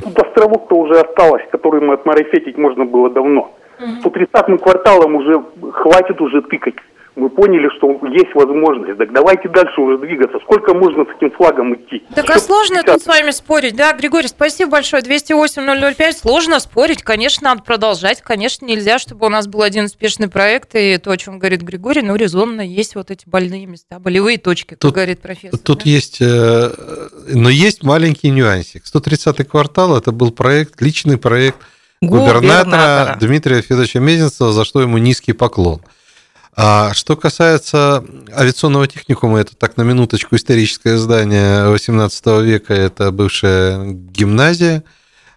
Тут 0.02 0.18
островок-то 0.18 0.76
уже 0.76 1.00
осталось, 1.00 1.42
который 1.50 1.80
мы 1.80 1.94
отмарафетить 1.94 2.58
можно 2.58 2.84
было 2.84 3.10
давно. 3.10 3.52
Угу. 3.80 4.02
По 4.02 4.10
30 4.10 4.60
кварталам 4.62 5.16
уже 5.16 5.42
хватит 5.72 6.20
уже 6.20 6.42
тыкать 6.42 6.74
мы 7.16 7.28
поняли, 7.30 7.68
что 7.76 7.88
есть 8.08 8.34
возможность. 8.34 8.98
Так 8.98 9.12
давайте 9.12 9.48
дальше 9.48 9.80
уже 9.80 9.98
двигаться. 9.98 10.38
Сколько 10.40 10.74
можно 10.74 11.04
с 11.04 11.08
этим 11.16 11.30
флагом 11.36 11.74
идти? 11.74 12.02
Так 12.14 12.28
а 12.28 12.38
сложно 12.38 12.82
50... 12.82 12.92
тут 12.92 13.02
с 13.02 13.06
вами 13.06 13.30
спорить, 13.30 13.76
да, 13.76 13.92
Григорий? 13.92 14.26
Спасибо 14.26 14.72
большое. 14.72 15.02
208-005. 15.02 16.12
Сложно 16.12 16.58
спорить. 16.58 17.02
Конечно, 17.02 17.50
надо 17.50 17.62
продолжать. 17.62 18.20
Конечно, 18.20 18.66
нельзя, 18.66 18.98
чтобы 18.98 19.26
у 19.26 19.28
нас 19.28 19.46
был 19.46 19.62
один 19.62 19.84
успешный 19.84 20.28
проект. 20.28 20.74
И 20.74 20.98
то, 20.98 21.12
о 21.12 21.16
чем 21.16 21.38
говорит 21.38 21.62
Григорий, 21.62 22.02
ну, 22.02 22.16
резонно. 22.16 22.62
Есть 22.62 22.96
вот 22.96 23.10
эти 23.10 23.28
больные 23.28 23.66
места, 23.66 24.00
болевые 24.00 24.38
точки, 24.38 24.70
как 24.70 24.80
тут, 24.80 24.94
говорит 24.94 25.20
профессор. 25.20 25.58
Тут 25.60 25.84
да? 25.84 25.90
есть, 25.90 26.18
э, 26.20 26.70
но 27.32 27.48
есть 27.48 27.84
маленький 27.84 28.30
нюансик. 28.30 28.82
130-й 28.92 29.44
квартал– 29.44 29.96
это 29.98 30.10
был 30.10 30.32
проект, 30.32 30.80
личный 30.80 31.18
проект 31.18 31.58
губернатора, 32.00 32.64
губернатора 32.64 33.18
Дмитрия 33.20 33.62
Федоровича 33.62 34.00
Мезенцева, 34.00 34.52
за 34.52 34.64
что 34.64 34.80
ему 34.80 34.98
низкий 34.98 35.32
поклон. 35.32 35.80
А 36.56 36.94
что 36.94 37.16
касается 37.16 38.04
авиационного 38.32 38.86
техникума, 38.86 39.40
это 39.40 39.56
так 39.56 39.76
на 39.76 39.82
минуточку 39.82 40.36
историческое 40.36 40.98
здание 40.98 41.68
18 41.68 42.26
века, 42.42 42.74
это 42.74 43.10
бывшая 43.10 43.90
гимназия 43.90 44.84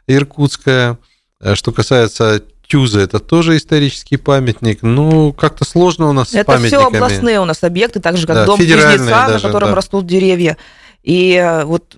иркутская. 0.08 1.00
А 1.40 1.56
что 1.56 1.72
касается 1.72 2.44
Тюза, 2.68 3.00
это 3.00 3.20
тоже 3.20 3.58
исторический 3.58 4.18
памятник. 4.18 4.80
Ну, 4.82 5.34
как-то 5.34 5.66
сложно 5.66 6.10
у 6.10 6.14
нас 6.14 6.34
это 6.34 6.44
с 6.44 6.46
памятниками. 6.46 6.82
Это 6.82 6.90
все 6.90 6.98
областные 6.98 7.40
у 7.40 7.46
нас 7.46 7.64
объекты, 7.64 8.00
так 8.00 8.18
же 8.18 8.28
как 8.28 8.36
Да, 8.36 8.46
дом 8.46 8.58
кузнеца, 8.58 8.98
даже, 9.08 9.34
на 9.34 9.40
котором 9.40 9.70
да. 9.70 9.76
растут 9.76 10.06
деревья. 10.06 10.58
И 11.04 11.34
э, 11.34 11.64
вот 11.64 11.98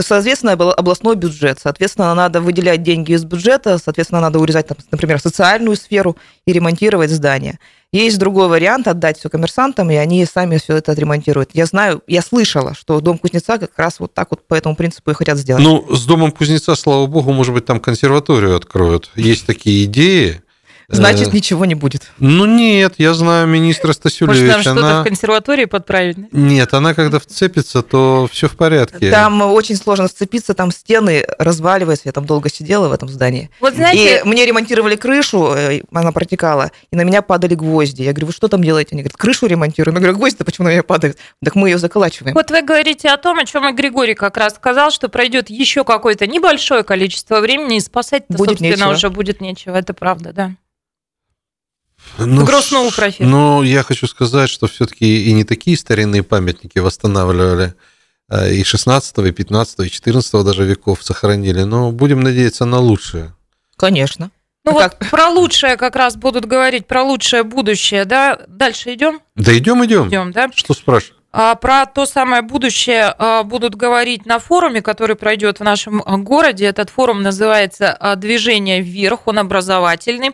соответственно, 0.00 0.56
был 0.56 0.70
областной 0.70 1.16
бюджет. 1.16 1.58
Соответственно, 1.62 2.14
надо 2.14 2.40
выделять 2.40 2.82
деньги 2.82 3.12
из 3.12 3.24
бюджета, 3.24 3.78
соответственно, 3.78 4.20
надо 4.20 4.38
урезать, 4.38 4.68
там, 4.68 4.76
например, 4.90 5.20
социальную 5.20 5.76
сферу 5.76 6.16
и 6.46 6.52
ремонтировать 6.52 7.10
здания. 7.10 7.58
Есть 7.92 8.18
другой 8.18 8.48
вариант 8.48 8.88
отдать 8.88 9.18
все 9.18 9.28
коммерсантам, 9.28 9.88
и 9.90 9.94
они 9.94 10.26
сами 10.26 10.58
все 10.58 10.76
это 10.76 10.90
отремонтируют. 10.90 11.50
Я 11.52 11.66
знаю, 11.66 12.02
я 12.08 12.22
слышала, 12.22 12.74
что 12.74 13.00
дом 13.00 13.18
кузнеца 13.18 13.56
как 13.56 13.70
раз 13.76 14.00
вот 14.00 14.12
так 14.12 14.28
вот 14.30 14.46
по 14.46 14.54
этому 14.54 14.74
принципу 14.74 15.12
и 15.12 15.14
хотят 15.14 15.38
сделать. 15.38 15.62
Ну, 15.62 15.86
с 15.94 16.04
домом 16.04 16.32
кузнеца, 16.32 16.74
слава 16.74 17.06
богу, 17.06 17.32
может 17.32 17.54
быть, 17.54 17.66
там 17.66 17.78
консерваторию 17.78 18.56
откроют. 18.56 19.10
Есть 19.14 19.46
такие 19.46 19.84
идеи. 19.84 20.43
Значит, 20.88 21.28
Э, 21.28 21.30
ничего 21.32 21.64
не 21.64 21.74
будет. 21.74 22.02
Ну, 22.18 22.44
нет, 22.44 22.94
я 22.98 23.14
знаю 23.14 23.46
министра 23.46 23.88
Может, 23.88 24.04
нам 24.04 24.10
Стасюлевич. 24.10 24.60
что-то 24.60 24.80
Она... 24.80 25.00
в 25.00 25.04
консерватории 25.04 25.64
подправить? 25.64 26.16
Нет, 26.32 26.74
она 26.74 26.94
когда 26.94 27.18
вцепится, 27.18 27.82
то 27.82 28.28
все 28.30 28.48
в 28.48 28.56
порядке. 28.56 29.10
Там 29.10 29.40
очень 29.42 29.76
сложно 29.76 30.08
сцепиться, 30.08 30.54
там 30.54 30.70
стены 30.70 31.24
разваливаются. 31.38 32.08
Я 32.08 32.12
там 32.12 32.26
долго 32.26 32.50
сидела 32.50 32.88
в 32.88 32.92
этом 32.92 33.08
здании. 33.08 33.50
Вот 33.60 33.74
знаете, 33.74 34.20
И 34.24 34.28
мне 34.28 34.44
ремонтировали 34.44 34.96
крышу, 34.96 35.54
э, 35.54 35.82
она 35.92 36.12
протекала, 36.12 36.70
и 36.90 36.96
на 36.96 37.02
меня 37.02 37.22
падали 37.22 37.54
гвозди. 37.54 38.02
Я 38.02 38.12
говорю, 38.12 38.26
вы 38.28 38.32
что 38.32 38.48
там 38.48 38.62
делаете? 38.62 38.90
Они 38.92 39.02
говорят, 39.02 39.16
крышу 39.16 39.46
ремонтируем. 39.46 39.94
Я 39.96 40.00
говорю, 40.00 40.18
гвозди-то 40.18 40.44
почему 40.44 40.66
на 40.66 40.72
меня 40.72 40.82
падают? 40.82 41.16
Так 41.42 41.54
мы 41.54 41.70
ее 41.70 41.78
заколачиваем. 41.78 42.34
Вот 42.34 42.50
вы 42.50 42.62
говорите 42.62 43.08
о 43.08 43.16
том, 43.16 43.38
о 43.38 43.44
чем 43.44 43.68
и 43.68 43.72
Григорий 43.72 44.14
как 44.14 44.36
раз 44.36 44.54
сказал, 44.54 44.90
что 44.90 45.08
пройдет 45.08 45.50
еще 45.50 45.84
какое-то 45.84 46.26
небольшое 46.26 46.82
количество 46.84 47.40
времени, 47.40 47.76
и 47.76 47.80
спасать-то, 47.80 48.36
Будет 48.36 48.50
собственно, 48.50 48.70
нечего. 48.70 48.90
уже 48.90 49.10
будет 49.10 49.40
нечего. 49.40 49.76
Это 49.76 49.94
правда, 49.94 50.32
да. 50.32 50.52
Ну, 52.18 52.44
Грустно 52.44 52.80
у 52.80 52.90
ш- 52.90 52.96
профессора. 52.96 53.26
Ну, 53.28 53.62
я 53.62 53.82
хочу 53.82 54.06
сказать, 54.06 54.48
что 54.50 54.66
все-таки 54.66 55.24
и 55.24 55.32
не 55.32 55.44
такие 55.44 55.76
старинные 55.76 56.22
памятники 56.22 56.78
восстанавливали. 56.78 57.74
а 58.28 58.48
И 58.48 58.62
16, 58.64 59.18
и 59.18 59.32
15, 59.32 59.80
и 59.80 59.90
14 59.90 60.44
даже 60.44 60.64
веков 60.64 61.02
сохранили. 61.02 61.62
Но 61.64 61.90
будем 61.92 62.20
надеяться 62.20 62.64
на 62.64 62.78
лучшее. 62.78 63.34
Конечно. 63.76 64.30
Ну 64.64 64.70
А 64.78 64.84
вот 64.84 64.98
про 65.10 65.28
лучшее 65.28 65.76
как 65.76 65.94
раз 65.96 66.16
будут 66.16 66.46
говорить, 66.46 66.86
про 66.86 67.02
лучшее 67.02 67.42
будущее, 67.42 68.04
да? 68.04 68.38
Дальше 68.48 68.94
идем? 68.94 69.20
Да 69.34 69.56
идем, 69.56 69.84
идем. 69.84 70.08
Идем, 70.08 70.32
да? 70.32 70.48
Что 70.54 70.72
спрашиваешь? 70.72 71.18
А, 71.32 71.54
Про 71.56 71.84
то 71.86 72.06
самое 72.06 72.42
будущее 72.42 73.12
а, 73.18 73.42
будут 73.42 73.74
говорить 73.74 74.24
на 74.24 74.38
форуме, 74.38 74.80
который 74.82 75.16
пройдет 75.16 75.58
в 75.58 75.64
нашем 75.64 75.98
городе. 76.24 76.64
Этот 76.66 76.90
форум 76.90 77.22
называется 77.22 77.98
«Движение 78.16 78.80
вверх», 78.80 79.26
он 79.26 79.40
образовательный. 79.40 80.30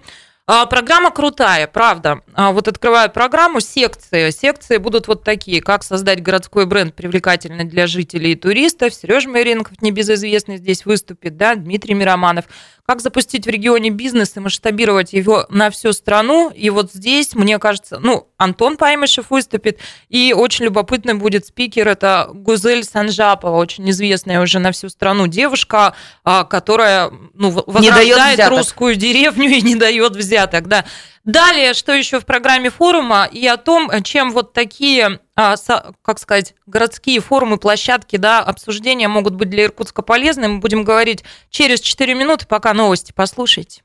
А, 0.52 0.66
Программа 0.66 1.12
крутая, 1.12 1.68
правда. 1.68 2.22
А, 2.34 2.50
Вот 2.50 2.66
открываю 2.66 3.08
программу, 3.08 3.60
секции. 3.60 4.30
Секции 4.30 4.78
будут 4.78 5.06
вот 5.06 5.22
такие, 5.22 5.62
как 5.62 5.84
создать 5.84 6.24
городской 6.24 6.66
бренд 6.66 6.92
привлекательный 6.92 7.62
для 7.62 7.86
жителей 7.86 8.32
и 8.32 8.34
туристов. 8.34 8.92
Сережа 8.92 9.28
Майренков, 9.28 9.80
небезызвестный, 9.80 10.56
здесь 10.56 10.84
выступит, 10.84 11.36
да, 11.36 11.54
Дмитрий 11.54 11.94
Мироманов. 11.94 12.46
Как 12.90 13.02
запустить 13.02 13.46
в 13.46 13.48
регионе 13.48 13.90
бизнес 13.90 14.36
и 14.36 14.40
масштабировать 14.40 15.12
его 15.12 15.46
на 15.48 15.70
всю 15.70 15.92
страну. 15.92 16.50
И 16.50 16.70
вот 16.70 16.90
здесь, 16.92 17.36
мне 17.36 17.60
кажется, 17.60 18.00
ну, 18.00 18.26
Антон 18.36 18.76
Паймышев 18.76 19.30
выступит, 19.30 19.78
и 20.08 20.34
очень 20.36 20.64
любопытный 20.64 21.14
будет 21.14 21.46
спикер, 21.46 21.86
это 21.86 22.28
Гузель 22.34 22.82
Санжапова, 22.82 23.56
очень 23.58 23.88
известная 23.90 24.40
уже 24.40 24.58
на 24.58 24.72
всю 24.72 24.88
страну 24.88 25.28
девушка, 25.28 25.94
а, 26.24 26.42
которая 26.42 27.12
ну, 27.34 27.50
в- 27.50 27.80
Не 27.80 27.92
дает 27.92 28.16
возрождает 28.16 28.48
русскую 28.48 28.96
деревню 28.96 29.50
и 29.50 29.62
не 29.62 29.76
дает 29.76 30.16
взяток, 30.16 30.66
да. 30.66 30.84
Далее, 31.24 31.74
что 31.74 31.92
еще 31.92 32.18
в 32.18 32.24
программе 32.24 32.70
форума, 32.70 33.28
и 33.30 33.46
о 33.46 33.58
том, 33.58 33.90
чем 34.02 34.30
вот 34.32 34.54
такие, 34.54 35.20
а, 35.36 35.56
как 36.02 36.18
сказать, 36.18 36.54
городские 36.66 37.20
форумы, 37.20 37.58
площадки, 37.58 38.16
да, 38.16 38.40
обсуждения 38.40 39.06
могут 39.06 39.34
быть 39.34 39.50
для 39.50 39.64
Иркутска 39.64 40.00
полезны, 40.00 40.48
мы 40.48 40.58
будем 40.60 40.82
говорить 40.82 41.22
через 41.50 41.80
4 41.80 42.14
минуты, 42.14 42.46
пока 42.46 42.72
новости 42.72 43.12
послушайте. 43.14 43.82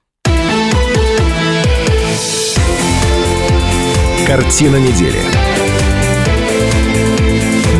Картина 4.25 4.77
недели. 4.77 5.19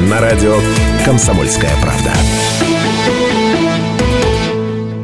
На 0.10 0.20
радио 0.20 0.60
«Комсомольская 1.06 1.72
правда». 1.82 2.12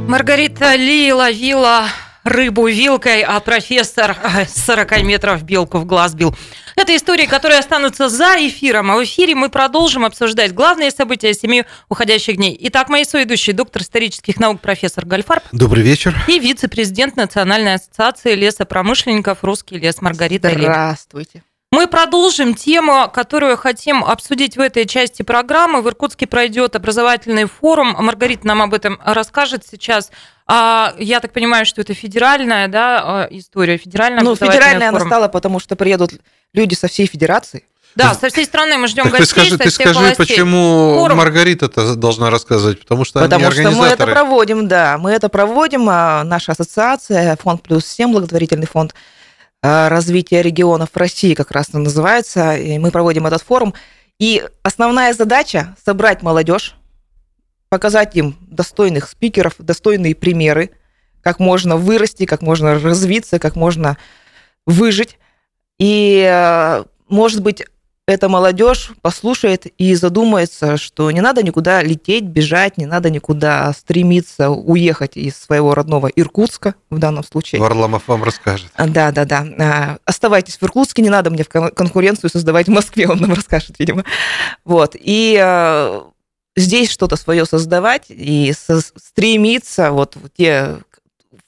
Маргарита 0.08 0.76
Ли 0.76 1.14
ловила 1.14 1.86
рыбу 2.24 2.68
вилкой, 2.68 3.22
а 3.22 3.40
профессор 3.40 4.16
а, 4.24 4.46
с 4.46 4.66
40 4.66 5.04
метров 5.04 5.44
белку 5.44 5.80
в 5.80 5.86
глаз 5.86 6.14
бил. 6.14 6.36
Это 6.76 6.96
истории, 6.96 7.26
которые 7.26 7.60
останутся 7.60 8.10
за 8.10 8.36
эфиром, 8.38 8.92
а 8.92 8.98
в 8.98 9.04
эфире 9.04 9.36
мы 9.36 9.50
продолжим 9.50 10.06
обсуждать 10.06 10.54
главные 10.54 10.92
события 10.92 11.34
семи 11.34 11.66
уходящих 11.90 12.38
дней. 12.38 12.58
Итак, 12.62 12.90
мои 12.90 13.04
соведущие, 13.04 13.56
доктор 13.56 13.82
исторических 13.82 14.40
наук 14.40 14.62
профессор 14.62 15.06
Гальфарб 15.06 15.44
Добрый 15.52 15.84
вечер. 15.84 16.16
и 16.28 16.40
вице-президент 16.40 17.16
Национальной 17.18 17.76
ассоциации 17.76 18.36
лесопромышленников 18.36 19.44
«Русский 19.44 19.78
лес» 19.78 20.02
Маргарита. 20.02 20.50
Здравствуйте. 20.50 21.44
Мы 21.74 21.88
продолжим 21.88 22.54
тему, 22.54 23.10
которую 23.10 23.56
хотим 23.56 24.04
обсудить 24.04 24.58
в 24.58 24.60
этой 24.60 24.86
части 24.86 25.22
программы. 25.22 25.82
В 25.82 25.88
Иркутске 25.88 26.28
пройдет 26.28 26.76
образовательный 26.76 27.46
форум. 27.46 27.96
Маргарита 27.98 28.46
нам 28.46 28.62
об 28.62 28.74
этом 28.74 29.00
расскажет 29.06 29.66
сейчас. 29.66 30.12
А, 30.54 30.94
Я 30.98 31.22
так 31.22 31.32
понимаю, 31.32 31.66
что 31.66 31.80
это 31.80 31.94
федеральная 31.94 32.68
да, 32.68 33.02
а, 33.24 33.28
история, 33.32 33.78
федеральная 33.78 34.22
Ну, 34.22 34.36
федеральная 34.36 34.90
она 34.90 34.98
форум. 34.98 35.08
стала, 35.10 35.28
потому 35.30 35.60
что 35.62 35.78
приедут 35.78 36.12
люди 36.54 36.74
со 36.74 36.88
всей 36.90 37.08
федерации. 37.08 37.64
Да, 37.96 38.14
со 38.14 38.30
всей 38.30 38.46
страны 38.46 38.78
мы 38.78 38.88
ждем 38.88 39.04
Так 39.04 39.14
ты 39.14 39.18
гостей, 39.20 39.32
скажи, 39.32 39.50
со 39.52 39.58
ты 39.58 39.70
всех 39.70 39.74
скажи 39.88 40.00
властей. 40.00 40.16
почему 40.18 40.96
Форум. 41.00 41.18
Маргарита 41.18 41.68
это 41.68 41.96
должна 41.96 42.30
рассказывать? 42.30 42.82
Потому 42.82 43.06
что 43.06 43.20
Потому 43.20 43.46
они 43.48 43.54
что 43.62 43.72
мы 43.72 43.86
это 43.88 44.06
проводим, 44.08 44.68
да. 44.68 44.98
Мы 44.98 45.12
это 45.12 45.30
проводим. 45.30 45.88
а, 45.90 46.24
Наша 46.26 46.52
ассоциация, 46.52 47.38
фонд 47.38 47.64
плюс 47.64 47.86
7, 47.86 48.12
благотворительный 48.12 48.68
фонд 48.68 48.94
а, 49.62 49.88
развития 49.90 50.42
регионов 50.42 50.90
России 50.96 51.34
как 51.34 51.52
раз 51.52 51.72
называется. 51.74 52.56
И 52.58 52.78
мы 52.78 52.92
проводим 52.92 53.26
этот 53.28 53.42
форум. 53.42 53.74
И 54.20 54.44
основная 54.64 55.14
задача– 55.14 55.76
собрать 55.86 56.22
молодежь, 56.24 56.76
показать 57.72 58.18
им 58.18 58.36
достойных 58.42 59.08
спикеров, 59.08 59.54
достойные 59.58 60.14
примеры, 60.14 60.72
как 61.22 61.40
можно 61.40 61.78
вырасти, 61.78 62.26
как 62.26 62.42
можно 62.42 62.78
развиться, 62.78 63.40
как 63.40 63.56
можно 63.56 63.98
выжить. 64.68 65.18
И, 65.80 66.22
э, 66.30 66.84
может 67.08 67.42
быть, 67.42 67.64
эта 68.08 68.28
молодежь 68.28 68.92
послушает 69.02 69.68
и 69.78 69.96
задумается, 69.96 70.76
что 70.76 71.10
не 71.12 71.22
надо 71.22 71.44
никуда 71.44 71.82
лететь, 71.82 72.26
бежать, 72.26 72.78
не 72.78 72.86
надо 72.86 73.10
никуда 73.10 73.72
стремиться 73.72 74.50
уехать 74.50 75.16
из 75.16 75.38
своего 75.38 75.74
родного 75.74 76.08
Иркутска 76.08 76.76
в 76.90 77.00
данном 77.00 77.24
случае. 77.24 77.62
Варламов 77.62 78.04
вам 78.08 78.26
расскажет. 78.26 78.70
А, 78.76 78.86
Да, 78.88 79.14
да, 79.14 79.24
да. 79.24 79.48
А, 79.60 79.98
Оставайтесь 80.04 80.58
в 80.58 80.64
Иркутске, 80.64 81.04
не 81.04 81.10
надо 81.10 81.30
мне 81.30 81.46
в 81.46 81.50
кон- 81.50 81.72
конкуренцию 81.72 82.30
создавать 82.30 82.68
в 82.68 82.72
Москве, 82.72 83.08
он 83.08 83.20
нам 83.20 83.32
расскажет, 83.34 83.80
видимо. 83.80 84.04
Вот. 84.66 84.98
И 85.00 85.40
э, 85.42 86.02
здесь 86.56 86.90
что-то 86.90 87.16
свое 87.16 87.46
создавать 87.46 88.06
и 88.10 88.54
со- 88.54 88.82
стремиться, 88.82 89.92
вот 89.92 90.16
те... 90.38 90.78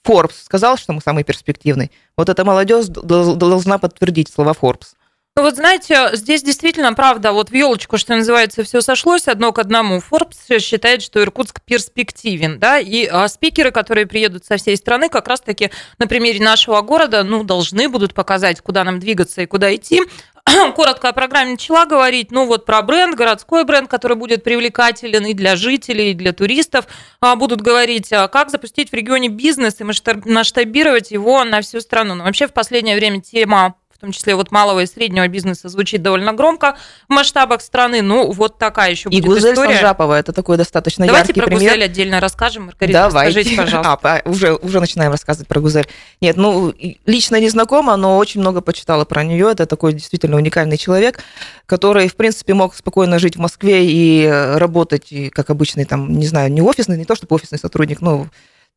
Forbes 0.05 0.43
сказал, 0.43 0.75
что 0.77 0.91
мы 0.91 0.99
самый 0.99 1.23
перспективный. 1.23 1.89
Вот 2.17 2.27
эта 2.27 2.43
молодежь 2.43 2.87
должна 2.87 3.77
подтвердить 3.77 4.29
слова 4.29 4.51
Forbes. 4.51 4.95
Ну 5.35 5.41
вот 5.41 5.55
знаете, 5.55 6.11
здесь 6.13 6.43
действительно, 6.43 6.93
правда, 6.93 7.31
вот 7.31 7.49
в 7.49 7.53
елочку, 7.55 7.97
что 7.97 8.15
называется, 8.15 8.63
все 8.63 8.81
сошлось 8.81 9.27
одно 9.27 9.51
к 9.51 9.57
одному. 9.57 9.97
Forbes 9.97 10.59
считает, 10.59 11.01
что 11.01 11.23
Иркутск 11.23 11.59
перспективен, 11.63 12.59
да, 12.59 12.77
и 12.77 13.07
а, 13.07 13.27
спикеры, 13.27 13.71
которые 13.71 14.05
приедут 14.05 14.45
со 14.45 14.57
всей 14.57 14.77
страны, 14.77 15.09
как 15.09 15.27
раз-таки 15.27 15.71
на 15.97 16.05
примере 16.05 16.39
нашего 16.39 16.81
города, 16.81 17.23
ну, 17.23 17.43
должны 17.43 17.89
будут 17.89 18.13
показать, 18.13 18.61
куда 18.61 18.83
нам 18.83 18.99
двигаться 18.99 19.41
и 19.41 19.47
куда 19.47 19.73
идти. 19.73 20.03
Коротко 20.75 21.09
о 21.09 21.13
программе 21.13 21.51
начала 21.51 21.85
говорить, 21.85 22.31
ну 22.31 22.45
вот 22.45 22.65
про 22.65 22.81
бренд, 22.81 23.15
городской 23.15 23.63
бренд, 23.63 23.89
который 23.89 24.17
будет 24.17 24.43
привлекателен 24.43 25.25
и 25.25 25.33
для 25.33 25.55
жителей, 25.55 26.11
и 26.11 26.13
для 26.13 26.33
туристов. 26.33 26.87
А, 27.21 27.35
Будут 27.35 27.61
говорить, 27.61 28.11
а, 28.11 28.27
как 28.27 28.49
запустить 28.49 28.91
в 28.91 28.93
регионе 28.93 29.29
бизнес 29.29 29.79
и 29.79 29.83
масштаб- 29.83 30.27
масштабировать 30.29 31.11
его 31.11 31.43
на 31.43 31.61
всю 31.61 31.79
страну. 31.79 32.15
Но 32.15 32.25
вообще 32.25 32.47
в 32.47 32.53
последнее 32.53 32.95
время 32.97 33.21
тема 33.21 33.75
том 34.03 34.11
числе 34.11 34.35
вот 34.35 34.51
малого 34.51 34.81
и 34.81 34.85
среднего 34.85 35.25
бизнеса, 35.29 35.69
звучит 35.69 36.01
довольно 36.01 36.33
громко 36.33 36.75
в 37.07 37.13
масштабах 37.13 37.61
страны. 37.61 38.01
Ну, 38.01 38.33
вот 38.33 38.57
такая 38.57 38.91
еще 38.91 39.07
и 39.07 39.21
будет 39.21 39.35
Гузель 39.35 39.53
история. 39.53 39.75
Санжапова, 39.75 40.19
это 40.19 40.33
такой 40.33 40.57
достаточно 40.57 41.05
Давайте 41.07 41.29
яркий 41.29 41.39
про 41.39 41.47
пример. 41.47 41.69
Гузель 41.69 41.83
отдельно 41.85 42.19
расскажем. 42.19 42.65
Маргарита, 42.65 43.07
Давайте. 43.07 43.39
расскажите, 43.39 43.61
пожалуйста. 43.61 43.99
А, 44.03 44.15
а, 44.17 44.29
уже, 44.29 44.55
уже 44.55 44.81
начинаем 44.81 45.11
рассказывать 45.11 45.47
про 45.47 45.61
Гузель. 45.61 45.87
Нет, 46.19 46.35
ну, 46.35 46.73
лично 47.05 47.39
не 47.39 47.47
знакома, 47.47 47.95
но 47.95 48.17
очень 48.17 48.41
много 48.41 48.59
почитала 48.59 49.05
про 49.05 49.23
нее. 49.23 49.49
Это 49.49 49.65
такой 49.65 49.93
действительно 49.93 50.35
уникальный 50.35 50.75
человек, 50.75 51.23
который, 51.65 52.09
в 52.09 52.17
принципе, 52.17 52.53
мог 52.53 52.75
спокойно 52.75 53.19
жить 53.19 53.37
в 53.37 53.39
Москве 53.39 53.85
и 53.85 54.25
э, 54.25 54.57
работать, 54.57 55.13
и, 55.13 55.29
как 55.29 55.49
обычный, 55.49 55.85
там, 55.85 56.11
не 56.11 56.27
знаю, 56.27 56.51
не 56.51 56.61
офисный, 56.61 56.97
не 56.97 57.05
то 57.05 57.15
чтобы 57.15 57.37
офисный 57.37 57.57
сотрудник, 57.57 58.01
но 58.01 58.27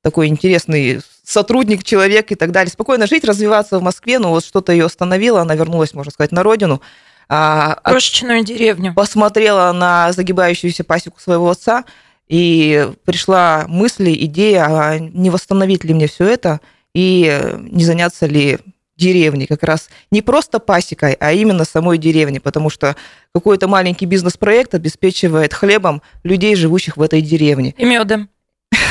такой 0.02 0.28
интересный 0.28 1.00
сотрудник, 1.24 1.82
человек 1.84 2.30
и 2.32 2.34
так 2.36 2.52
далее. 2.52 2.70
Спокойно 2.70 3.06
жить, 3.06 3.24
развиваться 3.24 3.78
в 3.78 3.82
Москве, 3.82 4.18
но 4.18 4.30
вот 4.30 4.44
что-то 4.44 4.72
ее 4.72 4.84
остановило, 4.86 5.40
она 5.40 5.54
вернулась, 5.54 5.94
можно 5.94 6.12
сказать, 6.12 6.32
на 6.32 6.42
родину. 6.42 6.80
А, 7.28 7.72
от- 7.82 7.90
Крошечную 7.92 8.44
деревню. 8.44 8.94
посмотрела 8.94 9.72
на 9.72 10.12
загибающуюся 10.12 10.84
пасеку 10.84 11.18
своего 11.20 11.50
отца, 11.50 11.84
и 12.28 12.88
пришла 13.04 13.64
мысль, 13.68 14.12
идея, 14.24 14.66
а 14.68 14.98
не 14.98 15.30
восстановить 15.30 15.84
ли 15.84 15.94
мне 15.94 16.06
все 16.08 16.24
это, 16.28 16.60
и 16.94 17.52
не 17.70 17.84
заняться 17.84 18.26
ли 18.26 18.58
деревней, 18.96 19.46
как 19.46 19.62
раз 19.62 19.90
не 20.10 20.22
просто 20.22 20.58
пасекой, 20.58 21.12
а 21.20 21.32
именно 21.32 21.64
самой 21.64 21.98
деревней, 21.98 22.40
потому 22.40 22.70
что 22.70 22.96
какой-то 23.34 23.68
маленький 23.68 24.06
бизнес-проект 24.06 24.74
обеспечивает 24.74 25.52
хлебом 25.52 26.00
людей, 26.22 26.56
живущих 26.56 26.96
в 26.96 27.02
этой 27.02 27.20
деревне. 27.20 27.74
И 27.76 27.84
медом. 27.84 28.28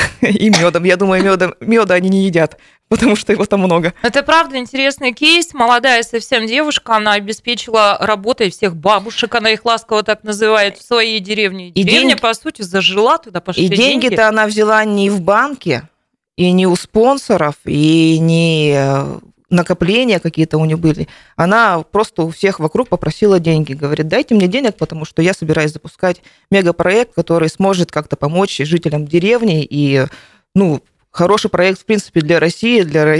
И 0.20 0.50
медом. 0.50 0.84
Я 0.84 0.96
думаю, 0.96 1.22
медом, 1.22 1.54
меда 1.60 1.94
они 1.94 2.08
не 2.08 2.24
едят, 2.26 2.58
потому 2.88 3.16
что 3.16 3.32
его 3.32 3.44
там 3.46 3.60
много. 3.60 3.92
Это 4.02 4.22
правда 4.22 4.56
интересный 4.58 5.12
кейс. 5.12 5.52
Молодая 5.54 6.02
совсем 6.02 6.46
девушка, 6.46 6.96
она 6.96 7.12
обеспечила 7.14 7.96
работой 8.00 8.50
всех 8.50 8.76
бабушек, 8.76 9.34
она 9.34 9.50
их 9.50 9.64
ласково 9.64 10.02
так 10.02 10.24
называет, 10.24 10.78
в 10.78 10.82
своей 10.86 11.20
деревне. 11.20 11.68
И 11.70 11.82
Деревня, 11.84 12.10
деньги- 12.10 12.20
по 12.20 12.34
сути, 12.34 12.62
зажила, 12.62 13.18
туда 13.18 13.40
пошли 13.40 13.64
И 13.64 13.68
деньги. 13.68 13.82
деньги-то 14.02 14.28
она 14.28 14.46
взяла 14.46 14.84
не 14.84 15.10
в 15.10 15.20
банке, 15.20 15.88
и 16.36 16.50
не 16.52 16.66
у 16.66 16.76
спонсоров, 16.76 17.54
и 17.64 18.18
не 18.18 18.72
э, 18.76 19.18
накопления 19.50 20.18
какие-то 20.18 20.58
у 20.58 20.64
нее 20.64 20.76
были. 20.76 21.08
Она 21.36 21.82
просто 21.82 22.22
у 22.22 22.30
всех 22.30 22.58
вокруг 22.60 22.88
попросила 22.88 23.38
деньги. 23.38 23.74
Говорит, 23.74 24.08
дайте 24.08 24.34
мне 24.34 24.48
денег, 24.48 24.76
потому 24.76 25.04
что 25.04 25.22
я 25.22 25.34
собираюсь 25.34 25.72
запускать 25.72 26.22
мегапроект, 26.50 27.14
который 27.14 27.48
сможет 27.48 27.90
как-то 27.90 28.16
помочь 28.16 28.56
жителям 28.58 29.06
деревни. 29.06 29.64
И, 29.64 30.06
ну, 30.54 30.82
хороший 31.10 31.50
проект, 31.50 31.80
в 31.80 31.84
принципе, 31.84 32.20
для 32.20 32.40
России, 32.40 32.82
для, 32.82 33.18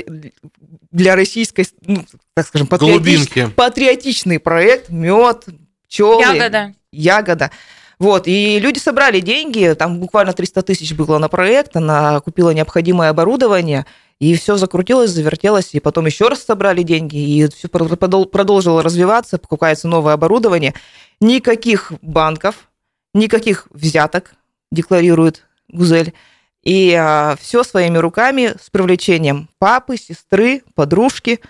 для 0.90 1.14
российской, 1.16 1.66
ну, 1.86 2.04
так 2.34 2.46
скажем, 2.46 2.66
патриотич- 2.66 3.50
патриотичный 3.50 4.40
проект, 4.40 4.88
мед, 4.90 5.44
пчелы 5.88 6.22
Ягода. 6.22 6.74
ягода. 6.92 7.50
Вот, 7.98 8.24
и 8.26 8.58
люди 8.58 8.78
собрали 8.78 9.20
деньги, 9.20 9.74
там 9.78 10.00
буквально 10.00 10.34
300 10.34 10.62
тысяч 10.62 10.92
было 10.92 11.16
на 11.16 11.28
проект, 11.28 11.76
она 11.76 12.20
купила 12.20 12.50
необходимое 12.50 13.08
оборудование, 13.08 13.86
и 14.18 14.34
все 14.34 14.56
закрутилось, 14.56 15.10
завертелось, 15.10 15.74
и 15.74 15.80
потом 15.80 16.06
еще 16.06 16.28
раз 16.28 16.42
собрали 16.42 16.82
деньги, 16.82 17.16
и 17.16 17.48
все 17.48 17.68
продолжило 17.68 18.82
развиваться, 18.82 19.38
покупается 19.38 19.88
новое 19.88 20.14
оборудование. 20.14 20.72
Никаких 21.20 21.92
банков, 22.00 22.68
никаких 23.12 23.68
взяток, 23.70 24.32
декларирует 24.72 25.44
Гузель. 25.68 26.14
И 26.62 27.00
все 27.40 27.62
своими 27.62 27.98
руками 27.98 28.54
с 28.60 28.70
привлечением 28.70 29.48
папы, 29.58 29.96
сестры, 29.96 30.62
подружки. 30.74 31.40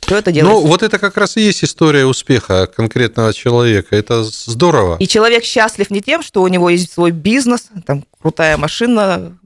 Все 0.00 0.18
это 0.18 0.32
делается. 0.32 0.62
Ну, 0.62 0.66
вот 0.66 0.82
это 0.82 0.98
как 0.98 1.16
раз 1.16 1.36
и 1.36 1.42
есть 1.42 1.64
история 1.64 2.06
успеха 2.06 2.66
конкретного 2.66 3.34
человека. 3.34 3.94
Это 3.94 4.24
здорово. 4.24 4.96
И 5.00 5.06
человек 5.06 5.44
счастлив 5.44 5.90
не 5.90 6.00
тем, 6.00 6.22
что 6.22 6.42
у 6.42 6.48
него 6.48 6.70
есть 6.70 6.92
свой 6.92 7.10
бизнес, 7.10 7.68
там 7.84 8.04
крутая 8.20 8.56
машина, 8.56 9.36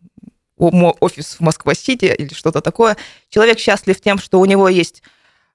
офис 0.58 1.36
в 1.36 1.40
Москва-Сити 1.40 2.06
или 2.06 2.34
что-то 2.34 2.60
такое. 2.60 2.96
Человек 3.28 3.58
счастлив 3.58 4.00
тем, 4.00 4.18
что 4.18 4.40
у 4.40 4.44
него 4.44 4.68
есть 4.68 5.02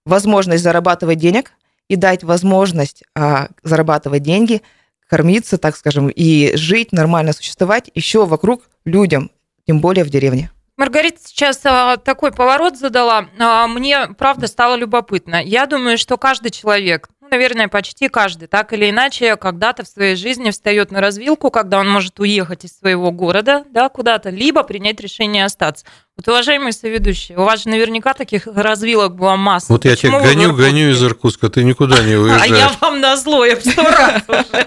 возможность 0.05 0.63
зарабатывать 0.63 1.19
денег 1.19 1.51
и 1.87 1.95
дать 1.95 2.23
возможность 2.23 3.03
а, 3.15 3.49
зарабатывать 3.63 4.23
деньги, 4.23 4.61
кормиться, 5.07 5.57
так 5.57 5.75
скажем, 5.75 6.09
и 6.09 6.55
жить, 6.55 6.91
нормально 6.91 7.33
существовать 7.33 7.91
еще 7.93 8.25
вокруг 8.25 8.63
людям, 8.85 9.31
тем 9.67 9.79
более 9.79 10.03
в 10.03 10.09
деревне. 10.09 10.51
Маргарита 10.75 11.19
сейчас 11.23 11.59
а, 11.65 11.97
такой 11.97 12.31
поворот 12.31 12.77
задала. 12.77 13.27
А, 13.39 13.67
мне, 13.67 14.07
правда, 14.17 14.47
стало 14.47 14.75
любопытно. 14.75 15.41
Я 15.43 15.67
думаю, 15.67 15.99
что 15.99 16.17
каждый 16.17 16.49
человек, 16.49 17.09
ну, 17.21 17.27
наверное, 17.29 17.67
почти 17.67 18.09
каждый, 18.09 18.47
так 18.47 18.73
или 18.73 18.89
иначе, 18.89 19.35
когда-то 19.35 19.83
в 19.85 19.87
своей 19.87 20.15
жизни 20.15 20.49
встает 20.49 20.89
на 20.91 20.99
развилку, 20.99 21.51
когда 21.51 21.77
он 21.79 21.87
может 21.89 22.19
уехать 22.19 22.65
из 22.65 22.75
своего 22.75 23.11
города 23.11 23.65
да, 23.69 23.87
куда-то, 23.89 24.31
либо 24.31 24.63
принять 24.63 24.99
решение 24.99 25.45
остаться. 25.45 25.85
Вот, 26.17 26.27
уважаемые 26.27 26.73
соведущие, 26.73 27.37
у 27.37 27.43
вас 27.43 27.63
же 27.63 27.69
наверняка 27.69 28.13
таких 28.15 28.47
развилок 28.47 29.15
была 29.15 29.35
масса. 29.37 29.71
Вот 29.71 29.85
я 29.85 29.95
тебя 29.95 30.11
Почему 30.19 30.33
гоню, 30.33 30.53
гоню 30.55 30.89
из 30.91 31.03
Иркутска, 31.03 31.49
ты 31.49 31.63
никуда 31.63 32.01
не 32.03 32.13
А 32.15 32.19
уезжаешь. 32.19 32.49
я 32.57 32.71
вам 32.81 32.99
на 32.99 33.15
зло, 33.15 33.45
я 33.45 33.55
в 33.57 33.61
сто 33.61 33.83
раз 33.83 34.23
уже. 34.27 34.65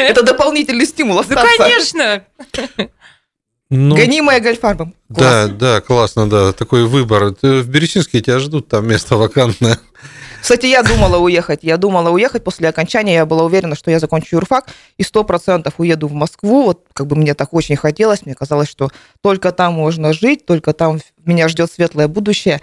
Это 0.00 0.24
дополнительный 0.24 0.84
стимул 0.86 1.14
Ну, 1.14 1.20
остаться. 1.20 1.46
конечно. 1.58 2.24
Ну, 3.70 3.96
Гонимая 3.96 4.40
гольфарбом. 4.40 4.94
Да, 5.10 5.46
да, 5.46 5.80
классно, 5.82 6.28
да, 6.28 6.52
такой 6.52 6.86
выбор. 6.86 7.34
В 7.42 7.68
Бересинске 7.68 8.22
тебя 8.22 8.38
ждут, 8.38 8.68
там 8.68 8.88
место 8.88 9.16
вакантное. 9.16 9.78
Кстати, 10.40 10.66
я 10.66 10.82
думала 10.82 11.18
уехать. 11.18 11.60
Я 11.62 11.76
думала 11.76 12.10
уехать 12.10 12.44
после 12.44 12.68
окончания. 12.68 13.14
Я 13.14 13.26
была 13.26 13.44
уверена, 13.44 13.74
что 13.74 13.90
я 13.90 13.98
закончу 13.98 14.36
юрфак 14.36 14.68
и 14.96 15.02
сто 15.02 15.24
процентов 15.24 15.74
уеду 15.78 16.08
в 16.08 16.12
Москву. 16.12 16.62
Вот 16.62 16.86
как 16.94 17.06
бы 17.06 17.16
мне 17.16 17.34
так 17.34 17.52
очень 17.52 17.76
хотелось. 17.76 18.24
Мне 18.24 18.34
казалось, 18.34 18.68
что 18.68 18.90
только 19.20 19.52
там 19.52 19.74
можно 19.74 20.12
жить, 20.12 20.46
только 20.46 20.72
там 20.72 21.00
меня 21.24 21.48
ждет 21.48 21.70
светлое 21.70 22.08
будущее. 22.08 22.60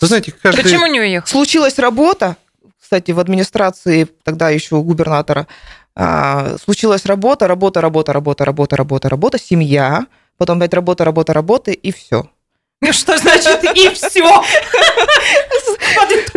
Вы 0.00 0.06
знаете, 0.06 0.32
каждый... 0.32 0.62
Почему 0.62 0.86
не 0.86 1.00
уехал? 1.00 1.26
Случилась 1.26 1.78
работа, 1.78 2.36
кстати, 2.80 3.10
в 3.12 3.18
администрации 3.18 4.06
тогда 4.22 4.50
еще 4.50 4.76
у 4.76 4.82
губернатора. 4.82 5.48
а, 5.96 6.56
Случилась 6.62 7.06
работа, 7.06 7.48
работа, 7.48 7.80
работа, 7.80 8.12
работа, 8.12 8.44
работа, 8.44 8.76
работа, 8.76 9.08
работа, 9.08 9.38
семья, 9.38 10.06
потом 10.36 10.58
опять 10.58 10.74
работа, 10.74 11.04
работа, 11.04 11.32
работа 11.32 11.70
и 11.70 11.92
все. 11.92 12.28
Ну, 12.80 12.92
что 12.92 13.16
значит 13.16 13.64
и 13.74 13.88
все? 13.90 14.44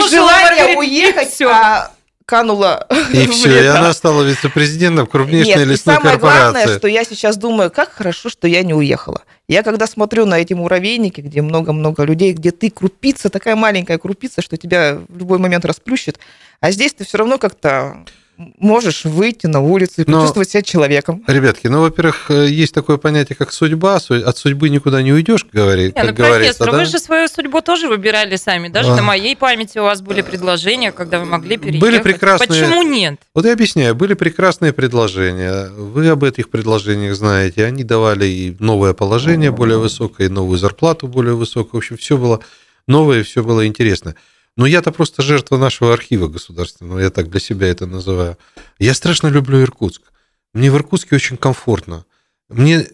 Желание 0.10 0.78
уехать, 0.78 1.30
всё. 1.30 1.50
а 1.50 1.92
кануло 2.28 2.86
И 3.14 3.26
все, 3.28 3.64
и 3.64 3.66
она 3.66 3.94
стала 3.94 4.22
вице-президентом 4.22 5.08
крупнейшей 5.08 5.56
Нет, 5.56 5.62
и 5.62 5.66
лесной 5.66 5.96
самое 5.96 6.18
корпорации. 6.18 6.52
главное, 6.52 6.78
что 6.78 6.88
я 6.88 7.04
сейчас 7.06 7.38
думаю, 7.38 7.72
как 7.72 7.92
хорошо, 7.92 8.30
что 8.30 8.48
я 8.48 8.64
не 8.64 8.74
уехала. 8.74 9.24
Я 9.48 9.64
когда 9.64 9.88
смотрю 9.88 10.26
на 10.26 10.40
эти 10.40 10.54
муравейники, 10.54 11.22
где 11.22 11.42
много-много 11.42 12.04
людей, 12.04 12.34
где 12.34 12.52
ты 12.52 12.70
крупица, 12.70 13.30
такая 13.30 13.56
маленькая 13.56 13.98
крупица, 13.98 14.42
что 14.42 14.58
тебя 14.58 15.00
в 15.08 15.18
любой 15.18 15.40
момент 15.40 15.64
расплющит, 15.64 16.20
а 16.60 16.72
здесь 16.72 16.94
ты 16.94 17.06
все 17.06 17.18
равно 17.18 17.38
как-то 17.38 18.06
можешь 18.38 19.06
выйти 19.06 19.48
на 19.48 19.60
улицу 19.62 20.02
и 20.02 20.06
Но- 20.08 20.20
почувствовать 20.20 20.50
себя 20.50 20.62
человеком. 20.62 21.24
Ребятки, 21.28 21.68
ну, 21.68 21.82
во-первых, 21.82 22.30
э, 22.30 22.48
есть 22.50 22.74
такое 22.74 22.98
понятие, 22.98 23.36
как 23.36 23.52
судьба. 23.52 24.00
Су- 24.00 24.24
От 24.28 24.38
судьбы 24.38 24.70
никуда 24.70 25.02
не 25.02 25.12
уйдешь, 25.12 25.46
говорит, 25.52 25.96
Не, 25.96 26.04
ну, 26.04 26.14
говорится. 26.14 26.38
профессор, 26.60 26.72
да? 26.72 26.78
вы 26.78 26.86
же 26.86 27.00
свою 27.00 27.28
судьбу 27.28 27.62
тоже 27.62 27.88
выбирали 27.88 28.36
сами. 28.36 28.68
Даже 28.68 28.92
А. 28.92 28.96
на 28.96 29.02
моей 29.02 29.36
памяти 29.36 29.80
у 29.80 29.84
вас 29.84 30.02
были 30.02 30.22
предложения, 30.22 30.92
когда 30.92 31.20
вы 31.20 31.26
могли 31.26 31.58
переехать. 31.58 31.82
Были 31.82 32.00
прекрасные- 32.00 32.48
Почему 32.48 32.84
нет? 32.84 33.20
Вот 33.34 33.46
я 33.46 33.54
объясняю, 33.54 33.96
были 33.96 34.14
прекрасные 34.14 34.72
предложения. 34.74 35.70
Вы 35.76 36.08
об 36.10 36.24
этих 36.24 36.50
предложениях 36.50 37.16
знаете. 37.16 37.66
Они 37.66 37.84
давали 37.84 38.26
и 38.26 38.56
новое 38.60 38.94
положение 38.94 39.52
более 39.52 39.80
высокое, 39.80 40.28
и 40.28 40.30
новую 40.30 40.58
зарплату 40.58 41.08
более 41.08 41.34
высокую. 41.36 41.82
В 41.82 41.84
общем, 41.84 41.98
все 41.98 42.18
было 42.18 42.40
новое, 42.88 43.24
все 43.24 43.44
было 43.44 43.66
интересно. 43.66 44.16
Но 44.58 44.66
я-то 44.66 44.92
просто 44.92 45.22
жертва 45.22 45.58
нашего 45.58 45.94
архива 45.94 46.28
государственного, 46.28 47.00
я 47.00 47.10
так 47.10 47.30
для 47.30 47.40
себя 47.40 47.68
это 47.68 47.86
называю. 47.86 48.38
Я 48.80 48.94
страшно 48.94 49.28
люблю 49.28 49.62
Иркутск. 49.62 50.02
Мне 50.54 50.72
в 50.72 50.76
Иркутске 50.76 51.16
очень 51.16 51.38
комфортно. 51.38 52.06
Мне 52.50 52.88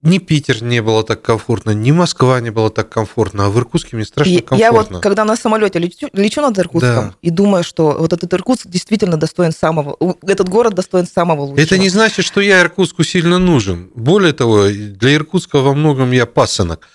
ни 0.00 0.18
Питер 0.18 0.62
не 0.62 0.80
было 0.80 1.02
так 1.02 1.22
комфортно, 1.22 1.72
ни 1.72 1.90
Москва 1.90 2.40
не 2.40 2.50
было 2.50 2.70
так 2.70 2.88
комфортно, 2.88 3.46
а 3.46 3.50
в 3.50 3.58
Иркутске 3.58 3.96
мне 3.96 4.04
страшно 4.04 4.30
И 4.30 4.34
я 4.34 4.42
комфортно. 4.42 4.96
вот, 4.98 5.02
когда 5.02 5.24
на 5.24 5.36
самолете 5.36 5.80
лечу, 5.80 6.08
лечу 6.12 6.40
над 6.40 6.56
Иркутском 6.56 7.08
Да. 7.08 7.14
и 7.20 7.30
думаю, 7.30 7.64
что 7.64 7.96
вот 7.98 8.12
этот 8.12 8.32
Иркутск 8.32 8.68
действительно 8.68 9.16
достоин 9.16 9.50
самого, 9.50 9.96
этот 10.22 10.48
город 10.48 10.74
достоин 10.74 11.06
самого 11.06 11.40
лучшего. 11.42 11.64
Это 11.64 11.78
не 11.78 11.88
значит, 11.88 12.24
что 12.24 12.40
я 12.40 12.60
Иркутску 12.60 13.02
сильно 13.02 13.38
нужен. 13.40 13.90
Более 13.96 14.32
того, 14.32 14.68
для 14.68 15.14
Иркутска 15.16 15.58
во 15.58 15.74
многом 15.74 16.12
я 16.12 16.26
пасынок. 16.26 16.86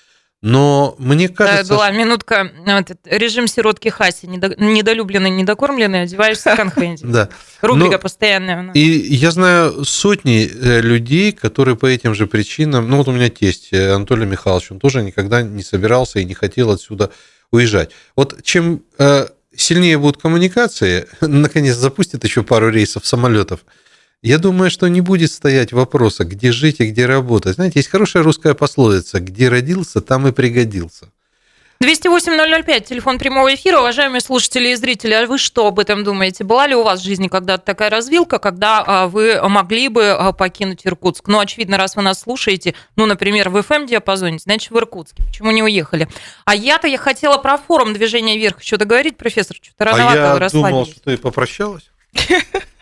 Но 0.46 0.96
мне 1.00 1.30
Да, 1.30 1.34
кажется, 1.36 1.74
была 1.74 1.90
минутка, 1.92 2.52
ну, 2.66 2.74
этот 2.78 3.00
режим 3.06 3.48
сиротки 3.48 3.88
Хаси, 3.88 4.26
недо- 4.26 4.56
недолюбленный, 4.62 5.30
недокормленный, 5.30 6.02
одеваешь 6.02 6.38
в 6.38 6.42
секонд-хенде. 6.42 7.06
да. 7.08 7.30
Рубрика 7.62 7.98
постоянная. 7.98 8.70
И 8.74 8.82
я 8.82 9.32
знаю 9.32 9.86
сотни 9.86 10.46
э, 10.54 10.82
людей, 10.82 11.32
которые 11.32 11.78
по 11.78 11.86
этим 11.86 12.14
же 12.14 12.28
причинам, 12.28 12.90
ну 12.90 12.98
вот 12.98 13.08
у 13.08 13.14
меня 13.14 13.30
тесть 13.30 13.70
э, 13.72 13.94
Анатолий 13.94 14.26
Михайлович, 14.26 14.70
он 14.72 14.80
тоже 14.82 15.02
никогда 15.02 15.42
не 15.42 15.64
собирался 15.64 16.20
и 16.20 16.26
не 16.26 16.34
хотел 16.34 16.72
отсюда 16.72 17.10
уезжать. 17.52 17.92
Вот 18.18 18.44
чем 18.44 18.82
э, 19.00 19.28
сильнее 19.56 19.98
будут 19.98 20.22
коммуникации, 20.22 21.08
наконец 21.22 21.76
запустят 21.78 22.22
еще 22.26 22.44
пару 22.44 22.70
рейсов 22.70 23.08
самолетов, 23.08 23.62
я 24.24 24.38
думаю, 24.38 24.72
что 24.72 24.88
не 24.88 25.02
будет 25.02 25.32
стоять 25.32 25.74
вопроса, 25.74 26.24
где 26.24 26.52
жить 26.52 26.80
и 26.80 26.86
где 26.86 27.06
работать. 27.06 27.56
Знаете, 27.56 27.80
есть 27.80 27.90
хорошая 27.90 28.24
русская 28.24 28.54
пословица, 28.54 29.20
где 29.20 29.50
родился, 29.50 30.00
там 30.00 30.28
и 30.28 30.32
пригодился. 30.32 31.10
208-005, 31.84 32.86
телефон 32.86 33.20
прямого 33.20 33.54
эфира. 33.54 33.80
Уважаемые 33.80 34.22
слушатели 34.22 34.70
и 34.70 34.76
зрители, 34.76 35.14
а 35.14 35.28
вы 35.28 35.38
что 35.38 35.68
об 35.68 35.80
этом 35.80 36.06
думаете? 36.06 36.46
Была 36.46 36.66
ли 36.66 36.76
у 36.76 36.84
вас 36.84 37.02
в 37.02 37.04
жизни 37.04 37.28
когда-то 37.28 37.66
такая 37.66 37.90
развилка, 37.90 38.40
когда 38.40 38.82
а, 38.88 39.08
вы 39.08 39.42
могли 39.50 39.90
бы 39.90 40.12
а, 40.12 40.32
покинуть 40.32 40.88
Иркутск? 40.88 41.28
Ну, 41.28 41.40
очевидно, 41.40 41.76
раз 41.76 41.98
вы 41.98 42.02
нас 42.04 42.22
слушаете, 42.22 42.76
ну, 42.96 43.06
например, 43.06 43.50
в 43.50 43.58
FM-диапазоне, 43.58 44.40
значит, 44.40 44.72
в 44.72 44.78
Иркутске. 44.78 45.22
Почему 45.28 45.52
не 45.52 45.62
уехали? 45.62 46.08
А 46.46 46.56
я-то 46.56 46.88
я 46.88 46.98
хотела 46.98 47.38
про 47.38 47.58
форум 47.58 47.94
движения 47.94 48.38
вверх 48.38 48.62
еще 48.62 48.78
договорить, 48.78 49.18
профессор, 49.18 49.58
что-то 49.62 49.84
рановато 49.84 50.38
а 50.38 50.42
я 50.42 50.50
думал, 50.50 50.86
что 50.86 51.02
ты 51.02 51.18
попрощалась. 51.18 51.92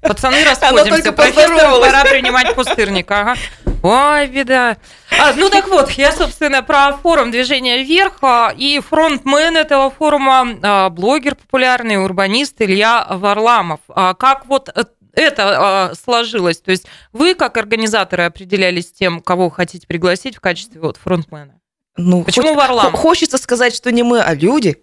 Пацаны, 0.00 0.44
расходимся. 0.44 1.12
Профессору 1.12 1.80
пора 1.80 2.04
принимать 2.04 2.54
пустырник. 2.54 3.10
Ага. 3.10 3.36
Ой, 3.82 4.28
беда. 4.28 4.76
А, 5.18 5.32
ну 5.34 5.48
так 5.50 5.68
вот, 5.68 5.90
я, 5.92 6.12
собственно, 6.12 6.62
про 6.62 6.92
форум 6.98 7.30
движения 7.30 7.82
вверх 7.82 8.18
а, 8.22 8.52
и 8.56 8.80
фронтмен 8.80 9.56
этого 9.56 9.90
форума, 9.90 10.46
а, 10.62 10.88
блогер 10.88 11.34
популярный, 11.34 11.96
урбанист 11.96 12.60
Илья 12.60 13.06
Варламов. 13.10 13.80
А, 13.88 14.14
как 14.14 14.46
вот 14.46 14.70
это 15.14 15.92
сложилось? 16.00 16.58
То 16.58 16.70
есть 16.70 16.86
вы, 17.12 17.34
как 17.34 17.56
организаторы, 17.56 18.24
определялись 18.24 18.92
тем, 18.92 19.20
кого 19.20 19.50
хотите 19.50 19.86
пригласить 19.86 20.36
в 20.36 20.40
качестве 20.40 20.80
вот 20.80 20.96
фронтмена? 20.96 21.54
Ну, 21.96 22.22
Почему 22.24 22.48
хоч- 22.48 22.56
Варламов? 22.56 23.00
Хочется 23.00 23.36
сказать, 23.38 23.74
что 23.74 23.90
не 23.92 24.02
мы, 24.02 24.20
а 24.20 24.34
люди 24.34 24.78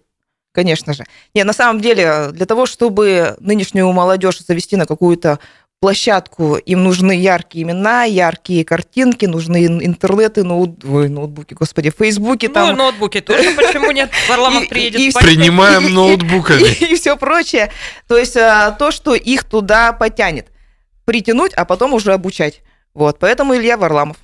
конечно 0.51 0.93
же. 0.93 1.05
Не, 1.33 1.43
на 1.43 1.53
самом 1.53 1.81
деле, 1.81 2.29
для 2.31 2.45
того, 2.45 2.65
чтобы 2.65 3.35
нынешнюю 3.39 3.91
молодежь 3.91 4.39
завести 4.39 4.75
на 4.75 4.85
какую-то 4.85 5.39
площадку, 5.79 6.57
им 6.57 6.83
нужны 6.83 7.13
яркие 7.13 7.63
имена, 7.63 8.03
яркие 8.03 8.65
картинки, 8.65 9.25
нужны 9.25 9.65
интернеты, 9.65 10.43
ноут... 10.43 10.83
Ой, 10.83 11.09
ноутбуки, 11.09 11.53
господи, 11.53 11.89
фейсбуки 11.89 12.47
ну, 12.47 12.53
там. 12.53 12.75
ноутбуки 12.75 13.21
тоже, 13.21 13.51
почему 13.55 13.91
нет? 13.91 14.11
Варламов 14.27 14.67
приедет. 14.67 14.99
И, 14.99 15.11
Принимаем 15.11 15.93
ноутбуками. 15.93 16.63
И, 16.63 16.93
и 16.93 16.95
все 16.95 17.15
прочее. 17.15 17.71
То 18.07 18.17
есть 18.17 18.35
а, 18.35 18.71
то, 18.71 18.91
что 18.91 19.15
их 19.15 19.45
туда 19.45 19.93
потянет. 19.93 20.47
Притянуть, 21.05 21.53
а 21.53 21.65
потом 21.65 21.93
уже 21.93 22.13
обучать. 22.13 22.61
Вот, 22.93 23.17
поэтому 23.19 23.55
Илья 23.55 23.77
Варламов. 23.77 24.17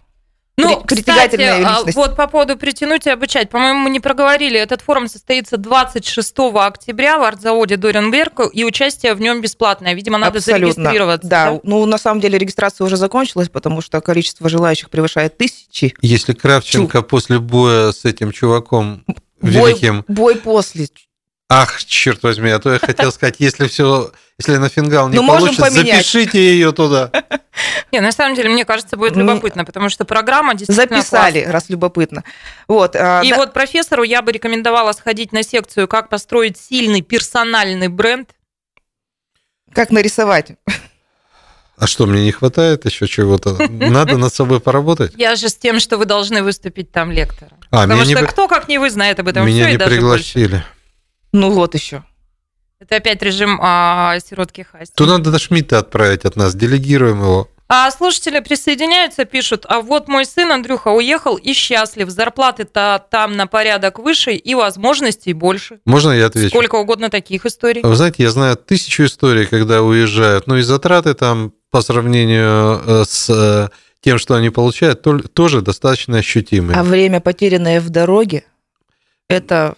Ну, 0.57 0.81
кстати, 0.85 1.41
а, 1.41 1.83
вот 1.93 2.15
по 2.15 2.27
поводу 2.27 2.57
притянуть 2.57 3.05
и 3.07 3.09
обучать. 3.09 3.49
По-моему, 3.49 3.79
мы 3.79 3.89
не 3.89 3.99
проговорили. 3.99 4.57
Этот 4.57 4.81
форум 4.81 5.07
состоится 5.07 5.57
26 5.57 6.33
октября 6.55 7.17
в 7.17 7.23
артзаводе 7.23 7.75
Доренберг, 7.75 8.41
и 8.53 8.63
участие 8.63 9.13
в 9.15 9.19
нем 9.19 9.41
бесплатное. 9.41 9.93
Видимо, 9.93 10.17
надо 10.17 10.37
Абсолютно. 10.37 10.73
зарегистрироваться. 10.73 11.27
Да. 11.27 11.51
да, 11.51 11.59
ну, 11.63 11.85
на 11.85 11.97
самом 11.97 12.21
деле 12.21 12.37
регистрация 12.37 12.85
уже 12.85 12.95
закончилась, 12.95 13.49
потому 13.49 13.81
что 13.81 13.99
количество 13.99 14.47
желающих 14.47 14.89
превышает 14.89 15.37
тысячи. 15.37 15.93
Если 16.01 16.33
Кравченко 16.33 16.99
Чу. 16.99 17.03
после 17.03 17.39
боя 17.39 17.91
с 17.91 18.05
этим 18.05 18.31
чуваком 18.31 19.03
великим... 19.41 20.05
Бой, 20.07 20.33
бой 20.33 20.35
после. 20.35 20.87
Ах, 21.49 21.83
черт 21.83 22.23
возьми, 22.23 22.49
а 22.49 22.59
то 22.59 22.71
я 22.73 22.79
хотел 22.79 23.11
сказать, 23.11 23.35
если 23.39 23.67
все, 23.67 24.11
если 24.37 24.57
на 24.57 24.67
фингал 24.67 25.07
не 25.09 25.15
ну, 25.15 25.27
получится, 25.27 25.69
запишите 25.69 26.39
ее 26.39 26.73
туда. 26.73 27.09
Не, 27.91 28.01
на 28.01 28.11
самом 28.11 28.35
деле, 28.35 28.49
мне 28.49 28.65
кажется, 28.65 28.97
будет 28.97 29.15
любопытно, 29.15 29.63
потому 29.63 29.87
что 29.87 30.03
программа 30.03 30.55
действительно 30.55 30.99
Записали, 30.99 31.33
классная. 31.39 31.53
раз 31.53 31.69
любопытно. 31.69 32.23
Вот, 32.67 32.97
а, 32.97 33.21
И 33.23 33.29
да. 33.29 33.37
вот 33.37 33.53
профессору 33.53 34.03
я 34.03 34.21
бы 34.21 34.33
рекомендовала 34.33 34.91
сходить 34.91 35.31
на 35.31 35.41
секцию 35.41 35.87
«Как 35.87 36.09
построить 36.09 36.57
сильный 36.57 37.01
персональный 37.01 37.87
бренд». 37.87 38.31
Как 39.71 39.91
нарисовать. 39.91 40.53
А 41.77 41.87
что, 41.87 42.05
мне 42.05 42.23
не 42.23 42.31
хватает 42.31 42.85
еще 42.85 43.07
чего-то? 43.07 43.57
Надо 43.69 44.17
над 44.17 44.33
собой 44.33 44.59
поработать? 44.59 45.13
Я 45.15 45.35
же 45.35 45.47
с 45.47 45.55
тем, 45.55 45.79
что 45.79 45.97
вы 45.97 46.05
должны 46.05 46.43
выступить 46.43 46.91
там 46.91 47.11
лектором. 47.11 47.57
А, 47.71 47.83
Потому 47.83 48.03
что 48.03 48.21
не... 48.21 48.27
кто, 48.27 48.47
как 48.49 48.67
не 48.67 48.77
вы, 48.79 48.89
знает 48.89 49.19
об 49.19 49.29
этом 49.29 49.45
меня 49.45 49.63
все 49.63 49.69
не 49.69 49.75
и 49.75 49.77
даже 49.77 49.91
пригласили. 49.91 50.51
Больше. 50.51 50.65
Ну 51.31 51.51
вот 51.51 51.73
еще. 51.73 52.03
Это 52.85 52.97
опять 52.97 53.21
режим 53.23 53.59
а, 53.61 54.17
сиротки 54.19 54.61
Хасти. 54.61 54.93
То 54.95 55.05
надо 55.07 55.31
до 55.31 55.39
Шмидта 55.39 55.79
отправить 55.79 56.23
от 56.23 56.35
нас, 56.35 56.53
делегируем 56.53 57.19
его. 57.19 57.49
А 57.67 57.89
слушатели 57.89 58.39
присоединяются, 58.41 59.25
пишут, 59.25 59.65
а 59.67 59.81
вот 59.81 60.07
мой 60.07 60.25
сын 60.25 60.51
Андрюха 60.51 60.89
уехал 60.89 61.35
и 61.35 61.53
счастлив, 61.53 62.11
зарплаты-то 62.11 63.03
там 63.09 63.35
на 63.35 63.47
порядок 63.47 63.97
выше 63.97 64.33
и 64.33 64.53
возможностей 64.53 65.33
больше. 65.33 65.79
Можно 65.83 66.11
я 66.11 66.27
отвечу? 66.27 66.49
Сколько 66.49 66.75
угодно 66.75 67.09
таких 67.09 67.47
историй. 67.47 67.81
Вы 67.81 67.95
знаете, 67.95 68.21
я 68.21 68.29
знаю 68.29 68.55
тысячу 68.55 69.05
историй, 69.05 69.47
когда 69.47 69.81
уезжают, 69.81 70.45
но 70.45 70.57
и 70.57 70.61
затраты 70.61 71.15
там 71.15 71.53
по 71.71 71.81
сравнению 71.81 72.81
э, 72.85 73.03
с 73.07 73.29
э, 73.31 73.69
тем, 73.99 74.19
что 74.19 74.35
они 74.35 74.51
получают, 74.51 75.03
тоже 75.33 75.61
достаточно 75.61 76.19
ощутимые. 76.19 76.77
А 76.77 76.83
время, 76.83 77.19
потерянное 77.19 77.81
в 77.81 77.89
дороге, 77.89 78.43
это 79.27 79.73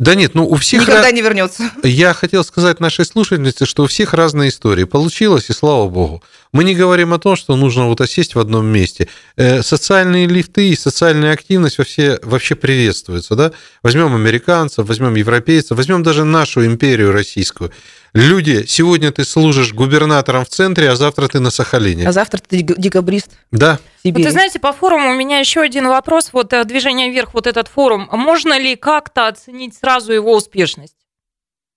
да 0.00 0.14
нет, 0.14 0.34
ну 0.34 0.48
у 0.48 0.54
всех... 0.54 0.80
Никогда 0.80 1.02
раз... 1.02 1.12
не 1.12 1.20
вернется. 1.20 1.70
Я 1.82 2.14
хотел 2.14 2.42
сказать 2.42 2.80
нашей 2.80 3.04
слушательнице, 3.04 3.66
что 3.66 3.82
у 3.82 3.86
всех 3.86 4.14
разные 4.14 4.48
истории. 4.48 4.84
Получилось, 4.84 5.50
и 5.50 5.52
слава 5.52 5.90
богу. 5.90 6.22
Мы 6.52 6.64
не 6.64 6.74
говорим 6.74 7.12
о 7.12 7.18
том, 7.18 7.36
что 7.36 7.54
нужно 7.54 7.86
вот 7.86 8.00
осесть 8.00 8.34
в 8.34 8.38
одном 8.38 8.64
месте. 8.64 9.08
Э, 9.36 9.62
социальные 9.62 10.26
лифты 10.26 10.70
и 10.70 10.74
социальная 10.74 11.34
активность 11.34 11.76
вообще, 11.76 12.18
вообще 12.22 12.54
приветствуются. 12.54 13.36
Да? 13.36 13.52
Возьмем 13.82 14.14
американцев, 14.14 14.88
возьмем 14.88 15.16
европейцев, 15.16 15.76
возьмем 15.76 16.02
даже 16.02 16.24
нашу 16.24 16.64
империю 16.64 17.12
российскую. 17.12 17.70
Люди, 18.12 18.64
сегодня 18.66 19.12
ты 19.12 19.24
служишь 19.24 19.72
губернатором 19.72 20.44
в 20.44 20.48
центре, 20.48 20.90
а 20.90 20.96
завтра 20.96 21.28
ты 21.28 21.38
на 21.38 21.50
Сахалине. 21.50 22.08
А 22.08 22.12
завтра 22.12 22.38
ты 22.38 22.62
декабрист. 22.62 23.30
Да. 23.52 23.78
Сибири. 24.02 24.24
Вот, 24.24 24.32
знаете, 24.32 24.58
по 24.58 24.72
форуму 24.72 25.10
у 25.10 25.14
меня 25.14 25.38
еще 25.38 25.60
один 25.60 25.88
вопрос. 25.88 26.30
Вот 26.32 26.52
э, 26.52 26.64
движение 26.64 27.10
вверх, 27.10 27.34
вот 27.34 27.46
этот 27.46 27.68
форум. 27.68 28.08
Можно 28.10 28.58
ли 28.58 28.74
как-то 28.74 29.28
оценить 29.28 29.76
сразу 29.76 30.12
его 30.12 30.34
успешность? 30.34 30.96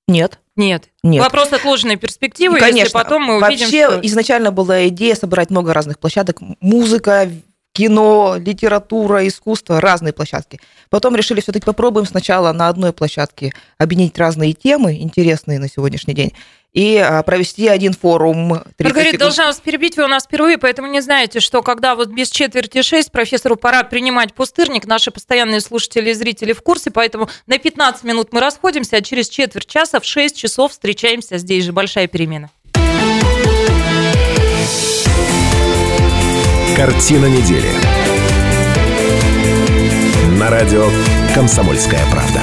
Нет. 0.07 0.39
Нет. 0.55 0.89
Нет. 1.03 1.21
Вопрос 1.23 1.51
отложенной 1.53 1.97
перспективы, 1.97 2.59
Конечно. 2.59 2.79
если 2.79 2.93
потом 2.93 3.23
мы 3.23 3.37
увидим, 3.37 3.65
Вообще, 3.65 3.89
что... 3.89 3.99
изначально 4.01 4.51
была 4.51 4.87
идея 4.87 5.15
собрать 5.15 5.49
много 5.49 5.73
разных 5.73 5.99
площадок. 5.99 6.37
Музыка, 6.59 7.29
кино, 7.73 8.35
литература, 8.37 9.27
искусство, 9.27 9.81
разные 9.81 10.13
площадки. 10.13 10.59
Потом 10.89 11.15
решили 11.15 11.41
все-таки 11.41 11.65
попробуем 11.65 12.05
сначала 12.05 12.53
на 12.53 12.69
одной 12.69 12.93
площадке 12.93 13.51
объединить 13.77 14.17
разные 14.17 14.53
темы, 14.53 14.95
интересные 15.01 15.59
на 15.59 15.67
сегодняшний 15.67 16.13
день, 16.13 16.33
и 16.71 16.97
а, 16.97 17.21
провести 17.23 17.67
один 17.67 17.93
форум. 17.93 18.61
Маргарита, 18.79 19.17
должна 19.17 19.45
вас 19.45 19.59
перебить, 19.59 19.95
вы 19.97 20.05
у 20.05 20.07
нас 20.07 20.23
впервые, 20.23 20.57
поэтому 20.57 20.87
не 20.87 21.01
знаете, 21.01 21.39
что 21.39 21.61
когда 21.61 21.95
вот 21.95 22.09
без 22.09 22.29
четверти 22.29 22.81
шесть 22.81 23.11
профессору 23.11 23.55
пора 23.55 23.83
принимать 23.83 24.33
пустырник, 24.33 24.85
наши 24.85 25.11
постоянные 25.11 25.61
слушатели 25.61 26.11
и 26.11 26.13
зрители 26.13 26.53
в 26.53 26.61
курсе, 26.61 26.89
поэтому 26.89 27.29
на 27.47 27.57
15 27.57 28.03
минут 28.03 28.29
мы 28.31 28.39
расходимся, 28.39 28.97
а 28.97 29.01
через 29.01 29.29
четверть 29.29 29.67
часа 29.67 29.99
в 29.99 30.05
6 30.05 30.35
часов 30.35 30.71
встречаемся 30.71 31.37
здесь 31.37 31.65
же. 31.65 31.73
Большая 31.73 32.07
перемена. 32.07 32.49
Картина 36.75 37.27
недели. 37.27 37.69
На 40.39 40.49
радио 40.49 40.87
«Комсомольская 41.35 42.01
правда». 42.11 42.41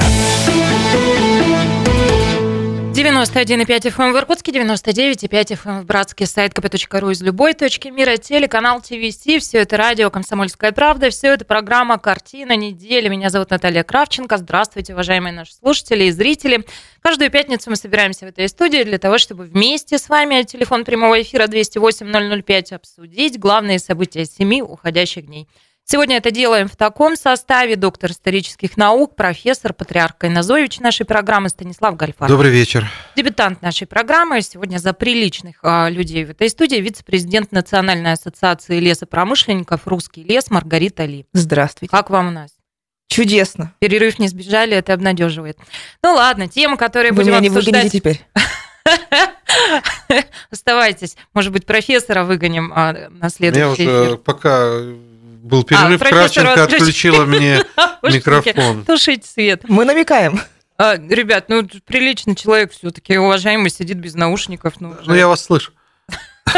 91,5 2.93 3.67
FM 3.67 4.05
эм 4.05 4.13
в 4.13 4.17
Иркутске, 4.19 4.40
99,5 4.51 5.29
FM 5.31 5.81
в 5.83 5.87
Братске, 5.87 6.27
сайт 6.27 6.53
kp.ru 6.53 7.13
из 7.13 7.23
любой 7.23 7.55
точки 7.55 7.89
мира, 7.89 8.17
телеканал 8.17 8.81
ТВС, 8.81 9.19
все 9.19 9.59
это 9.59 9.77
радио 9.77 10.11
«Комсомольская 10.11 10.73
правда», 10.73 11.11
все 11.11 11.35
это 11.35 11.45
программа 11.45 11.99
«Картина 11.99 12.57
недели». 12.57 13.09
Меня 13.09 13.31
зовут 13.31 13.51
Наталья 13.51 13.85
Кравченко. 13.85 14.39
Здравствуйте, 14.39 14.93
уважаемые 14.95 15.33
наши 15.33 15.55
слушатели 15.55 16.05
и 16.05 16.11
зрители. 16.11 16.65
Каждую 17.01 17.31
пятницу 17.31 17.71
мы 17.71 17.77
собираемся 17.77 18.27
в 18.27 18.29
этой 18.29 18.49
студии 18.49 18.83
для 18.83 18.99
того, 18.99 19.19
чтобы 19.19 19.45
вместе 19.45 19.99
с 19.99 20.09
вами, 20.09 20.43
телефон 20.43 20.85
прямого 20.85 21.23
эфира 21.23 21.47
208-005, 21.47 22.75
обсудить 22.75 23.39
главные 23.39 23.79
события 23.79 24.25
семи 24.25 24.63
уходящих 24.63 25.27
дней. 25.27 25.49
Сегодня 25.85 26.19
это 26.19 26.31
делаем 26.31 26.69
в 26.69 26.77
таком 26.77 27.17
составе. 27.17 27.75
Доктор 27.75 28.13
исторических 28.13 28.77
наук, 28.77 29.17
профессор, 29.17 29.73
патриарх 29.73 30.17
Кайназович 30.19 30.79
нашей 30.79 31.05
программы 31.05 31.49
Станислав 31.49 31.97
Гальфар. 31.97 32.29
Добрый 32.29 32.53
вечер. 32.53 32.89
Дебютант 33.17 33.61
нашей 33.61 33.89
программы. 33.89 34.41
Сегодня 34.43 34.79
за 34.79 34.93
приличных 34.93 35.57
а, 35.63 35.89
людей 35.89 36.25
в 36.25 36.31
этой 36.31 36.49
студии 36.49 36.77
вице-президент 36.77 37.51
Национальной 37.51 38.13
ассоциации 38.13 38.79
лесопромышленников 38.79 39.87
«Русский 39.87 40.23
лес» 40.23 40.51
Маргарита 40.51 41.05
Ли. 41.07 41.27
Здравствуйте. 41.33 41.91
Как 41.91 42.11
вам 42.11 42.29
у 42.29 42.31
нас? 42.31 42.51
Чудесно. 43.09 43.75
Перерыв 43.81 44.21
не 44.21 44.29
сбежали, 44.29 44.77
это 44.77 44.95
обнадеживает. 44.95 45.59
Ну 46.05 46.15
ладно, 46.15 46.47
тема, 46.47 46.77
которую 46.77 47.13
Вы 47.13 47.23
будем 47.23 47.33
меня 47.33 47.49
обсуждать... 47.49 47.67
не 47.67 47.73
выгоните 47.73 47.99
теперь. 47.99 48.25
Оставайтесь. 50.51 51.17
Может 51.35 51.53
быть, 51.53 51.67
профессора 51.67 52.23
выгоним 52.23 52.73
а, 52.73 53.09
на 53.11 53.29
следующий 53.29 53.83
Я 53.83 54.03
уже 54.03 54.17
пока 54.17 54.81
был 55.43 55.65
перерыв, 55.65 56.03
а, 56.03 56.05
Кравченко 56.05 56.65
отключила 56.65 57.25
мне 57.25 57.65
микрофон. 58.03 58.85
Тушить 58.85 59.25
свет. 59.25 59.63
Мы 59.69 59.85
намекаем. 59.85 60.41
А, 60.77 60.97
ребят, 60.97 61.47
ну 61.49 61.67
приличный 61.87 62.35
человек 62.35 62.73
все-таки, 62.73 63.19
уважаемый, 63.19 63.71
сидит 63.71 63.99
без 63.99 64.15
наушников. 64.15 64.81
Ну, 64.81 64.97
ну 65.05 65.15
я 65.15 65.29
вас 65.29 65.45
слышу. 65.45 65.73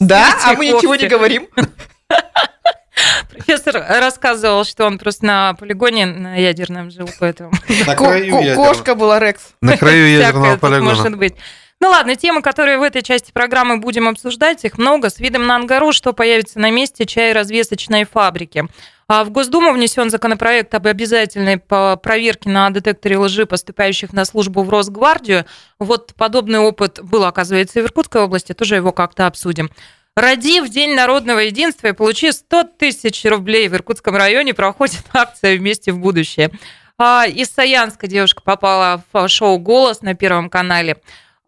Да, 0.00 0.36
а 0.44 0.54
мы 0.54 0.66
ничего 0.66 0.94
не 0.94 1.08
говорим. 1.08 1.48
Профессор 3.30 3.84
рассказывал, 3.88 4.64
что 4.64 4.86
он 4.86 4.98
просто 4.98 5.24
на 5.24 5.54
полигоне 5.54 6.06
на 6.06 6.36
ядерном 6.36 6.90
жил, 6.90 7.08
поэтому... 7.18 7.52
На 7.86 7.94
краю 7.96 8.54
Кошка 8.54 8.94
была 8.94 9.18
Рекс. 9.18 9.42
На 9.60 9.76
краю 9.76 10.08
ядерного 10.08 10.56
полигона. 10.56 10.94
может 10.94 11.16
быть. 11.16 11.34
Ну 11.80 11.90
ладно, 11.90 12.16
темы, 12.16 12.42
которые 12.42 12.78
в 12.78 12.82
этой 12.82 13.02
части 13.02 13.30
программы 13.30 13.78
будем 13.78 14.08
обсуждать, 14.08 14.64
их 14.64 14.78
много. 14.78 15.10
С 15.10 15.20
видом 15.20 15.46
на 15.46 15.56
ангару, 15.56 15.92
что 15.92 16.12
появится 16.12 16.58
на 16.58 16.70
месте 16.70 17.06
чай-развесочной 17.06 18.04
фабрики. 18.04 18.66
А 19.06 19.24
в 19.24 19.30
Госдуму 19.30 19.72
внесен 19.72 20.10
законопроект 20.10 20.74
об 20.74 20.86
обязательной 20.86 21.58
проверке 21.58 22.50
на 22.50 22.68
детекторе 22.70 23.16
лжи, 23.16 23.46
поступающих 23.46 24.12
на 24.12 24.24
службу 24.24 24.62
в 24.62 24.70
Росгвардию. 24.70 25.46
Вот 25.78 26.14
подобный 26.14 26.58
опыт 26.58 26.98
был, 27.02 27.24
оказывается, 27.24 27.78
и 27.78 27.82
в 27.82 27.86
Иркутской 27.86 28.22
области, 28.22 28.52
тоже 28.52 28.74
его 28.74 28.92
как-то 28.92 29.26
обсудим. 29.26 29.70
Роди 30.16 30.60
в 30.60 30.68
День 30.68 30.94
народного 30.94 31.38
единства 31.38 31.86
и 31.86 31.92
получи 31.92 32.32
100 32.32 32.64
тысяч 32.76 33.24
рублей. 33.24 33.68
В 33.68 33.74
Иркутском 33.74 34.16
районе 34.16 34.52
проходит 34.52 35.04
акция 35.12 35.56
«Вместе 35.56 35.92
в 35.92 36.00
будущее». 36.00 36.50
А 36.98 37.24
из 37.24 37.48
Саянска 37.54 38.08
девушка 38.08 38.42
попала 38.42 39.04
в 39.12 39.28
шоу 39.28 39.58
«Голос» 39.58 40.02
на 40.02 40.14
Первом 40.14 40.50
канале. 40.50 40.96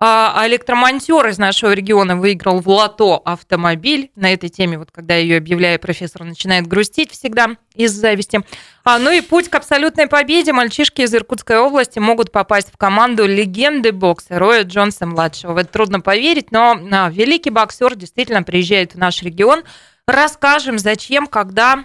А, 0.02 0.32
а 0.34 0.48
электромонтер 0.48 1.26
из 1.26 1.36
нашего 1.36 1.72
региона 1.72 2.16
выиграл 2.16 2.60
в 2.60 2.68
лото 2.68 3.20
автомобиль. 3.22 4.10
На 4.14 4.32
этой 4.32 4.48
теме, 4.48 4.78
вот 4.78 4.90
когда 4.90 5.16
ее 5.16 5.36
объявляю, 5.36 5.78
профессор 5.78 6.24
начинает 6.24 6.66
грустить 6.66 7.12
всегда 7.12 7.50
из 7.74 7.92
зависти. 7.92 8.40
А, 8.82 8.98
ну 8.98 9.10
и 9.10 9.20
путь 9.20 9.50
к 9.50 9.54
абсолютной 9.54 10.06
победе. 10.06 10.54
Мальчишки 10.54 11.02
из 11.02 11.14
Иркутской 11.14 11.58
области 11.58 11.98
могут 11.98 12.32
попасть 12.32 12.72
в 12.72 12.78
команду 12.78 13.26
легенды 13.26 13.92
бокса 13.92 14.38
Роя 14.38 14.62
Джонса-младшего. 14.62 15.52
В 15.52 15.58
это 15.58 15.70
трудно 15.70 16.00
поверить, 16.00 16.50
но 16.50 16.80
а, 16.90 17.10
великий 17.10 17.50
боксер 17.50 17.94
действительно 17.94 18.42
приезжает 18.42 18.94
в 18.94 18.98
наш 18.98 19.22
регион. 19.22 19.64
Расскажем, 20.06 20.78
зачем, 20.78 21.26
когда 21.26 21.84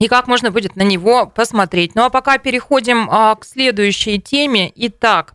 и 0.00 0.08
как 0.08 0.28
можно 0.28 0.50
будет 0.50 0.76
на 0.76 0.82
него 0.82 1.26
посмотреть. 1.26 1.94
Ну 1.94 2.04
а 2.04 2.10
пока 2.10 2.38
переходим 2.38 3.08
а, 3.10 3.34
к 3.34 3.44
следующей 3.44 4.18
теме. 4.18 4.72
Итак, 4.74 5.34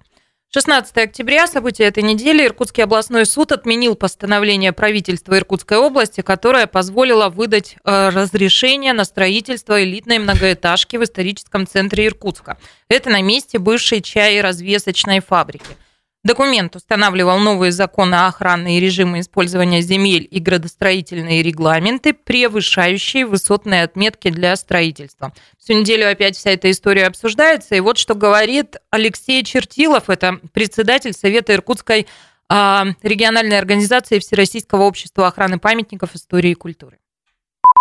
16 0.52 0.98
октября, 0.98 1.46
события 1.46 1.84
этой 1.84 2.02
недели, 2.02 2.44
Иркутский 2.44 2.84
областной 2.84 3.28
суд 3.28 3.52
отменил 3.52 3.94
постановление 3.94 4.74
правительства 4.74 5.38
Иркутской 5.38 5.78
области, 5.78 6.22
которое 6.22 6.66
позволило 6.66 7.30
выдать 7.30 7.76
э, 7.84 8.10
разрешение 8.10 8.94
на 8.94 9.04
строительство 9.04 9.84
элитной 9.84 10.18
многоэтажки 10.18 10.98
в 10.98 11.04
историческом 11.04 11.68
центре 11.68 12.08
Иркутска. 12.08 12.58
Это 12.88 13.12
на 13.12 13.22
месте 13.22 13.60
бывшей 13.60 14.02
чай-развесочной 14.02 15.20
фабрики. 15.20 15.78
Документ 16.22 16.76
устанавливал 16.76 17.40
новые 17.40 17.72
законы 17.72 18.16
о 18.16 18.28
охране 18.28 18.78
и 18.78 18.82
режимы 18.82 19.22
использования 19.22 19.82
земель 19.82 20.28
и 20.30 20.40
градостроительные 20.40 21.42
регламенты, 21.42 22.14
превышающие 22.14 23.26
высотные 23.26 23.84
отметки 23.84 24.30
для 24.30 24.58
строительства. 24.58 25.34
Всю 25.58 25.80
неделю 25.80 26.12
опять 26.12 26.36
вся 26.36 26.52
эта 26.52 26.70
история 26.72 27.08
обсуждается. 27.08 27.76
И 27.76 27.80
вот 27.80 27.98
что 27.98 28.16
говорит 28.16 28.76
Алексей 28.90 29.46
Чертилов, 29.46 30.10
это 30.10 30.40
председатель 30.52 31.14
Совета 31.14 31.54
Иркутской 31.54 32.06
а, 32.50 32.88
региональной 33.02 33.58
организации 33.58 34.20
Всероссийского 34.20 34.84
общества 34.84 35.28
охраны 35.28 35.58
памятников 35.58 36.16
истории 36.16 36.52
и 36.52 36.56
культуры. 36.56 37.00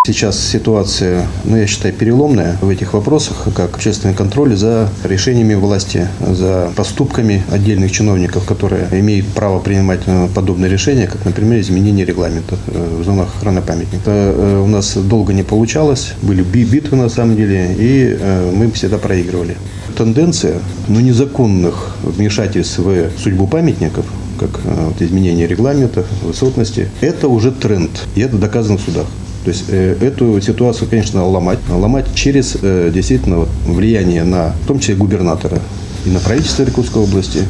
Сейчас 0.09 0.41
ситуация, 0.41 1.27
ну, 1.45 1.59
я 1.59 1.67
считаю, 1.67 1.93
переломная 1.93 2.57
в 2.63 2.71
этих 2.71 2.95
вопросах, 2.95 3.47
как 3.55 3.75
общественный 3.75 4.15
контроль 4.15 4.57
за 4.57 4.89
решениями 5.05 5.53
власти, 5.53 6.09
за 6.27 6.73
поступками 6.75 7.45
отдельных 7.51 7.93
чиновников, 7.93 8.47
которые 8.47 8.89
имеют 8.91 9.27
право 9.27 9.59
принимать 9.61 10.01
э, 10.07 10.29
подобные 10.35 10.71
решения, 10.71 11.09
как, 11.09 11.27
например, 11.27 11.61
изменение 11.61 12.07
регламента 12.07 12.57
э, 12.69 13.01
в 13.01 13.05
зонах 13.05 13.37
охраны 13.37 13.61
памятника. 13.61 13.97
Это 13.99 14.11
э, 14.35 14.63
у 14.65 14.67
нас 14.67 14.97
долго 14.97 15.35
не 15.35 15.43
получалось, 15.43 16.15
были 16.23 16.43
битвы 16.43 16.97
на 16.97 17.11
самом 17.11 17.37
деле, 17.37 17.77
и 17.79 18.19
мы 18.55 18.71
всегда 18.71 18.97
проигрывали. 18.97 19.59
Тенденция 19.95 20.61
ну, 20.89 21.01
незаконных 21.01 21.95
вмешательств 22.03 22.79
в 22.79 23.11
судьбу 23.23 23.47
памятников 23.47 24.07
как 24.41 24.59
вот, 24.65 25.03
изменение 25.03 25.47
регламента, 25.47 26.07
высотности, 26.23 26.89
это 27.03 27.29
уже 27.29 27.53
тренд, 27.53 27.91
и 28.15 28.23
это 28.23 28.39
доказано 28.39 28.79
в 28.79 28.81
судах. 28.81 29.07
То 29.45 29.51
есть 29.51 29.65
э, 29.69 29.97
эту 30.01 30.41
ситуацию, 30.41 30.89
конечно, 30.89 31.27
ломать. 31.27 31.59
Ломать 31.69 32.15
через 32.15 32.57
э, 32.61 32.91
действительно 32.93 33.39
вот, 33.39 33.49
влияние 33.67 34.25
на, 34.25 34.53
в 34.65 34.67
том 34.67 34.79
числе, 34.81 34.95
губернатора 34.97 35.61
и 36.05 36.11
на 36.11 36.21
правительство 36.21 36.63
Иркутской 36.63 37.03
области. 37.03 37.45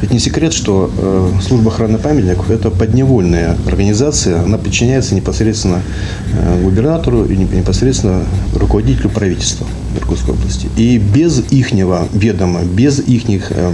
Ведь 0.00 0.10
не 0.10 0.18
секрет, 0.18 0.52
что 0.52 0.90
э, 0.96 1.30
служба 1.46 1.70
охраны 1.70 1.98
памятников– 1.98 2.50
это 2.50 2.70
подневольная 2.70 3.56
организация, 3.66 4.42
она 4.42 4.58
подчиняется 4.58 5.14
непосредственно 5.14 5.82
э, 6.32 6.62
губернатору 6.62 7.24
и 7.24 7.36
непосредственно 7.36 8.24
руководителю 8.54 9.10
правительства 9.10 9.66
Иркутской 9.96 10.34
области. 10.34 10.68
И 10.76 10.98
без 10.98 11.42
ихнего 11.50 12.06
ведома, 12.12 12.62
без 12.62 13.00
ихних 13.00 13.50
э, 13.50 13.72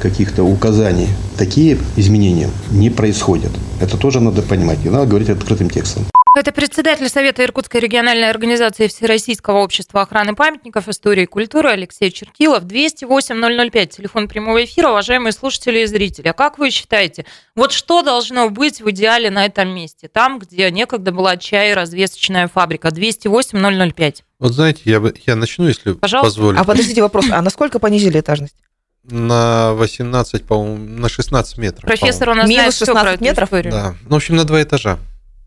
каких-то 0.00 0.44
указаний 0.44 1.08
такие 1.36 1.78
изменения 1.96 2.50
не 2.70 2.90
происходят. 2.90 3.52
Это 3.80 3.96
тоже 3.96 4.20
надо 4.20 4.42
понимать, 4.42 4.78
и 4.84 4.88
надо 4.90 5.06
говорить 5.06 5.30
открытым 5.30 5.70
текстом. 5.70 6.04
Это 6.34 6.50
председатель 6.50 7.10
Совета 7.10 7.44
Иркутской 7.44 7.78
региональной 7.78 8.30
организации 8.30 8.86
Всероссийского 8.86 9.58
общества 9.58 10.00
охраны 10.00 10.34
памятников 10.34 10.88
истории 10.88 11.24
и 11.24 11.26
культуры 11.26 11.68
Алексей 11.68 12.10
Черкилов. 12.10 12.64
208-005, 12.64 13.86
телефон 13.88 14.28
прямого 14.28 14.64
эфира. 14.64 14.88
Уважаемые 14.88 15.32
слушатели 15.32 15.80
и 15.80 15.86
зрители, 15.86 16.28
а 16.28 16.32
как 16.32 16.56
вы 16.56 16.70
считаете, 16.70 17.26
вот 17.54 17.72
что 17.72 18.00
должно 18.00 18.48
быть 18.48 18.80
в 18.80 18.90
идеале 18.92 19.28
на 19.30 19.44
этом 19.44 19.74
месте? 19.74 20.08
Там, 20.08 20.38
где 20.38 20.70
некогда 20.70 21.12
была 21.12 21.36
чай-развесочная 21.36 22.48
фабрика. 22.48 22.88
208-005. 22.88 24.22
Вот 24.38 24.52
знаете, 24.52 24.80
я, 24.86 25.02
я 25.26 25.36
начну, 25.36 25.68
если 25.68 25.92
Пожалуйста. 25.92 26.28
позволите. 26.30 26.62
А 26.62 26.64
подождите 26.64 27.02
вопрос, 27.02 27.26
а 27.30 27.42
насколько 27.42 27.78
понизили 27.78 28.20
этажность? 28.20 28.54
на 29.04 29.72
18, 29.72 30.44
по-моему, 30.44 30.76
на 30.78 31.08
16 31.08 31.58
метров. 31.58 31.82
Профессор 31.82 32.30
у 32.30 32.34
нас 32.34 32.48
Минус 32.48 32.76
знает 32.76 32.96
16 32.96 33.20
метров? 33.20 33.50
Да. 33.50 33.96
Ну, 34.04 34.10
в 34.10 34.14
общем, 34.14 34.36
на 34.36 34.44
два 34.44 34.62
этажа. 34.62 34.98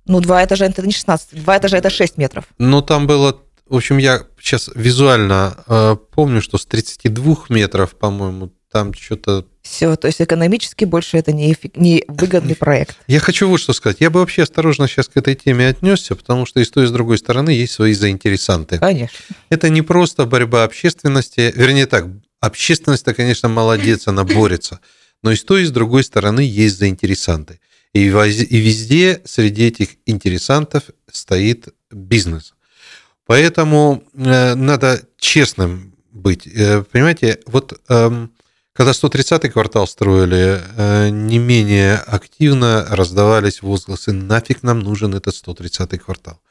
Ну, 0.06 0.20
два 0.20 0.44
этажа 0.44 0.66
это 0.66 0.86
не 0.86 0.94
16, 0.94 1.44
два 1.44 1.58
этажа 1.58 1.78
это 1.78 1.90
6 1.90 2.18
метров. 2.18 2.46
Ну, 2.58 2.82
там 2.82 3.08
было, 3.08 3.40
в 3.68 3.76
общем, 3.76 3.98
я 3.98 4.24
сейчас 4.40 4.70
визуально 4.76 5.58
э, 5.68 5.96
помню, 6.14 6.42
что 6.42 6.58
с 6.58 6.66
32 6.66 7.46
метров, 7.50 7.96
по-моему, 7.96 8.52
там 8.72 8.94
что-то... 8.94 9.46
Все, 9.62 9.96
то 9.96 10.08
есть 10.08 10.22
экономически 10.22 10.84
больше 10.84 11.18
это 11.18 11.32
не, 11.32 11.54
эффек... 11.54 11.78
не 11.78 12.04
выгодный 12.08 12.56
проект. 12.56 12.98
Я 13.08 13.20
хочу 13.20 13.48
вот 13.48 13.62
что 13.62 13.72
сказать. 13.72 13.98
Я 14.02 14.10
бы 14.10 14.20
вообще 14.20 14.44
осторожно 14.44 14.88
сейчас 14.88 15.08
к 15.08 15.16
этой 15.16 15.34
теме 15.34 15.70
отнесся, 15.70 16.14
потому 16.16 16.46
что 16.46 16.60
и 16.60 16.66
с 16.66 16.70
той, 16.70 16.84
и 16.84 16.88
с 16.88 16.92
другой 16.92 17.18
стороны 17.18 17.52
есть 17.52 17.72
свои 17.72 17.94
заинтересанты. 17.94 18.78
Конечно. 18.78 19.18
Это 19.50 19.70
не 19.70 19.82
просто 19.82 20.26
борьба 20.26 20.66
общественности, 20.66 21.54
вернее 21.56 21.86
так, 21.86 22.06
общественность-то, 22.42 23.14
конечно, 23.14 23.48
молодец, 23.48 24.08
она 24.08 24.26
борется, 24.26 24.82
но 25.24 25.32
и 25.32 25.36
с 25.38 25.44
той, 25.44 25.64
и 25.64 25.66
с 25.66 25.72
другой 25.72 26.04
стороны 26.04 26.42
есть 26.42 26.78
заинтересанты. 26.78 27.62
И 27.96 28.10
везде 28.10 29.22
среди 29.24 29.68
этих 29.68 29.92
интересантов 30.06 30.84
стоит 31.10 31.70
бизнес. 31.90 32.54
Поэтому 33.26 34.04
э, 34.14 34.54
надо 34.54 35.02
честным 35.18 35.96
быть. 36.12 36.46
Э, 36.46 36.84
понимаете, 36.84 37.40
вот 37.46 37.80
эм, 37.88 38.34
когда 38.74 38.92
130-й 38.92 39.50
квартал 39.50 39.88
строили, 39.88 40.62
э, 40.76 41.08
не 41.08 41.38
менее 41.40 41.96
активно 41.96 42.86
раздавались 42.90 43.62
возгласы 43.62 44.12
«нафиг 44.12 44.62
нам 44.62 44.82
нужен 44.82 45.16
этот 45.16 45.34
130-й 45.34 45.98
квартал». 45.98 46.42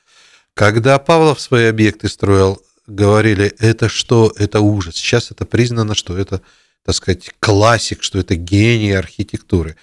Когда 0.55 0.99
Павлов 0.99 1.42
свои 1.42 1.66
объекты 1.66 2.09
строил, 2.09 2.62
говорили 2.86 3.55
«это 3.59 3.90
что? 3.90 4.32
Это 4.38 4.61
ужас». 4.61 4.97
Сейчас 4.97 5.30
это 5.30 5.45
признано, 5.45 5.95
что 5.95 6.16
это, 6.16 6.40
так 6.86 6.95
сказать, 6.95 7.32
классик, 7.38 8.03
что 8.03 8.18
это 8.18 8.34
гений 8.34 8.92
архитектуры. 8.92 9.76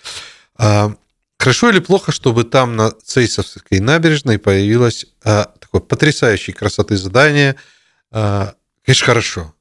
Хорошо 1.42 1.72
или 1.72 1.80
плохо, 1.80 2.12
чтобы 2.12 2.44
там 2.44 2.76
на 2.76 2.92
Цейсовской 2.92 3.80
набережной 3.80 4.38
появилось 4.38 5.08
а, 5.24 5.46
такое 5.60 5.82
потрясающей 5.82 6.54
красоты 6.54 6.98
здание? 6.98 7.56
А, 8.12 8.54
конечно, 8.86 9.08
хорошо. 9.08 9.56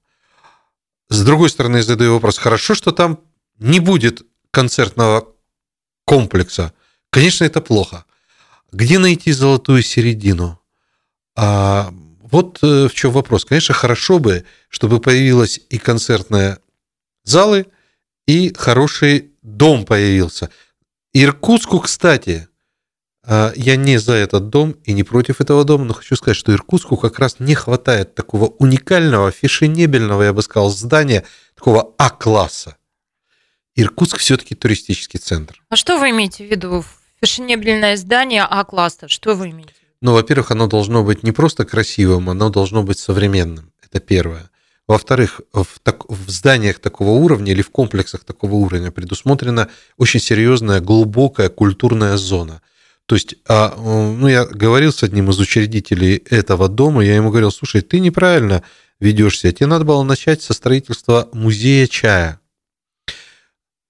С 1.08 1.24
другой 1.24 1.48
стороны, 1.48 1.82
задаю 1.82 2.12
вопрос, 2.12 2.36
хорошо, 2.36 2.74
что 2.74 2.92
там 2.92 3.20
не 3.58 3.80
будет 3.80 4.20
концертного 4.50 5.28
комплекса? 6.04 6.74
Конечно, 7.08 7.44
это 7.44 7.62
плохо. 7.62 8.04
Где 8.72 8.98
найти 8.98 9.32
золотую 9.32 9.82
середину? 9.82 10.60
А, 11.34 11.94
вот 12.20 12.58
э, 12.60 12.88
в 12.88 12.92
чем 12.92 13.10
вопрос. 13.12 13.46
Конечно, 13.46 13.74
хорошо 13.74 14.18
бы, 14.18 14.44
чтобы 14.68 15.00
появилась 15.00 15.58
и 15.70 15.78
концертные 15.78 16.58
залы, 17.24 17.68
и 18.26 18.52
хороший 18.52 19.30
дом 19.40 19.86
появился. 19.86 20.50
Иркутску, 21.12 21.80
кстати, 21.80 22.48
а, 23.24 23.52
я 23.56 23.76
не 23.76 23.98
за 23.98 24.14
этот 24.14 24.48
дом 24.48 24.72
и 24.84 24.92
не 24.92 25.02
против 25.02 25.40
этого 25.40 25.64
дома, 25.64 25.84
но 25.84 25.94
хочу 25.94 26.16
сказать, 26.16 26.36
что 26.36 26.52
Иркутску 26.52 26.96
как 26.96 27.18
раз 27.18 27.36
не 27.40 27.54
хватает 27.54 28.14
такого 28.14 28.46
уникального, 28.46 29.30
фешенебельного, 29.30 30.22
я 30.22 30.32
бы 30.32 30.42
сказал, 30.42 30.70
здания, 30.70 31.24
такого 31.54 31.94
А-класса. 31.98 32.76
Иркутск 33.74 34.18
все-таки 34.18 34.54
туристический 34.54 35.18
центр. 35.18 35.62
А 35.68 35.76
что 35.76 35.98
вы 35.98 36.10
имеете 36.10 36.46
в 36.46 36.50
виду? 36.50 36.84
Фешенебельное 37.20 37.96
здание 37.96 38.42
А-класса. 38.42 39.08
Что 39.08 39.34
вы 39.34 39.50
имеете? 39.50 39.74
Ну, 40.00 40.12
во-первых, 40.12 40.50
оно 40.50 40.66
должно 40.66 41.04
быть 41.04 41.22
не 41.22 41.32
просто 41.32 41.64
красивым, 41.64 42.30
оно 42.30 42.48
должно 42.48 42.82
быть 42.82 42.98
современным. 42.98 43.72
Это 43.82 44.00
первое. 44.00 44.49
Во-вторых, 44.90 45.40
в, 45.52 45.78
так, 45.84 46.10
в 46.10 46.28
зданиях 46.30 46.80
такого 46.80 47.10
уровня 47.10 47.52
или 47.52 47.62
в 47.62 47.70
комплексах 47.70 48.24
такого 48.24 48.56
уровня 48.56 48.90
предусмотрена 48.90 49.68
очень 49.98 50.18
серьезная, 50.18 50.80
глубокая 50.80 51.48
культурная 51.48 52.16
зона. 52.16 52.60
То 53.06 53.14
есть, 53.14 53.36
а, 53.46 53.72
ну, 53.76 54.26
я 54.26 54.44
говорил 54.44 54.92
с 54.92 55.04
одним 55.04 55.30
из 55.30 55.38
учредителей 55.38 56.16
этого 56.16 56.68
дома, 56.68 57.04
я 57.04 57.14
ему 57.14 57.30
говорил, 57.30 57.52
слушай, 57.52 57.82
ты 57.82 58.00
неправильно 58.00 58.64
ведешься, 58.98 59.52
тебе 59.52 59.68
надо 59.68 59.84
было 59.84 60.02
начать 60.02 60.42
со 60.42 60.54
строительства 60.54 61.28
музея 61.32 61.86
чая. 61.86 62.40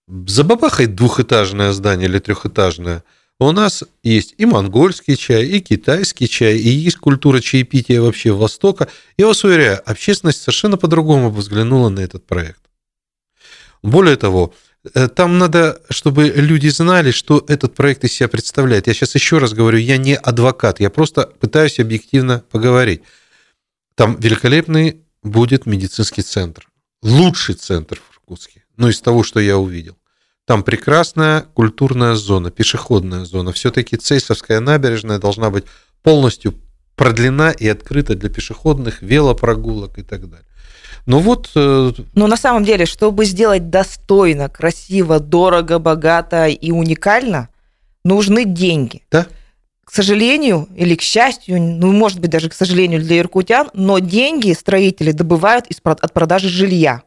Забабахай 0.06 0.84
двухэтажное 0.84 1.72
здание 1.72 2.10
или 2.10 2.18
трехэтажное– 2.18 3.04
у 3.46 3.52
нас 3.52 3.84
есть 4.02 4.34
и 4.36 4.44
монгольский 4.44 5.16
чай, 5.16 5.46
и 5.46 5.60
китайский 5.60 6.28
чай, 6.28 6.58
и 6.58 6.68
есть 6.68 6.98
культура 6.98 7.40
чаепития 7.40 8.02
вообще 8.02 8.32
Востока. 8.32 8.88
Я 9.16 9.26
вас 9.26 9.42
уверяю, 9.44 9.80
общественность 9.90 10.42
совершенно 10.42 10.76
по-другому 10.76 11.30
взглянула 11.30 11.88
на 11.88 12.00
этот 12.00 12.26
проект. 12.26 12.60
Более 13.82 14.16
того, 14.16 14.52
э, 14.92 15.08
там 15.08 15.38
надо, 15.38 15.80
чтобы 15.88 16.28
люди 16.28 16.68
знали, 16.68 17.12
что 17.12 17.42
этот 17.48 17.74
проект 17.74 18.04
из 18.04 18.12
себя 18.12 18.28
представляет. 18.28 18.86
Я 18.86 18.92
сейчас 18.92 19.14
еще 19.14 19.38
раз 19.38 19.54
говорю, 19.54 19.78
я 19.78 19.96
не 19.96 20.16
адвокат, 20.16 20.80
я 20.80 20.90
просто 20.90 21.22
пытаюсь 21.40 21.80
объективно 21.80 22.44
поговорить. 22.50 23.00
Там 23.94 24.20
великолепный 24.20 25.00
будет 25.22 25.64
медицинский 25.64 26.22
центр. 26.22 26.68
Лучший 27.02 27.54
центр 27.54 27.98
в 27.98 28.14
Иркутске. 28.14 28.64
Ну, 28.76 28.88
из 28.88 29.00
того, 29.00 29.22
что 29.22 29.40
я 29.40 29.56
увидел. 29.56 29.96
Там 30.50 30.64
прекрасная 30.64 31.42
культурная 31.42 32.16
зона, 32.16 32.50
пешеходная 32.50 33.24
зона. 33.24 33.52
Все-таки 33.52 33.96
Цейсовская 33.96 34.58
набережная 34.58 35.20
должна 35.20 35.48
быть 35.48 35.62
полностью 36.02 36.54
продлена 36.96 37.52
и 37.52 37.68
открыта 37.68 38.16
для 38.16 38.30
пешеходных, 38.30 39.00
велопрогулок 39.00 39.96
и 40.00 40.02
так 40.02 40.28
далее. 40.28 40.48
Ну 41.06 41.20
вот... 41.20 41.52
Э, 41.54 41.92
Но 42.16 42.26
на 42.26 42.36
самом 42.36 42.64
деле, 42.64 42.84
чтобы 42.84 43.26
сделать 43.26 43.70
достойно, 43.70 44.48
красиво, 44.48 45.20
дорого, 45.20 45.78
богато 45.78 46.48
и 46.48 46.72
уникально, 46.72 47.48
нужны 48.04 48.44
деньги. 48.44 49.02
Да. 49.12 49.28
К 49.84 49.94
сожалению 49.94 50.66
или 50.74 50.96
к 50.96 51.02
счастью, 51.02 51.62
ну, 51.62 51.92
может 51.92 52.18
быть, 52.18 52.30
даже 52.30 52.48
к 52.50 52.54
сожалению 52.54 53.00
для 53.00 53.20
иркутян, 53.20 53.70
но 53.72 54.00
деньги 54.00 54.52
строители 54.52 55.12
добывают 55.12 55.68
из, 55.68 55.76
от 55.84 56.12
продажи 56.12 56.48
жилья 56.48 57.04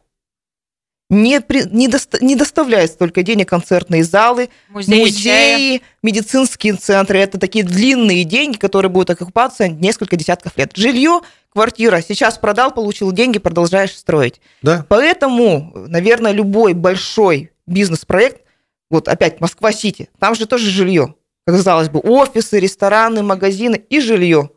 не, 1.14 1.40
при, 1.40 1.62
не, 1.70 1.88
доста, 1.88 2.22
не 2.24 2.36
доставляет 2.36 2.90
столько 2.90 3.22
денег 3.22 3.48
концертные 3.48 4.04
залы, 4.04 4.50
музеи, 4.68 5.00
музеи 5.00 5.82
медицинские 6.02 6.74
центры. 6.74 7.18
Это 7.18 7.38
такие 7.38 7.64
длинные 7.64 8.24
деньги, 8.24 8.56
которые 8.56 8.90
будут 8.90 9.10
окупаться 9.10 9.68
несколько 9.68 10.16
десятков 10.16 10.56
лет. 10.56 10.72
Жилье, 10.74 11.20
квартира, 11.52 12.00
сейчас 12.00 12.38
продал, 12.38 12.72
получил 12.72 13.12
деньги, 13.12 13.38
продолжаешь 13.38 13.96
строить. 13.96 14.40
Да. 14.62 14.84
Поэтому, 14.88 15.72
наверное, 15.88 16.32
любой 16.32 16.74
большой 16.74 17.52
бизнес-проект, 17.66 18.42
вот 18.90 19.08
опять 19.08 19.40
Москва-Сити, 19.40 20.08
там 20.18 20.34
же 20.34 20.46
тоже 20.46 20.68
жилье. 20.70 21.14
Казалось 21.46 21.88
бы, 21.88 22.00
офисы, 22.00 22.58
рестораны, 22.58 23.22
магазины 23.22 23.76
и 23.88 24.00
жилье. 24.00 24.50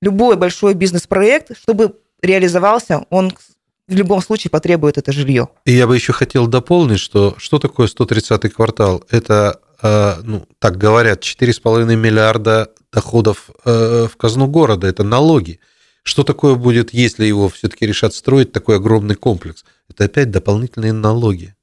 Любой 0.00 0.36
большой 0.36 0.74
бизнес-проект, 0.74 1.56
чтобы 1.56 1.96
реализовался, 2.22 3.06
он 3.10 3.32
в 3.88 3.94
любом 3.94 4.20
случае 4.20 4.50
потребует 4.50 4.98
это 4.98 5.12
жилье. 5.12 5.48
И 5.64 5.72
я 5.72 5.86
бы 5.86 5.96
еще 5.96 6.12
хотел 6.12 6.46
дополнить, 6.46 7.00
что 7.00 7.34
что 7.38 7.58
такое 7.58 7.88
130-й 7.88 8.50
квартал? 8.50 9.02
Это, 9.10 9.60
э, 9.82 10.16
ну, 10.22 10.46
так 10.58 10.76
говорят, 10.76 11.22
4,5 11.22 11.96
миллиарда 11.96 12.70
доходов 12.92 13.50
э, 13.64 14.06
в 14.12 14.16
казну 14.16 14.46
города, 14.46 14.86
это 14.86 15.04
налоги. 15.04 15.58
Что 16.02 16.22
такое 16.22 16.54
будет, 16.54 16.92
если 16.92 17.24
его 17.24 17.48
все-таки 17.48 17.86
решат 17.86 18.14
строить 18.14 18.52
такой 18.52 18.76
огромный 18.76 19.14
комплекс? 19.14 19.64
Это 19.88 20.04
опять 20.04 20.30
дополнительные 20.30 20.92
налоги. 20.92 21.54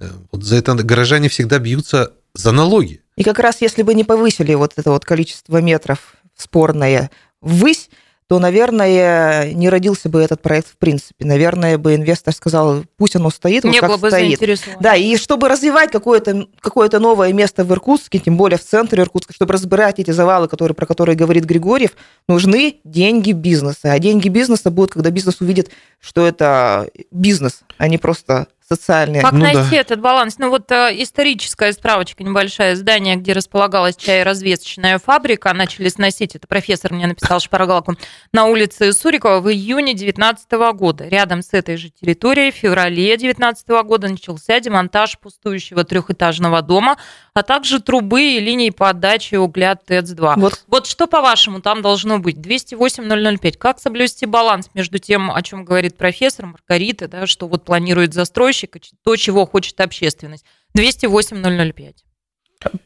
Э, 0.00 0.08
вот 0.32 0.42
за 0.44 0.56
это 0.56 0.74
горожане 0.74 1.28
всегда 1.28 1.58
бьются 1.58 2.12
за 2.34 2.52
налоги. 2.52 3.02
И 3.16 3.22
как 3.22 3.38
раз 3.38 3.60
если 3.60 3.82
бы 3.82 3.94
не 3.94 4.04
повысили 4.04 4.54
вот 4.54 4.72
это 4.76 4.90
вот 4.90 5.04
количество 5.04 5.60
метров 5.60 6.16
спорное 6.36 7.10
ввысь, 7.40 7.90
то, 8.26 8.38
наверное, 8.38 9.52
не 9.52 9.68
родился 9.68 10.08
бы 10.08 10.22
этот 10.22 10.40
проект 10.40 10.68
в 10.68 10.78
принципе. 10.78 11.26
Наверное, 11.26 11.76
бы 11.76 11.94
инвестор 11.94 12.34
сказал, 12.34 12.84
пусть 12.96 13.16
оно 13.16 13.30
стоит, 13.30 13.64
не 13.64 13.80
вот 13.80 13.80
как 13.80 14.00
бы 14.00 14.08
стоит. 14.08 14.40
Да, 14.80 14.94
и 14.94 15.16
чтобы 15.16 15.48
развивать 15.48 15.90
какое-то 15.90 16.46
какое 16.60 16.88
новое 16.98 17.32
место 17.32 17.64
в 17.64 17.72
Иркутске, 17.72 18.18
тем 18.18 18.36
более 18.36 18.58
в 18.58 18.64
центре 18.64 19.02
Иркутска, 19.02 19.34
чтобы 19.34 19.52
разбирать 19.52 19.98
эти 19.98 20.10
завалы, 20.10 20.48
которые, 20.48 20.74
про 20.74 20.86
которые 20.86 21.16
говорит 21.16 21.44
Григорьев, 21.44 21.90
нужны 22.28 22.76
деньги 22.84 23.32
бизнеса. 23.32 23.92
А 23.92 23.98
деньги 23.98 24.28
бизнеса 24.28 24.70
будут, 24.70 24.92
когда 24.92 25.10
бизнес 25.10 25.40
увидит, 25.40 25.70
что 26.00 26.26
это 26.26 26.88
бизнес, 27.10 27.60
а 27.76 27.88
не 27.88 27.98
просто 27.98 28.46
социальные. 28.66 29.22
Как 29.22 29.32
ну, 29.32 29.40
найти 29.40 29.70
да. 29.70 29.76
этот 29.76 30.00
баланс? 30.00 30.38
Ну 30.38 30.50
вот 30.50 30.70
э, 30.72 30.90
историческая 31.02 31.72
справочка 31.72 32.22
небольшая. 32.24 32.76
Здание, 32.76 33.16
где 33.16 33.32
располагалась 33.32 33.96
чайразвесочная 33.96 34.98
фабрика, 34.98 35.52
начали 35.52 35.88
сносить, 35.88 36.34
это 36.34 36.46
профессор 36.46 36.92
мне 36.92 37.06
написал 37.06 37.40
шпаргалку, 37.40 37.94
на 38.32 38.46
улице 38.46 38.92
Сурикова 38.92 39.40
в 39.40 39.50
июне 39.50 39.94
2019 39.94 40.52
года. 40.74 41.06
Рядом 41.08 41.42
с 41.42 41.52
этой 41.52 41.76
же 41.76 41.90
территорией 41.90 42.50
в 42.52 42.56
феврале 42.56 43.16
2019 43.16 43.68
года 43.84 44.08
начался 44.08 44.60
демонтаж 44.60 45.18
пустующего 45.18 45.84
трехэтажного 45.84 46.62
дома, 46.62 46.96
а 47.34 47.42
также 47.42 47.80
трубы 47.80 48.22
и 48.22 48.40
линии 48.40 48.70
подачи 48.70 49.34
угля 49.34 49.74
ТЭЦ-2. 49.74 50.34
Вот. 50.36 50.64
вот 50.68 50.86
что, 50.86 51.06
по-вашему, 51.06 51.60
там 51.60 51.82
должно 51.82 52.18
быть? 52.18 52.36
208-005. 52.36 53.58
Как 53.58 53.80
соблюсти 53.80 54.26
баланс 54.26 54.70
между 54.74 54.98
тем, 54.98 55.30
о 55.30 55.42
чем 55.42 55.64
говорит 55.64 55.96
профессор 55.96 56.46
Маргарита, 56.46 57.08
да, 57.08 57.26
что 57.26 57.48
вот 57.48 57.64
планирует 57.64 58.14
застройщик, 58.14 58.63
застройщика, 58.64 58.78
то, 59.02 59.16
чего 59.16 59.46
хочет 59.46 59.80
общественность. 59.80 60.44
208-005. 60.76 61.94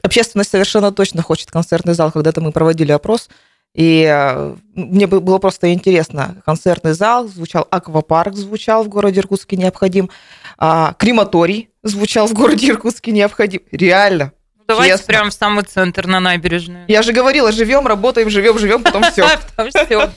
Общественность 0.02 0.50
совершенно 0.50 0.92
точно 0.92 1.22
хочет 1.22 1.50
концертный 1.50 1.94
зал. 1.94 2.10
Когда-то 2.10 2.40
мы 2.40 2.52
проводили 2.52 2.92
опрос, 2.92 3.28
и 3.74 4.04
э, 4.10 4.56
мне 4.74 5.06
было 5.06 5.38
просто 5.38 5.72
интересно. 5.72 6.42
Концертный 6.44 6.94
зал 6.94 7.28
звучал, 7.28 7.66
аквапарк 7.70 8.34
звучал 8.34 8.82
в 8.82 8.88
городе 8.88 9.20
Иркутске 9.20 9.56
необходим, 9.56 10.10
а, 10.56 10.94
крематорий 10.98 11.68
звучал 11.82 12.26
в 12.26 12.32
городе 12.32 12.70
Иркутске 12.70 13.12
необходим. 13.12 13.60
Реально. 13.70 14.32
Ну, 14.56 14.64
давайте 14.66 14.96
Честно. 14.96 15.06
прямо 15.06 15.30
в 15.30 15.34
самый 15.34 15.64
центр 15.64 16.06
на 16.06 16.18
набережную. 16.18 16.86
Я 16.88 17.02
же 17.02 17.12
говорила, 17.12 17.52
живем, 17.52 17.86
работаем, 17.86 18.30
живем, 18.30 18.58
живем, 18.58 18.82
потом 18.82 19.04
все. 19.04 19.24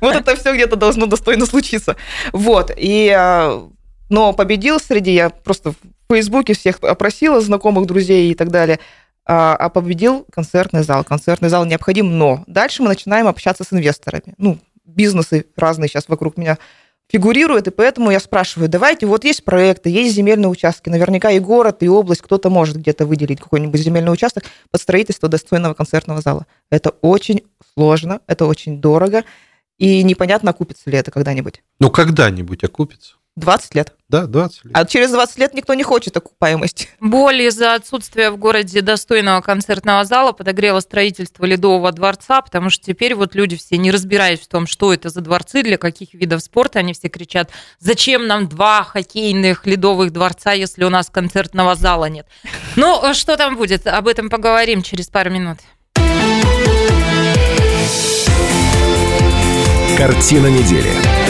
Вот 0.00 0.14
это 0.14 0.36
все 0.36 0.54
где-то 0.54 0.76
должно 0.76 1.06
достойно 1.06 1.46
случиться. 1.46 1.96
Вот. 2.32 2.70
И 2.76 3.12
э, 3.16 3.68
но 4.14 4.32
победил 4.32 4.78
среди, 4.78 5.12
я 5.12 5.28
просто 5.28 5.72
в 5.72 5.76
Фейсбуке 6.08 6.54
всех 6.54 6.78
опросила, 6.82 7.40
знакомых, 7.40 7.86
друзей 7.86 8.30
и 8.30 8.34
так 8.36 8.52
далее, 8.52 8.78
а, 9.26 9.56
а 9.56 9.68
победил 9.70 10.24
концертный 10.30 10.84
зал. 10.84 11.02
Концертный 11.02 11.48
зал 11.48 11.64
необходим, 11.64 12.16
но 12.16 12.44
дальше 12.46 12.84
мы 12.84 12.90
начинаем 12.90 13.26
общаться 13.26 13.64
с 13.64 13.72
инвесторами. 13.72 14.34
Ну, 14.38 14.60
бизнесы 14.84 15.46
разные 15.56 15.88
сейчас 15.88 16.04
вокруг 16.06 16.36
меня 16.36 16.58
фигурируют, 17.10 17.66
и 17.66 17.72
поэтому 17.72 18.12
я 18.12 18.20
спрашиваю, 18.20 18.68
давайте, 18.68 19.06
вот 19.06 19.24
есть 19.24 19.42
проекты, 19.42 19.90
есть 19.90 20.14
земельные 20.14 20.48
участки, 20.48 20.88
наверняка 20.88 21.32
и 21.32 21.40
город, 21.40 21.82
и 21.82 21.88
область, 21.88 22.22
кто-то 22.22 22.50
может 22.50 22.76
где-то 22.76 23.06
выделить 23.06 23.40
какой-нибудь 23.40 23.80
земельный 23.80 24.12
участок 24.12 24.44
под 24.70 24.80
строительство 24.80 25.28
достойного 25.28 25.74
концертного 25.74 26.20
зала. 26.20 26.46
Это 26.70 26.90
очень 27.00 27.42
сложно, 27.74 28.20
это 28.28 28.46
очень 28.46 28.80
дорого, 28.80 29.24
и 29.76 30.04
непонятно, 30.04 30.52
окупится 30.52 30.88
ли 30.88 30.98
это 30.98 31.10
когда-нибудь. 31.10 31.64
Ну, 31.80 31.90
когда-нибудь 31.90 32.62
окупится. 32.62 33.16
20 33.36 33.74
лет. 33.74 33.92
Да, 34.08 34.26
20 34.26 34.64
лет. 34.64 34.76
А 34.76 34.84
через 34.84 35.10
20 35.10 35.38
лет 35.38 35.54
никто 35.54 35.74
не 35.74 35.82
хочет 35.82 36.16
окупаемости. 36.16 36.88
Боль 37.00 37.42
из-за 37.42 37.74
отсутствия 37.74 38.30
в 38.30 38.36
городе 38.36 38.80
достойного 38.80 39.40
концертного 39.40 40.04
зала 40.04 40.32
подогрела 40.32 40.80
строительство 40.80 41.44
Ледового 41.44 41.90
дворца, 41.90 42.42
потому 42.42 42.70
что 42.70 42.84
теперь 42.84 43.14
вот 43.16 43.34
люди 43.34 43.56
все, 43.56 43.76
не 43.76 43.90
разбираясь 43.90 44.40
в 44.40 44.46
том, 44.46 44.68
что 44.68 44.92
это 44.94 45.08
за 45.08 45.20
дворцы, 45.20 45.62
для 45.62 45.78
каких 45.78 46.14
видов 46.14 46.42
спорта, 46.42 46.78
они 46.78 46.92
все 46.92 47.08
кричат, 47.08 47.50
зачем 47.80 48.28
нам 48.28 48.48
два 48.48 48.84
хоккейных 48.84 49.66
ледовых 49.66 50.12
дворца, 50.12 50.52
если 50.52 50.84
у 50.84 50.90
нас 50.90 51.10
концертного 51.10 51.74
зала 51.74 52.04
нет. 52.04 52.26
Ну, 52.76 53.14
что 53.14 53.36
там 53.36 53.56
будет? 53.56 53.86
Об 53.86 54.06
этом 54.06 54.30
поговорим 54.30 54.82
через 54.82 55.08
пару 55.08 55.30
минут. 55.30 55.58
Картина 59.96 60.48
недели 60.48 61.23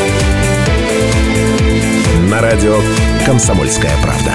на 2.24 2.40
радио 2.40 2.80
«Комсомольская 3.26 3.92
правда». 4.02 4.32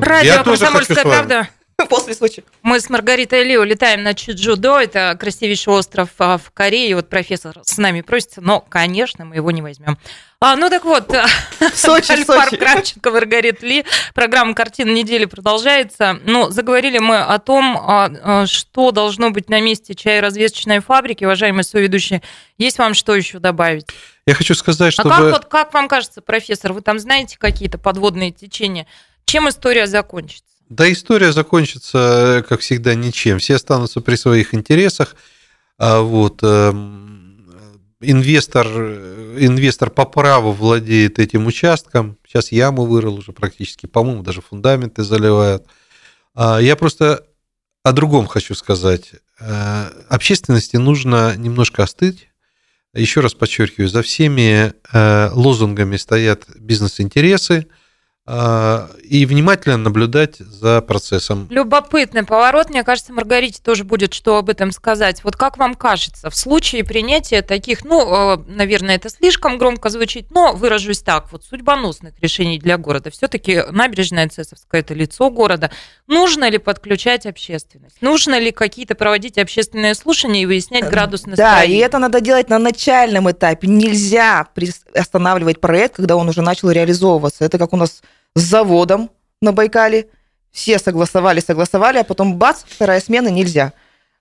Радио 0.00 0.42
«Комсомольская 0.42 1.04
правда». 1.04 1.48
После 1.88 2.14
Сочи. 2.14 2.42
Мы 2.62 2.80
с 2.80 2.90
Маргаритой 2.90 3.44
Ли 3.44 3.56
улетаем 3.56 4.02
на 4.02 4.12
Чуджудо, 4.12 4.80
это 4.80 5.16
красивейший 5.18 5.72
остров 5.72 6.10
а, 6.18 6.36
в 6.36 6.50
Корее. 6.50 6.96
Вот 6.96 7.08
профессор 7.08 7.60
с 7.62 7.78
нами 7.78 8.00
просится, 8.00 8.40
но, 8.40 8.60
конечно, 8.60 9.24
мы 9.24 9.36
его 9.36 9.52
не 9.52 9.62
возьмем. 9.62 9.96
А, 10.40 10.56
ну 10.56 10.70
так 10.70 10.84
вот, 10.84 11.08
В 11.60 11.78
Сочи, 11.78 12.10
Альфар 12.10 12.46
Сочи. 12.48 12.56
Кравченко, 12.56 13.10
Маргарита 13.12 13.64
Ли. 13.64 13.84
Программа 14.12 14.54
«Картина 14.54 14.90
недели» 14.90 15.24
продолжается. 15.26 16.18
Ну, 16.24 16.50
заговорили 16.50 16.98
мы 16.98 17.18
о 17.18 17.38
том, 17.38 17.76
а, 17.78 18.10
а, 18.22 18.46
что 18.46 18.90
должно 18.90 19.30
быть 19.30 19.48
на 19.48 19.60
месте 19.60 19.94
чай-развесочной 19.94 20.80
фабрики. 20.80 21.24
Уважаемые 21.24 21.62
соведущие, 21.62 22.22
есть 22.56 22.78
вам 22.78 22.94
что 22.94 23.14
еще 23.14 23.38
добавить? 23.38 23.86
Я 24.26 24.34
хочу 24.34 24.54
сказать, 24.54 24.88
А 24.88 25.02
чтобы... 25.02 25.10
как, 25.10 25.20
вот, 25.20 25.44
как 25.44 25.74
вам 25.74 25.86
кажется, 25.86 26.22
профессор, 26.22 26.72
вы 26.72 26.80
там 26.80 26.98
знаете 26.98 27.38
какие-то 27.38 27.78
подводные 27.78 28.32
течения? 28.32 28.88
Чем 29.26 29.48
история 29.48 29.86
закончится? 29.86 30.57
Да, 30.68 30.90
история 30.92 31.32
закончится, 31.32 32.44
как 32.48 32.60
всегда, 32.60 32.94
ничем. 32.94 33.38
Все 33.38 33.56
останутся 33.56 34.00
при 34.00 34.16
своих 34.16 34.52
интересах. 34.52 35.16
А 35.78 36.00
вот 36.02 36.40
эм, 36.42 37.46
инвестор, 38.00 38.66
инвестор 38.66 39.90
по 39.90 40.04
праву 40.04 40.52
владеет 40.52 41.18
этим 41.18 41.46
участком. 41.46 42.18
Сейчас 42.26 42.52
яму 42.52 42.84
вырыл 42.84 43.14
уже 43.14 43.32
практически, 43.32 43.86
по-моему, 43.86 44.22
даже 44.22 44.42
фундаменты 44.42 45.04
заливают. 45.04 45.66
А 46.34 46.58
Я 46.58 46.76
просто 46.76 47.24
о 47.82 47.92
другом 47.92 48.26
хочу 48.26 48.54
сказать. 48.54 49.12
Э, 49.40 49.86
Общественности 50.08 50.76
нужно 50.76 51.34
немножко 51.36 51.82
остыть. 51.82 52.28
Еще 52.92 53.20
раз 53.20 53.32
подчеркиваю, 53.34 53.88
за 53.88 54.02
всеми 54.02 54.72
э, 54.92 55.30
лозунгами 55.32 55.96
стоят 55.96 56.44
бизнес-интересы 56.56 57.66
э, 57.66 57.77
и 58.28 59.24
внимательно 59.24 59.78
наблюдать 59.78 60.36
за 60.38 60.82
процессом. 60.82 61.46
Любопытный 61.48 62.24
поворот. 62.24 62.68
Мне 62.68 62.84
кажется, 62.84 63.12
Маргарите 63.14 63.60
тоже 63.62 63.84
будет 63.84 64.12
что 64.12 64.36
об 64.36 64.50
этом 64.50 64.70
сказать. 64.70 65.24
Вот 65.24 65.36
как 65.36 65.56
вам 65.56 65.74
кажется, 65.74 66.28
в 66.28 66.36
случае 66.36 66.84
принятия 66.84 67.40
таких, 67.40 67.84
ну, 67.86 68.34
э, 68.34 68.38
наверное, 68.46 68.96
это 68.96 69.08
слишком 69.08 69.56
громко 69.56 69.88
звучит, 69.88 70.30
но 70.30 70.52
выражусь 70.52 71.00
так, 71.00 71.32
вот 71.32 71.42
судьбоносных 71.44 72.14
решений 72.20 72.58
для 72.58 72.76
города, 72.76 73.10
все-таки 73.10 73.62
набережная 73.70 74.28
Цесовская– 74.28 74.80
это 74.82 74.92
лицо 74.92 75.30
города. 75.30 75.70
Нужно 76.06 76.50
ли 76.50 76.58
подключать 76.58 77.24
общественность? 77.24 78.02
Нужно 78.02 78.38
ли 78.38 78.52
какие-то 78.52 78.94
проводить 78.94 79.38
общественные 79.38 79.94
слушания 79.94 80.42
и 80.42 80.46
выяснять 80.46 80.88
градус 80.88 81.22
Да, 81.22 81.28
и 81.28 81.30
настроения? 81.30 81.80
это 81.82 81.98
надо 81.98 82.20
делать 82.20 82.50
на 82.50 82.58
начальном 82.58 83.30
этапе. 83.30 83.68
Нельзя 83.68 84.46
останавливать 84.94 85.60
проект, 85.60 85.96
когда 85.96 86.16
он 86.16 86.28
уже 86.28 86.42
начал 86.42 86.70
реализовываться. 86.70 87.44
Это 87.44 87.56
как 87.56 87.72
у 87.72 87.76
нас 87.76 88.02
с 88.38 88.42
заводом 88.42 89.10
на 89.42 89.52
Байкале. 89.52 90.08
Все 90.50 90.78
согласовали, 90.78 91.40
согласовали, 91.40 91.98
а 91.98 92.04
потом 92.04 92.36
бац, 92.36 92.62
вторая 92.66 93.00
смена 93.00 93.28
нельзя. 93.28 93.72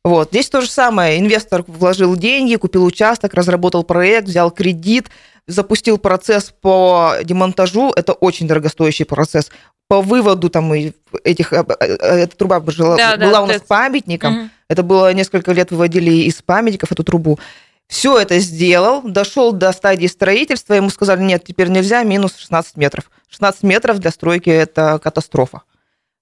Вот. 0.03 0.29
Здесь 0.29 0.49
то 0.49 0.61
же 0.61 0.69
самое. 0.69 1.19
Инвестор 1.19 1.63
вложил 1.67 2.15
деньги, 2.15 2.55
купил 2.55 2.85
участок, 2.85 3.33
разработал 3.33 3.83
проект, 3.83 4.27
взял 4.27 4.51
кредит, 4.51 5.07
запустил 5.47 5.97
процесс 5.97 6.53
по 6.61 7.13
демонтажу. 7.23 7.91
Это 7.95 8.13
очень 8.13 8.47
дорогостоящий 8.47 9.05
процесс. 9.05 9.49
По 9.89 10.01
выводу 10.01 10.49
там 10.49 10.71
этих... 10.73 11.53
э, 11.53 11.63
э, 11.79 11.85
Эта 12.23 12.35
труба 12.35 12.59
жила- 12.67 12.97
Да, 12.97 13.15
да, 13.15 13.25
была 13.27 13.39
у 13.39 13.41
вот 13.43 13.47
нас 13.47 13.57
это. 13.57 13.65
памятником. 13.67 14.33
Мгм. 14.33 14.51
Это 14.69 14.83
было 14.83 15.13
несколько 15.13 15.53
лет 15.53 15.71
выводили 15.71 16.11
из 16.11 16.41
памятников 16.41 16.91
эту 16.91 17.03
трубу. 17.03 17.39
Все 17.87 18.17
это 18.17 18.39
сделал, 18.39 19.01
дошел 19.01 19.53
до 19.53 19.71
стадии 19.71 20.07
строительства, 20.07 20.73
ему 20.73 20.89
сказали, 20.89 21.21
нет, 21.21 21.43
теперь 21.45 21.69
нельзя, 21.69 22.03
минус 22.03 22.35
16 22.37 22.75
метров. 22.75 23.09
16 23.29 23.63
метров 23.63 23.99
для 23.99 24.11
стройки– 24.11 24.49
это 24.51 24.99
катастрофа. 25.01 25.61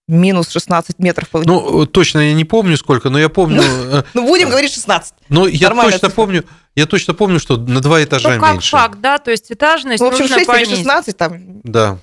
Минус 0.07 0.51
16 0.51 0.99
метров. 0.99 1.28
Ну, 1.34 1.88
точно 1.88 2.20
я 2.20 2.34
не 2.34 2.45
помню 2.45 2.78
сколько, 2.78 3.09
но 3.09 3.18
я 3.18 3.30
помню... 3.30 3.63
э, 3.63 4.03
Ну, 4.13 4.28
будем 4.28 4.49
говорить 4.49 4.72
16. 4.72 5.16
Но 5.30 5.47
я 5.47 5.70
точно 5.72 6.11
помню, 6.11 6.45
я 6.76 6.86
точно 6.86 7.16
помню, 7.16 7.39
что 7.39 7.57
на 7.57 7.80
два 7.82 8.03
этажа 8.03 8.36
Ну, 8.36 8.39
как 8.39 8.53
меньше. 8.53 8.70
факт, 8.70 8.99
да, 9.01 9.18
то 9.18 9.32
есть 9.32 9.51
этажность 9.51 10.01
Ну, 10.01 10.09
в 10.09 10.13
общем, 10.13 10.26
нужно 10.26 10.38
6 10.38 10.47
или 10.47 10.55
понизить. 10.55 10.78
16 10.78 11.18
там. 11.18 11.61
Да. 11.63 11.97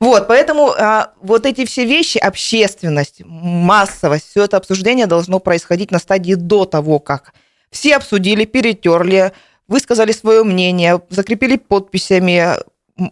Вот, 0.00 0.26
поэтому 0.26 0.72
а, 0.76 1.12
вот 1.20 1.46
эти 1.46 1.64
все 1.66 1.84
вещи, 1.84 2.18
общественность, 2.18 3.22
массовость, 3.24 4.28
все 4.30 4.44
это 4.44 4.56
обсуждение 4.56 5.06
должно 5.06 5.38
происходить 5.38 5.92
на 5.92 6.00
стадии 6.00 6.34
до 6.34 6.64
того, 6.64 6.98
как 6.98 7.32
все 7.70 7.96
обсудили, 7.96 8.44
перетерли, 8.44 9.32
высказали 9.68 10.12
свое 10.12 10.44
мнение, 10.44 11.00
закрепили 11.10 11.56
подписями 11.56 12.56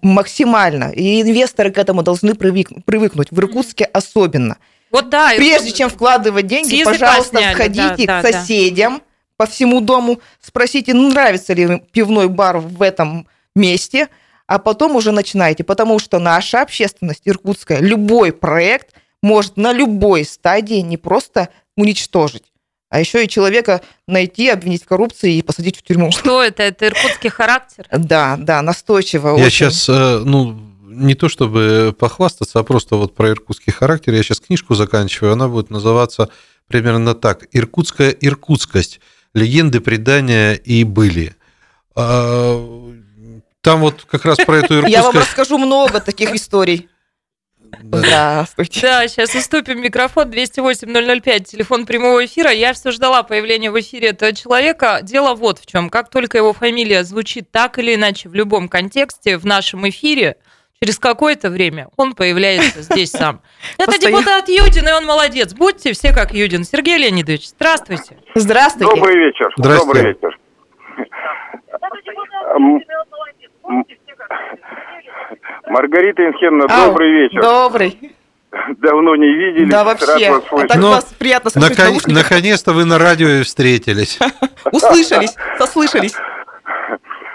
максимально. 0.03 0.91
И 0.91 1.23
инвесторы 1.23 1.71
к 1.71 1.79
этому 1.79 2.03
должны 2.03 2.33
привык- 2.33 2.83
привыкнуть, 2.85 3.31
в 3.31 3.39
Иркутске 3.39 3.85
особенно. 3.85 4.59
Вот 4.91 5.09
да. 5.11 5.33
Прежде 5.37 5.73
чем 5.73 5.91
вкладывать 5.91 6.47
деньги, 6.47 6.83
пожалуйста, 6.85 7.39
сняли, 7.39 7.55
сходите 7.55 8.07
да, 8.07 8.21
к 8.21 8.23
да, 8.23 8.23
да. 8.23 8.33
соседям 8.33 9.03
по 9.37 9.47
всему 9.47 9.81
дому, 9.81 10.21
спросите, 10.41 10.95
нравится 10.95 11.55
ли 11.55 11.83
пивной 11.93 12.29
бар 12.29 12.59
в 12.59 12.83
этом 12.83 13.29
месте, 13.55 14.09
а 14.47 14.59
потом 14.59 14.97
уже 14.97 15.13
начинайте, 15.13 15.63
потому 15.63 15.99
что 15.99 16.19
наша 16.19 16.63
общественность 16.63 17.23
иркутская, 17.25 17.79
любой 17.81 18.33
проект 18.33 18.95
может 19.23 19.57
на 19.57 19.73
любой 19.73 20.25
стадии 20.25 20.81
не 20.81 20.97
просто 20.97 21.51
уничтожить, 21.77 22.45
а 22.91 23.01
еще 23.01 23.25
и 23.25 23.29
человека 23.29 23.83
найти, 24.07 24.49
обвинить 24.49 24.85
в 24.85 24.87
коррупции 24.87 25.37
и 25.37 25.43
посадить 25.43 25.77
в 25.77 25.83
тюрьму. 25.83 26.11
Что 26.11 26.43
это? 26.43 26.63
Это 26.63 26.87
иркутский 26.87 27.31
характер? 27.31 27.87
Да, 27.93 28.37
да, 28.39 28.63
настойчиво. 28.63 29.37
Я 29.37 29.47
очень. 29.47 29.71
сейчас, 29.71 29.89
ну, 29.89 30.59
не 30.87 31.15
то 31.15 31.29
чтобы 31.29 31.95
похвастаться, 31.99 32.59
а 32.59 32.63
просто 32.63 32.97
вот 32.97 33.15
про 33.15 33.31
иркутский 33.31 33.73
характер. 33.73 34.15
Я 34.15 34.23
сейчас 34.23 34.41
книжку 34.41 34.75
заканчиваю, 34.75 35.35
она 35.35 35.49
будет 35.49 35.71
называться 35.71 36.31
примерно 36.67 37.15
так. 37.15 37.47
«Иркутская 37.53 38.11
иркутскость. 38.11 39.01
Легенды, 39.35 39.81
предания 39.81 40.55
и 40.55 40.85
были». 40.85 41.35
А, 41.95 42.93
Там 43.61 43.81
вот 43.81 44.07
как 44.11 44.25
раз 44.25 44.39
про 44.39 44.59
эту 44.59 44.75
Я 44.87 45.03
вам 45.03 45.11
иркутскость... 45.11 45.39
расскажу 45.39 45.59
много 45.59 46.01
таких 46.01 46.35
историй. 46.35 46.89
Да. 47.71 47.99
Здравствуйте. 47.99 48.81
Да, 48.83 49.09
сейчас 49.09 49.35
уступим 49.35 49.81
микрофон 49.81 50.31
208-005, 50.31 51.41
телефон 51.45 51.87
прямого 51.87 52.25
эфира. 52.25 52.51
Я 52.51 52.73
все 52.73 52.91
ждала 52.91 53.23
появления 53.23 53.71
в 53.71 53.79
эфире 53.81 54.09
этого 54.09 54.35
человека. 54.35 55.01
Дело 55.03 55.35
вот 55.35 55.59
в 55.59 55.67
чем. 55.67 55.91
Как 55.91 56.11
только 56.11 56.39
его 56.39 56.53
фамилия 56.53 57.05
звучит 57.05 57.51
так 57.51 57.79
или 57.79 57.95
иначе 57.95 58.29
в 58.29 58.35
любом 58.35 58.69
контексте 58.69 59.39
в 59.39 59.45
нашем 59.45 59.89
эфире, 59.89 60.37
через 60.83 60.99
какое-то 60.99 61.51
время 61.51 61.89
он 61.97 62.15
появляется 62.15 62.83
здесь 62.83 63.11
сам. 63.11 63.41
Это 63.79 63.99
депутат 63.99 64.49
Юдин, 64.49 64.89
и 64.89 64.93
он 64.93 65.05
молодец. 65.05 65.55
Будьте 65.55 65.93
все 65.93 66.13
как 66.13 66.33
Юдин. 66.33 66.65
Сергей 66.65 66.99
Леонидович, 66.99 67.49
здравствуйте. 67.49 68.19
Здравствуйте. 68.35 68.95
Добрый 68.95 69.17
вечер. 69.17 69.53
Здрасте. 69.57 69.87
Добрый 69.87 70.03
вечер. 70.07 70.39
Маргарита 75.71 76.23
Ау, 76.25 76.87
добрый 76.89 77.13
вечер. 77.13 77.41
Добрый. 77.41 77.99
Давно 78.79 79.17
не 79.17 79.33
виделись. 79.33 79.71
Да, 79.71 79.85
Рад 79.85 80.01
вообще. 80.01 80.31
вас 80.31 80.45
А 80.51 80.67
так 80.67 80.77
Ну, 80.79 80.89
вас 80.89 81.05
приятно 81.19 81.51
слышать 81.51 81.77
в 81.77 81.79
Након- 81.79 81.91
наушниках. 81.91 82.23
Наконец-то 82.31 82.73
вы 82.73 82.85
на 82.85 82.99
радио 82.99 83.43
встретились. 83.43 84.19
Услышались, 84.73 85.37
сослышались. 85.59 86.17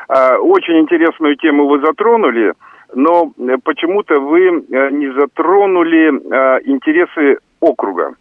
А, 0.10 0.38
Очень 0.38 0.80
интересную 0.82 1.38
тему 1.38 1.66
вы 1.68 1.80
затронули, 1.80 2.54
но 2.94 3.32
почему-то 3.64 4.20
вы 4.20 4.48
э, 4.48 4.90
не 4.92 5.12
затронули 5.12 6.12
э, 6.12 6.60
интересы 6.66 7.40
округа 7.62 8.14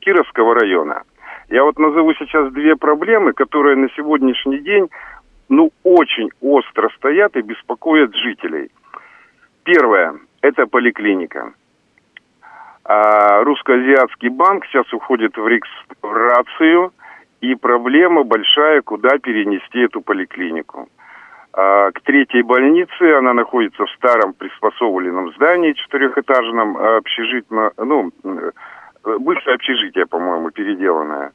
Кировского 0.00 0.54
района. 0.54 1.04
Я 1.48 1.64
вот 1.64 1.78
назову 1.78 2.12
сейчас 2.14 2.52
две 2.52 2.76
проблемы, 2.76 3.32
которые 3.32 3.76
на 3.76 3.88
сегодняшний 3.96 4.58
день 4.58 4.88
ну, 5.48 5.70
очень 5.84 6.28
остро 6.42 6.90
стоят 6.96 7.36
и 7.36 7.42
беспокоят 7.42 8.14
жителей. 8.14 8.70
Первое– 9.64 10.18
это 10.42 10.66
поликлиника. 10.66 11.52
А 12.84 13.44
Русско-Азиатский 13.44 14.28
банк 14.28 14.66
сейчас 14.66 14.92
уходит 14.92 15.36
в 15.36 15.46
реставрацию, 15.46 16.92
и 17.40 17.54
проблема 17.54 18.24
большая, 18.24 18.82
куда 18.82 19.18
перенести 19.18 19.80
эту 19.80 20.00
поликлинику. 20.00 20.88
А, 21.52 21.90
К 21.92 22.00
третьей 22.00 22.42
больнице 22.42 23.14
она 23.18 23.34
находится 23.34 23.84
в 23.84 23.90
старом 23.92 24.32
приспособленном 24.32 25.32
здании 25.34 25.74
четырехэтажном, 25.74 26.76
а, 26.76 26.96
общежитно, 26.96 27.72
ну, 27.76 28.10
э, 28.24 28.50
бывшее 29.18 29.54
общежитие, 29.54 30.06
по-моему, 30.06 30.50
переделанное. 30.50 31.32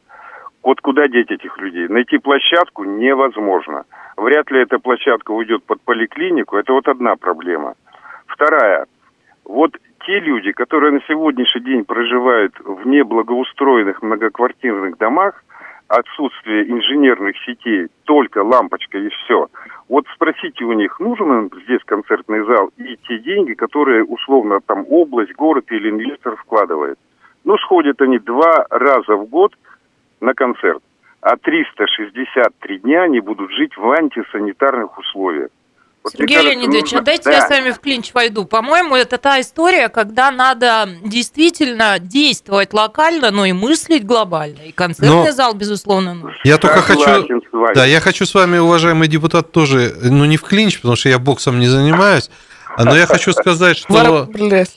Вот 0.64 0.82
куда 0.82 1.08
деть 1.08 1.32
этих 1.32 1.58
людей? 1.60 1.88
Найти 1.88 2.18
площадку 2.18 2.84
невозможно. 2.84 3.86
Вряд 4.18 4.52
ли 4.52 4.62
эта 4.62 4.80
площадка 4.80 5.32
уйдет 5.32 5.64
под 5.64 5.82
поликлинику. 5.82 6.58
Это 6.58 6.74
вот 6.74 6.88
одна 6.88 7.16
проблема. 7.16 7.76
Вторая. 8.28 8.86
Вот 9.46 9.72
те 10.06 10.20
люди, 10.20 10.52
которые 10.52 10.94
на 10.94 11.02
сегодняшний 11.08 11.62
день 11.62 11.86
проживают 11.86 12.54
в 12.60 12.88
неблагоустроенных 12.88 14.02
многоквартирных 14.02 14.98
домах, 14.98 15.44
отсутствие 15.88 16.70
инженерных 16.70 17.36
сетей, 17.46 17.88
только 18.04 18.44
лампочка 18.44 18.98
и 18.98 19.10
все. 19.10 19.48
Вот 19.88 20.06
спросите 20.14 20.66
у 20.66 20.74
них, 20.74 21.00
нужен 21.00 21.32
им 21.32 21.52
здесь 21.64 21.82
концертный 21.86 22.44
зал 22.46 22.72
и 22.78 22.98
те 23.08 23.20
деньги, 23.20 23.54
которые 23.54 24.04
условно 24.04 24.60
там 24.66 24.86
область, 24.90 25.34
город 25.34 25.66
или 25.70 25.90
инвестор 25.90 26.36
вкладывает. 26.36 27.00
Ну, 27.46 27.58
сходят 27.58 28.02
они 28.02 28.20
два 28.20 28.66
раза 28.70 29.16
в 29.16 29.30
год 29.30 29.54
на 30.20 30.34
концерт. 30.34 30.84
А 31.22 31.38
363 31.38 32.80
дня 32.80 33.04
они 33.04 33.22
будут 33.22 33.52
жить 33.52 33.76
в 33.78 33.90
антисанитарных 33.92 34.98
условиях. 34.98 35.50
Вот, 36.08 36.14
Сергей 36.18 36.38
кажется, 36.38 36.56
Леонидович, 36.56 36.84
нужно... 36.84 37.02
дайте 37.02 37.24
да. 37.26 37.32
я 37.32 37.48
с 37.48 37.50
вами 37.50 37.72
в 37.72 37.80
клинч 37.80 38.14
войду. 38.14 38.46
По-моему, 38.46 38.96
это 38.96 39.18
та 39.18 39.42
история, 39.42 39.90
когда 39.90 40.32
надо 40.32 40.90
действительно 41.04 42.00
действовать 42.00 42.74
локально, 42.74 43.32
но 43.32 43.46
и 43.46 43.52
мыслить 43.52 44.06
глобально. 44.06 44.62
И 44.62 44.72
концертный 44.72 45.26
но... 45.26 45.32
зал, 45.32 45.54
безусловно, 45.54 46.14
нужен. 46.14 46.38
Я 46.44 46.58
только 46.58 46.82
хочу... 46.82 47.28
Да, 47.76 47.86
я 47.86 48.00
хочу 48.00 48.26
с 48.26 48.34
вами, 48.34 48.58
уважаемый 48.58 49.08
депутат, 49.08 49.52
тоже, 49.52 49.96
ну 50.02 50.26
не 50.26 50.38
в 50.38 50.44
клинч, 50.44 50.78
потому 50.80 50.96
что 50.96 51.10
я 51.10 51.20
боксом 51.20 51.60
не 51.60 51.68
занимаюсь, 51.68 52.30
но 52.78 52.96
я 52.96 53.06
хочу 53.06 53.34
сказать, 53.34 53.78
что, 53.78 54.30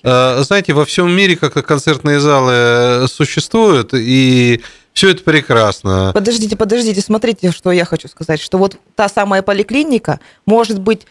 э, 0.03 0.43
знаете, 0.43 0.73
во 0.73 0.85
всем 0.85 1.11
мире 1.11 1.37
как 1.37 1.53
концертные 1.65 2.19
залы 2.19 3.07
существуют, 3.09 3.93
и 3.93 4.63
все 4.93 5.11
это 5.11 5.23
прекрасно. 5.23 6.11
Подождите, 6.13 6.57
подождите, 6.57 7.01
смотрите, 7.01 7.53
что 7.53 7.71
я 7.71 7.85
хочу 7.85 8.09
сказать, 8.09 8.41
что 8.41 8.59
вот 8.59 8.77
та 8.97 9.09
самая 9.09 9.43
поликлиника 9.43 10.21
может 10.47 10.81
быть 10.81 11.07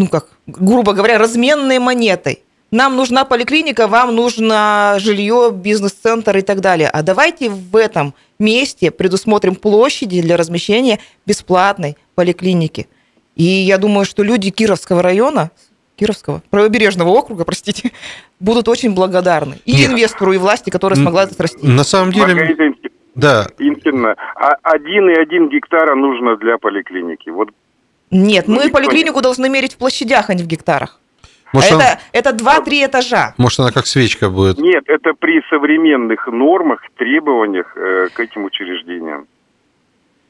ну 0.00 0.08
как, 0.08 0.28
грубо 0.46 0.94
говоря, 0.94 1.18
разменной 1.18 1.78
монетой. 1.78 2.42
Нам 2.70 2.96
нужна 2.96 3.26
поликлиника, 3.26 3.86
вам 3.86 4.14
нужно 4.14 4.96
жилье, 4.98 5.50
бизнес-центр 5.52 6.38
и 6.38 6.40
так 6.40 6.60
далее. 6.60 6.88
А 6.88 7.02
давайте 7.02 7.50
в 7.50 7.76
этом 7.76 8.14
месте 8.38 8.90
предусмотрим 8.90 9.56
площади 9.56 10.22
для 10.22 10.38
размещения 10.38 11.00
бесплатной 11.26 11.98
поликлиники. 12.14 12.88
И 13.36 13.44
я 13.44 13.76
думаю, 13.76 14.06
что 14.06 14.22
люди 14.22 14.48
Кировского 14.48 15.02
района, 15.02 15.50
Кировского, 15.96 16.42
правобережного 16.48 17.10
округа, 17.10 17.44
простите, 17.44 17.92
будут 18.40 18.68
очень 18.68 18.94
благодарны. 18.94 19.56
И 19.66 19.72
Нет. 19.74 19.90
инвестору, 19.90 20.32
и 20.32 20.38
власти, 20.38 20.70
которая 20.70 20.98
смогла 20.98 21.24
это 21.24 21.34
срастить. 21.34 21.62
На 21.62 21.84
самом 21.84 22.12
деле... 22.12 22.34
Маргарита 22.34 22.64
да. 23.14 23.48
Интимно. 23.58 24.14
А 24.36 24.54
один 24.62 25.10
и 25.10 25.14
один 25.20 25.50
гектара 25.50 25.94
нужно 25.94 26.36
для 26.36 26.56
поликлиники. 26.56 27.28
Вот 27.28 27.50
нет, 28.10 28.48
ну, 28.48 28.56
мы 28.56 28.70
поликлинику 28.70 29.14
понятно. 29.14 29.22
должны 29.22 29.48
мерить 29.48 29.74
в 29.74 29.78
площадях, 29.78 30.30
а 30.30 30.34
не 30.34 30.42
в 30.42 30.46
гектарах. 30.46 30.98
Может, 31.52 31.72
это, 31.72 31.76
она... 31.76 32.00
это 32.12 32.30
2-3 32.30 32.86
этажа. 32.86 33.34
Может, 33.36 33.60
она 33.60 33.72
как 33.72 33.86
свечка 33.86 34.30
будет? 34.30 34.58
Нет, 34.58 34.84
это 34.86 35.14
при 35.18 35.42
современных 35.50 36.26
нормах, 36.28 36.80
требованиях 36.96 37.76
э, 37.76 38.08
к 38.12 38.20
этим 38.20 38.44
учреждениям. 38.44 39.26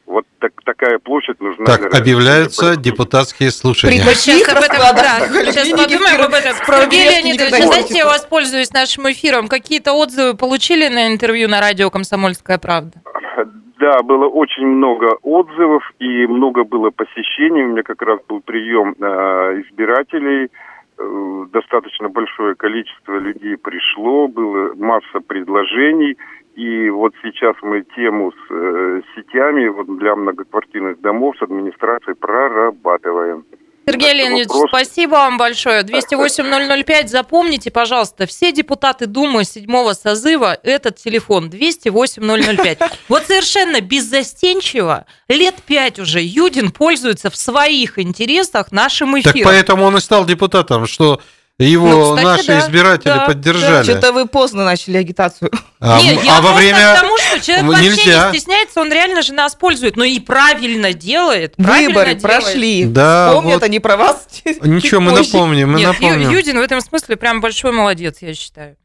Вот 0.07 0.27
так, 0.41 0.53
такая 0.65 0.99
площадь 0.99 1.41
нужна. 1.41 1.67
Так, 1.67 1.91
для 1.91 2.01
объявляются 2.01 2.75
депутатские 2.77 3.53
слушания. 3.53 4.05
При 4.05 4.15
сейчас 4.15 4.49
об 4.49 4.63
этом, 4.63 4.79
да, 4.97 5.21
сейчас 5.53 5.69
подумаем 5.69 6.23
об 6.23 6.35
этом. 6.35 6.57
Сергей 6.67 7.11
Леонидович, 7.11 7.63
знаете, 7.65 7.99
я 7.99 8.07
воспользуюсь 8.07 8.73
нашим 8.73 9.11
эфиром. 9.11 9.47
Какие-то 9.47 9.93
отзывы 9.93 10.37
получили 10.37 10.89
на 10.89 11.13
интервью 11.13 11.49
на 11.49 11.61
радио 11.61 11.91
«Комсомольская 11.91 12.59
правда»? 12.59 13.03
Да, 13.81 14.03
было 14.03 14.27
очень 14.27 14.67
много 14.67 15.17
отзывов 15.23 15.91
и 16.01 16.27
много 16.27 16.65
было 16.65 16.91
посещений. 16.91 17.65
У 17.65 17.69
меня 17.69 17.83
как 17.83 18.03
раз 18.03 18.21
был 18.29 18.43
прием 18.43 18.95
э, 19.01 19.63
избирателей. 19.63 20.51
Э, 20.99 21.45
достаточно 21.51 22.11
большое 22.11 22.57
количество 22.57 23.17
людей 23.17 23.57
пришло, 23.57 24.29
было 24.29 24.75
масса 24.75 25.21
предложений. 25.27 26.19
И 26.57 26.91
вот 26.91 27.15
сейчас 27.23 27.57
мы 27.63 27.81
тему 27.97 28.33
с 28.33 28.51
э, 28.51 29.01
сетями 29.17 29.67
вот 29.69 29.97
для 29.97 30.15
многоквартирных 30.15 31.01
домов 31.01 31.37
с 31.39 31.43
администрацией 31.43 32.17
прорабатываем. 32.17 33.45
Сергей 33.91 34.15
Леонидович, 34.15 34.49
вопрос. 34.49 34.71
спасибо 34.71 35.13
вам 35.13 35.39
большое. 35.39 35.83
208-005, 35.83 37.09
запомните, 37.09 37.71
пожалуйста, 37.71 38.27
все 38.27 38.53
депутаты 38.53 39.07
Думы 39.07 39.45
седьмого 39.45 39.95
созыва, 39.95 40.57
этот 40.63 40.97
телефон 40.97 41.49
208-005. 41.49 42.91
Вот 43.09 43.27
совершенно 43.27 43.81
беззастенчиво, 43.81 45.07
лет 45.29 45.57
пять 45.67 45.99
уже 45.99 46.21
Юдин 46.23 46.71
пользуется 46.71 47.31
в 47.31 47.37
своих 47.37 47.99
интересах 47.99 48.71
нашим 48.71 49.19
эфиром. 49.19 49.35
Так 49.35 49.43
поэтому 49.45 49.85
он 49.85 49.97
и 49.97 50.01
стал 50.01 50.25
депутатом, 50.25 50.87
что 50.87 51.21
его 51.65 51.89
ну, 51.89 52.17
кстати, 52.17 52.25
наши 52.25 52.47
да, 52.47 52.61
избиратели 52.61 53.13
да, 53.13 53.27
поддержали. 53.27 53.75
Да. 53.77 53.85
Что-то 53.85 54.13
вы 54.13 54.27
поздно 54.27 54.65
начали 54.65 54.97
агитацию. 54.97 55.51
А, 55.79 56.01
Нет, 56.01 56.23
я 56.25 56.39
а 56.39 56.41
во 56.41 56.53
время... 56.53 56.95
к 56.95 57.01
тому, 57.01 57.19
что 57.19 57.41
человек 57.41 57.65
Нельзя. 57.65 57.89
вообще 57.89 58.33
не 58.33 58.39
стесняется, 58.39 58.81
он 58.81 58.93
реально 58.93 59.23
же 59.23 59.33
нас 59.33 59.55
пользует, 59.55 59.97
но 59.97 60.05
и 60.05 60.21
правильно 60.21 60.93
делает. 60.93 61.57
Правильно 61.57 61.89
Выборы 61.89 62.15
делает. 62.15 62.23
прошли. 62.23 62.85
Да, 62.85 63.33
Помнят 63.33 63.55
вот. 63.55 63.63
они 63.63 63.81
про 63.81 63.97
вас. 63.97 64.27
Ничего, 64.45 65.01
мы 65.01 65.13
напомним, 65.13 65.73
мы 65.73 65.79
Нет, 65.79 65.89
напомним. 66.01 66.31
Юдин 66.31 66.59
в 66.59 66.63
этом 66.63 66.81
смысле 66.81 67.17
прям 67.17 67.41
большой 67.41 67.73
молодец, 67.73 68.19
я 68.21 68.35
считаю. 68.35 68.77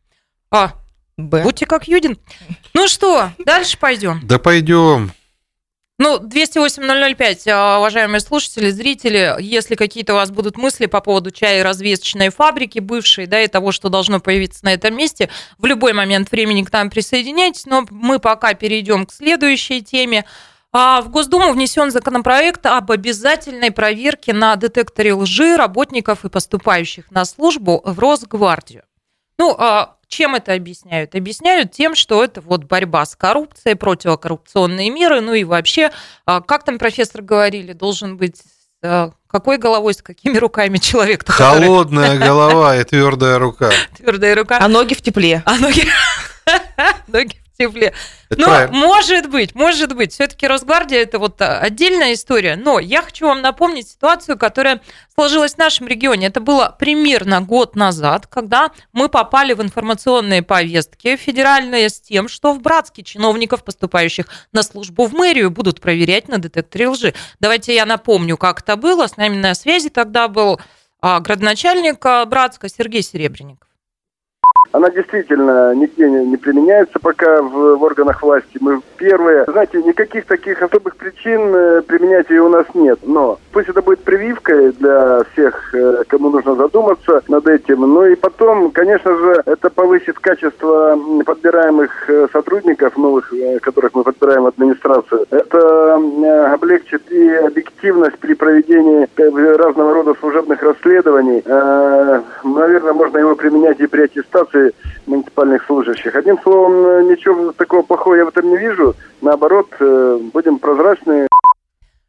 А, 0.52 0.74
Б. 1.18 1.44
будьте 1.44 1.66
как 1.66 1.88
Юдин. 1.88 2.18
Ну 2.74 2.88
что, 2.88 3.30
дальше 3.40 3.78
пойдем. 3.78 4.22
Да 4.24 4.40
пойдем. 4.40 5.12
Ну, 5.98 6.20
208-005, 6.20 7.48
а, 7.48 7.78
уважаемые 7.80 8.20
слушатели, 8.20 8.70
зрители, 8.70 9.34
если 9.40 9.76
какие-то 9.76 10.12
у 10.12 10.18
вас 10.18 10.30
будут 10.30 10.58
мысли 10.58 10.88
по 10.88 11.00
поводу 11.00 11.32
чая 11.32 11.62
и 11.62 11.64
развесочной 11.64 12.30
фабрики 12.30 12.80
бывшей, 12.80 13.28
да, 13.28 13.42
и 13.42 13.48
того, 13.48 13.72
что 13.72 13.88
должно 13.88 14.20
появиться 14.20 14.66
на 14.66 14.74
этом 14.74 14.96
месте, 14.98 15.30
в 15.58 15.66
любой 15.66 15.94
момент 15.94 16.30
времени 16.32 16.64
к 16.64 16.72
нам 16.74 16.90
присоединяйтесь, 16.90 17.66
но 17.66 17.86
мы 17.90 18.20
пока 18.20 18.56
перейдем 18.56 19.06
к 19.06 19.14
следующей 19.14 19.82
теме. 19.82 20.26
А, 20.74 21.02
в 21.02 21.08
Госдуму 21.10 21.54
внесен 21.54 21.92
законопроект 21.92 22.66
об 22.66 22.92
обязательной 22.92 23.72
проверке 23.72 24.34
на 24.34 24.58
детекторе 24.58 25.14
лжи 25.14 25.56
работников 25.56 26.26
и 26.26 26.30
поступающих 26.30 27.10
на 27.10 27.24
службу 27.24 27.82
в 27.86 27.98
Росгвардию. 28.00 28.84
Ну, 29.38 29.56
а 29.58 29.95
чем 30.08 30.36
это 30.36 30.54
объясняют? 30.54 31.16
Объясняют 31.16 31.72
тем, 31.72 31.96
что 31.96 32.24
это 32.24 32.42
вот 32.42 32.64
борьба 32.66 33.06
с 33.06 33.16
коррупцией, 33.16 33.76
противокоррупционные 33.76 34.90
меры, 34.90 35.22
ну 35.22 35.34
и 35.34 35.44
вообще, 35.44 35.92
а, 36.26 36.42
как 36.42 36.64
там 36.64 36.78
профессор 36.78 37.22
говорили, 37.22 37.74
должен 37.74 38.18
быть 38.18 38.42
а, 38.84 39.12
какой 39.28 39.58
головой, 39.58 39.94
с 39.94 40.02
какими 40.02 40.38
руками 40.38 40.78
человек? 40.78 41.28
Холодная 41.28 42.12
который... 42.14 42.20
голова 42.28 42.76
и 42.78 42.84
твердая 42.84 43.40
рука. 43.40 43.72
Твердая 43.98 44.36
рука. 44.36 44.58
А 44.62 44.68
ноги 44.68 44.94
в 44.94 45.02
тепле. 45.02 45.44
А 45.46 45.58
ноги... 45.58 45.84
ноги 47.08 47.45
тепле. 47.58 47.94
Это 48.30 48.44
правильно. 48.44 48.78
может 48.78 49.30
быть, 49.30 49.56
может 49.56 49.96
быть. 49.96 50.14
Все-таки 50.14 50.48
Росгвардия 50.48 51.02
это 51.02 51.20
вот 51.20 51.42
а, 51.42 51.60
отдельная 51.60 52.14
история. 52.14 52.56
Но 52.56 52.80
я 52.80 53.02
хочу 53.02 53.28
вам 53.28 53.42
напомнить 53.42 53.88
ситуацию, 53.88 54.38
которая 54.38 54.82
сложилась 55.14 55.56
в 55.56 55.58
нашем 55.58 55.88
регионе. 55.88 56.28
Это 56.28 56.40
было 56.40 56.76
примерно 56.78 57.42
год 57.42 57.76
назад, 57.76 58.28
когда 58.28 58.72
мы 58.94 59.10
попали 59.10 59.54
в 59.54 59.62
информационные 59.62 60.42
повестки 60.42 61.16
федеральные 61.16 61.90
с 61.90 62.00
тем, 62.00 62.28
что 62.28 62.54
в 62.54 62.62
Братске 62.62 63.04
чиновников, 63.04 63.64
поступающих 63.64 64.28
на 64.52 64.64
службу 64.64 65.06
в 65.06 65.14
мэрию, 65.14 65.52
будут 65.52 65.82
проверять 65.82 66.28
на 66.28 66.38
детекторе 66.38 66.90
лжи. 66.90 67.14
Давайте 67.40 67.74
я 67.74 67.86
напомню, 67.86 68.38
как 68.38 68.62
это 68.62 68.76
было. 68.76 69.08
С 69.08 69.18
нами 69.18 69.36
на 69.36 69.56
связи 69.56 69.90
тогда 69.90 70.28
был 70.28 70.60
а, 71.02 71.20
градоначальник 71.20 72.04
а, 72.06 72.26
Братска 72.26 72.70
Сергей 72.70 73.04
Серебренников. 73.04 73.70
Она 74.76 74.90
действительно 74.90 75.74
нигде 75.74 76.10
не, 76.10 76.36
применяется 76.36 77.00
пока 77.00 77.42
в, 77.42 77.78
в 77.78 77.84
органах 77.84 78.22
власти. 78.22 78.58
Мы 78.60 78.82
первые. 78.98 79.46
Знаете, 79.48 79.82
никаких 79.82 80.26
таких 80.26 80.62
особых 80.62 80.98
причин 80.98 81.56
э, 81.56 81.82
применять 81.82 82.30
ее 82.30 82.42
у 82.42 82.50
нас 82.50 82.66
нет. 82.74 83.00
Но 83.04 83.40
пусть 83.54 83.70
это 83.70 83.82
будет 83.82 84.00
прививкой 84.00 84.74
для 84.74 85.24
всех, 85.32 85.74
э, 85.74 86.04
кому 86.08 86.30
нужно 86.30 86.56
задуматься 86.56 87.22
над 87.30 87.48
этим. 87.48 87.82
Ну 87.82 88.06
и 88.06 88.16
потом, 88.16 88.72
конечно 88.72 89.16
же, 89.16 89.42
это 89.46 89.70
повысит 89.70 90.20
качество 90.20 91.00
подбираемых 91.26 92.10
э, 92.10 92.28
сотрудников 92.34 92.98
новых, 92.98 93.32
которых 93.62 93.94
мы 93.94 94.04
подбираем 94.04 94.44
в 94.44 94.48
администрацию. 94.48 95.26
Это 95.30 95.96
облегчит 96.52 97.10
и 97.12 97.30
объективность 97.30 98.18
при 98.18 98.34
проведении 98.34 99.08
разного 99.56 99.94
рода 99.94 100.16
служебных 100.20 100.62
расследований. 100.62 101.42
Наверное, 102.44 102.94
можно 102.94 103.18
его 103.20 103.36
применять 103.36 103.80
и 103.80 103.88
при 103.88 104.02
аттестации 104.02 104.65
муниципальных 105.06 105.66
служащих. 105.66 106.16
Одним 106.16 106.40
словом, 106.42 107.08
ничего 107.10 107.52
такого 107.52 107.82
плохого 107.84 108.16
я 108.16 108.26
в 108.26 108.30
этом 108.30 108.50
не 108.50 108.58
вижу. 108.58 108.96
Наоборот, 109.22 109.68
э, 109.80 110.20
будем 110.34 110.60
прозрачны. 110.60 111.28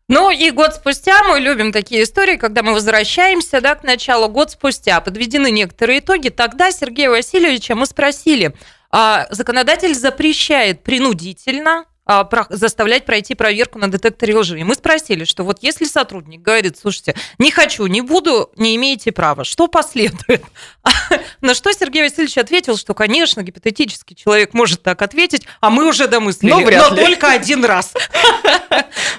Ну 0.09 0.31
и 0.31 0.51
год 0.51 0.75
спустя 0.75 1.23
мы 1.25 1.41
любим 1.41 1.73
такие 1.73 2.05
истории, 2.05 2.37
когда 2.37 2.63
мы 2.63 2.75
возвращаемся 2.75 3.61
да, 3.61 3.75
к 3.75 3.83
началу, 3.83 4.29
год 4.29 4.53
спустя 4.53 5.01
подведены 5.01 5.51
некоторые 5.51 5.99
итоги. 5.99 6.29
Тогда 6.29 6.71
Сергея 6.71 7.11
Васильевича 7.11 7.75
мы 7.75 7.87
спросили, 7.87 8.55
а 8.91 9.27
законодатель 9.31 9.95
запрещает 9.95 10.85
принудительно 10.85 11.87
а, 12.09 12.29
заставлять 12.51 13.05
пройти 13.05 13.35
проверку 13.35 13.81
на 13.81 13.89
детекторе 13.89 14.37
лжи. 14.37 14.61
И 14.61 14.65
мы 14.65 14.77
спросили, 14.77 15.25
что 15.25 15.43
вот 15.43 15.59
если 15.63 15.87
сотрудник 15.87 16.41
говорит, 16.41 16.79
слушайте, 16.79 17.17
не 17.39 17.51
хочу, 17.51 17.85
не 17.87 18.01
буду, 18.01 18.53
не 18.57 18.77
имеете 18.77 19.11
права, 19.11 19.43
что 19.43 19.67
последует? 19.69 20.45
На 21.41 21.55
что 21.55 21.73
Сергей 21.73 22.03
Васильевич 22.03 22.39
ответил, 22.39 22.77
что, 22.77 22.95
конечно, 22.95 23.43
гипотетически 23.43 24.15
человек 24.15 24.55
может 24.55 24.83
так 24.83 25.03
ответить, 25.03 25.47
а 25.61 25.71
мы 25.71 25.89
уже 25.89 26.09
домыслили. 26.09 26.51
Но 26.51 26.61
вряд 26.61 26.91
но 26.91 26.97
ли. 26.97 27.05
только 27.05 27.31
один 27.31 27.65
раз. 27.65 27.93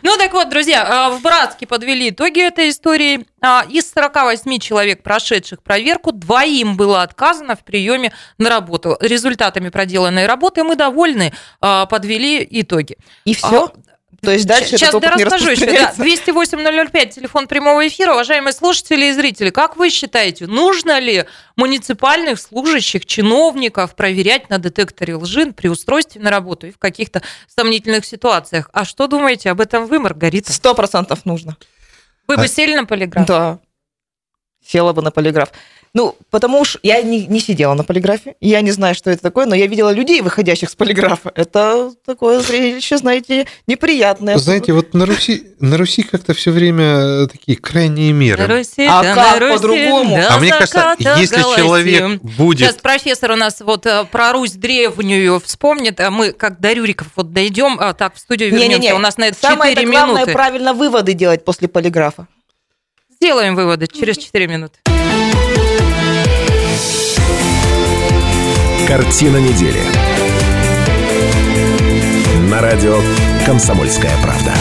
Ну 0.03 0.15
так 0.18 0.32
вот, 0.34 0.49
друзья, 0.49 1.09
в 1.09 1.22
Братске 1.22 1.65
подвели 1.65 2.09
итоги 2.09 2.41
этой 2.41 2.70
истории. 2.70 3.26
А, 3.41 3.65
Из 3.68 3.91
48 3.91 4.59
человек, 4.59 5.03
прошедших 5.03 5.63
проверку, 5.63 6.11
двоим 6.11 6.78
было 6.78 7.01
отказано 7.01 7.55
в 7.55 7.63
приеме 7.63 8.13
на 8.38 8.49
работу. 8.49 8.97
Результатами 9.01 9.70
проделанной 9.70 10.26
работы 10.28 10.63
мы 10.63 10.76
довольны, 10.76 11.34
а, 11.61 11.88
подвели 11.88 12.47
итоги. 12.49 12.97
И 13.26 13.34
все? 13.34 13.72
То 14.22 14.32
есть 14.32 14.47
дальше 14.47 14.78
Сейчас 14.78 14.89
этот 14.89 15.01
да 15.01 15.07
опыт 15.09 15.18
не 15.20 15.24
расскажу 15.26 15.49
еще. 15.51 15.65
Да, 15.65 15.72
распространяется? 15.72 16.01
208 16.01 17.09
телефон 17.09 17.47
прямого 17.47 17.88
эфира. 17.88 18.13
Уважаемые 18.13 18.53
слушатели 18.53 19.05
и 19.05 19.11
зрители, 19.11 19.51
как 19.51 19.78
вы 19.78 19.89
считаете, 19.89 20.47
нужно 20.47 20.99
ли 20.99 21.26
муниципальных 21.55 22.39
служащих, 22.39 23.05
чиновников 23.05 23.95
проверять 23.95 24.49
на 24.49 24.57
детекторе 24.57 25.15
лжи 25.15 25.51
при 25.51 25.68
устройстве 25.68 26.22
на 26.22 26.32
работу 26.32 26.68
и 26.68 26.72
в 26.72 26.80
каких-то 26.80 27.22
сомнительных 27.47 28.05
ситуациях? 28.05 28.70
А 28.74 28.86
что 28.86 29.07
думаете 29.07 29.51
об 29.51 29.61
этом 29.61 29.86
вы, 29.86 29.99
Маргарита? 29.99 30.51
Сто 30.51 30.74
процентов 30.74 31.26
нужно. 31.26 31.55
Вы 32.28 32.38
бы 32.38 32.43
А- 32.43 32.47
сели 32.47 32.76
на 32.76 32.86
полиграф? 32.86 33.26
Да. 33.28 33.59
Села 34.65 34.93
бы 34.93 35.01
на 35.01 35.11
полиграф. 35.11 35.51
Ну, 35.97 36.15
потому 36.29 36.63
что 36.63 36.77
я 36.83 37.01
не, 37.01 37.25
не 37.25 37.39
сидела 37.39 37.73
на 37.73 37.83
полиграфе, 37.83 38.35
я 38.39 38.61
не 38.61 38.69
знаю, 38.69 38.93
что 38.93 39.09
это 39.09 39.23
такое, 39.23 39.47
но 39.47 39.55
я 39.55 39.65
видела 39.65 39.91
людей, 39.91 40.21
выходящих 40.21 40.69
с 40.69 40.75
полиграфа. 40.75 41.31
Это 41.33 41.91
такое 42.05 42.39
зрелище, 42.39 42.97
знаете, 42.97 43.47
неприятное. 43.65 44.37
Знаете, 44.37 44.73
вот 44.73 44.93
на 44.93 45.07
Руси, 45.07 45.47
на 45.59 45.75
Руси 45.75 46.03
как-то 46.03 46.35
все 46.35 46.51
время 46.51 47.25
такие 47.25 47.57
крайние 47.57 48.13
меры. 48.13 48.45
На 48.45 48.57
Руси, 48.57 48.85
А 48.87 49.01
да, 49.01 49.15
как 49.15 49.41
на 49.41 49.55
по-другому? 49.55 50.17
до 50.17 50.35
а 50.35 50.37
мне 50.37 50.51
кажется, 50.51 50.95
если 51.17 51.37
галактики. 51.37 51.65
человек 51.65 52.21
будет... 52.21 52.67
Сейчас 52.67 52.75
профессор 52.75 53.31
у 53.31 53.35
нас 53.35 53.59
вот 53.61 53.87
э, 53.87 54.05
про 54.05 54.33
Русь 54.33 54.51
древнюю 54.51 55.39
вспомнит, 55.43 55.99
а 55.99 56.11
мы 56.11 56.31
как 56.31 56.59
до 56.59 56.73
Рюриков 56.73 57.07
вот 57.15 57.33
дойдем, 57.33 57.77
а 57.79 57.95
так 57.95 58.13
в 58.13 58.19
студию 58.19 58.51
вернемся. 58.51 58.77
Не-не-не, 58.77 58.93
У 58.93 58.99
нас 58.99 59.17
на 59.17 59.29
это 59.29 59.39
Самое 59.39 59.73
4 59.73 59.91
главное 59.91 60.13
минуты. 60.17 60.33
правильно 60.33 60.75
выводы 60.75 61.13
делать 61.13 61.43
после 61.43 61.67
полиграфа. 61.67 62.27
Сделаем 63.20 63.55
выводы 63.55 63.88
через 63.88 64.15
4 64.18 64.47
минуты. 64.47 64.78
Картина 68.88 69.38
недели. 69.38 69.80
На 72.47 72.61
радио 72.61 72.99
«Комсомольская 73.43 74.11
правда». 74.22 74.53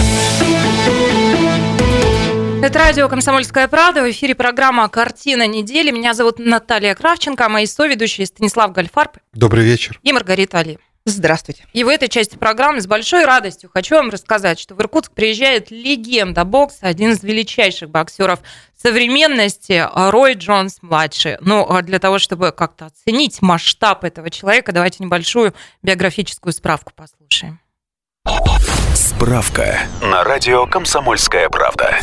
Это 2.62 2.78
радио 2.78 3.10
«Комсомольская 3.10 3.68
правда». 3.68 4.02
В 4.02 4.10
эфире 4.10 4.34
программа 4.34 4.88
«Картина 4.88 5.46
недели». 5.46 5.90
Меня 5.90 6.14
зовут 6.14 6.38
Наталья 6.38 6.94
Кравченко, 6.94 7.44
а 7.44 7.48
мои 7.50 7.66
соведущие 7.66 8.26
Станислав 8.26 8.72
Гальфарб 8.72 9.18
Добрый 9.34 9.64
вечер. 9.66 10.00
и 10.02 10.12
Маргарита 10.14 10.60
Али. 10.60 10.78
Здравствуйте. 11.08 11.64
И 11.72 11.84
в 11.84 11.88
этой 11.88 12.08
части 12.08 12.36
программы 12.36 12.80
с 12.80 12.88
большой 12.88 13.24
радостью 13.24 13.70
хочу 13.72 13.94
вам 13.94 14.10
рассказать, 14.10 14.58
что 14.58 14.74
в 14.74 14.80
Иркутск 14.80 15.12
приезжает 15.12 15.70
легенда 15.70 16.44
бокса, 16.44 16.88
один 16.88 17.12
из 17.12 17.22
величайших 17.22 17.90
боксеров 17.90 18.40
современности, 18.76 19.86
Рой 19.94 20.34
Джонс-младший. 20.34 21.36
Ну, 21.40 21.64
а 21.64 21.82
для 21.82 22.00
того, 22.00 22.18
чтобы 22.18 22.50
как-то 22.50 22.86
оценить 22.86 23.40
масштаб 23.40 24.02
этого 24.02 24.30
человека, 24.30 24.72
давайте 24.72 25.04
небольшую 25.04 25.54
биографическую 25.80 26.52
справку 26.52 26.92
послушаем. 26.92 27.60
Справка 28.94 29.78
на 30.02 30.24
радио 30.24 30.66
«Комсомольская 30.66 31.48
правда». 31.48 32.00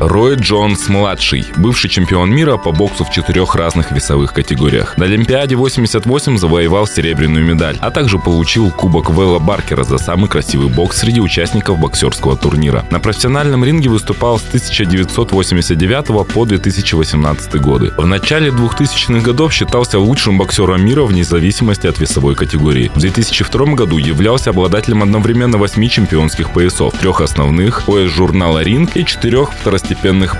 Рой 0.00 0.34
Джонс-младший, 0.34 1.44
бывший 1.56 1.88
чемпион 1.88 2.30
мира 2.30 2.56
по 2.56 2.72
боксу 2.72 3.04
в 3.04 3.12
четырех 3.12 3.54
разных 3.54 3.92
весовых 3.92 4.32
категориях. 4.32 4.98
На 4.98 5.04
Олимпиаде 5.04 5.54
88 5.54 6.36
завоевал 6.36 6.88
серебряную 6.88 7.44
медаль, 7.44 7.76
а 7.80 7.92
также 7.92 8.18
получил 8.18 8.70
кубок 8.72 9.10
Вэлла 9.10 9.38
Баркера 9.38 9.84
за 9.84 9.98
самый 9.98 10.28
красивый 10.28 10.68
бокс 10.68 10.98
среди 10.98 11.20
участников 11.20 11.78
боксерского 11.78 12.36
турнира. 12.36 12.84
На 12.90 12.98
профессиональном 12.98 13.64
ринге 13.64 13.88
выступал 13.88 14.40
с 14.40 14.48
1989 14.48 16.26
по 16.26 16.44
2018 16.44 17.54
годы. 17.60 17.92
В 17.96 18.06
начале 18.06 18.50
2000-х 18.50 19.20
годов 19.20 19.52
считался 19.52 20.00
лучшим 20.00 20.38
боксером 20.38 20.84
мира 20.84 21.04
вне 21.04 21.22
зависимости 21.22 21.86
от 21.86 22.00
весовой 22.00 22.34
категории. 22.34 22.90
В 22.94 22.98
2002 22.98 23.74
году 23.74 23.98
являлся 23.98 24.50
обладателем 24.50 25.04
одновременно 25.04 25.56
восьми 25.56 25.88
чемпионских 25.88 26.50
поясов, 26.50 26.94
трех 26.98 27.20
основных, 27.20 27.84
пояс 27.84 28.10
журнала 28.10 28.60
«Ринг» 28.60 28.96
и 28.96 29.04
четырех 29.04 29.52
второстепенных 29.52 29.83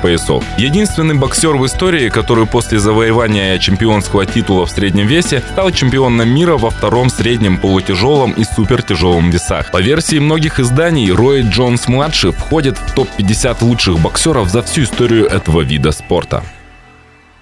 поясов. 0.02 0.44
Единственный 0.58 1.14
боксер 1.14 1.56
в 1.56 1.66
истории, 1.66 2.08
который 2.08 2.46
после 2.46 2.78
завоевания 2.78 3.58
чемпионского 3.58 4.26
титула 4.26 4.66
в 4.66 4.70
среднем 4.70 5.06
весе 5.06 5.42
стал 5.52 5.70
чемпионом 5.70 6.28
мира 6.28 6.56
во 6.56 6.70
втором 6.70 7.10
среднем 7.10 7.58
полутяжелом 7.58 8.32
и 8.32 8.44
супертяжелом 8.44 9.30
весах. 9.30 9.70
По 9.70 9.80
версии 9.80 10.18
многих 10.18 10.60
изданий, 10.60 11.10
Рой 11.10 11.42
Джонс-младший 11.42 12.32
входит 12.32 12.76
в 12.78 12.94
топ-50 12.94 13.64
лучших 13.64 13.98
боксеров 13.98 14.48
за 14.48 14.62
всю 14.62 14.82
историю 14.82 15.26
этого 15.26 15.62
вида 15.62 15.92
спорта. 15.92 16.42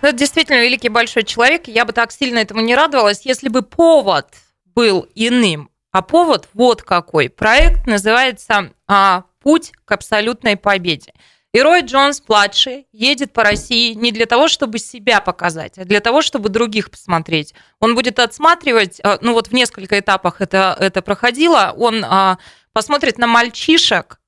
Ну, 0.02 0.08
Это 0.08 0.18
действительно 0.18 0.60
великий 0.60 0.88
большой 0.88 1.22
человек. 1.22 1.68
Я 1.68 1.84
бы 1.84 1.92
так 1.92 2.10
сильно 2.10 2.38
этому 2.38 2.60
не 2.60 2.74
радовалась, 2.74 3.24
если 3.24 3.48
бы 3.48 3.62
повод 3.62 4.26
был 4.74 5.06
иным. 5.14 5.70
А 5.92 6.02
повод 6.02 6.48
вот 6.54 6.82
какой. 6.82 7.28
Проект 7.28 7.86
называется 7.86 8.70
а, 8.88 9.24
«Путь 9.40 9.72
к 9.84 9.92
абсолютной 9.92 10.56
победе». 10.56 11.12
И 11.52 11.60
Рой 11.60 11.82
Джонс-младший 11.82 12.86
едет 12.92 13.34
по 13.34 13.44
России 13.44 13.92
не 13.92 14.10
для 14.10 14.24
того, 14.24 14.48
чтобы 14.48 14.78
себя 14.78 15.20
показать, 15.20 15.76
а 15.76 15.84
для 15.84 16.00
того, 16.00 16.22
чтобы 16.22 16.48
других 16.48 16.90
посмотреть. 16.90 17.52
Он 17.78 17.94
будет 17.94 18.18
отсматривать, 18.18 19.00
а, 19.02 19.18
ну 19.20 19.34
вот 19.34 19.48
в 19.48 19.52
несколько 19.52 19.98
этапах 19.98 20.40
это, 20.40 20.74
это 20.80 21.02
проходило, 21.02 21.74
он 21.76 22.04
а, 22.04 22.38
посмотрит 22.72 23.18
на 23.18 23.26
мальчишек, 23.26 24.18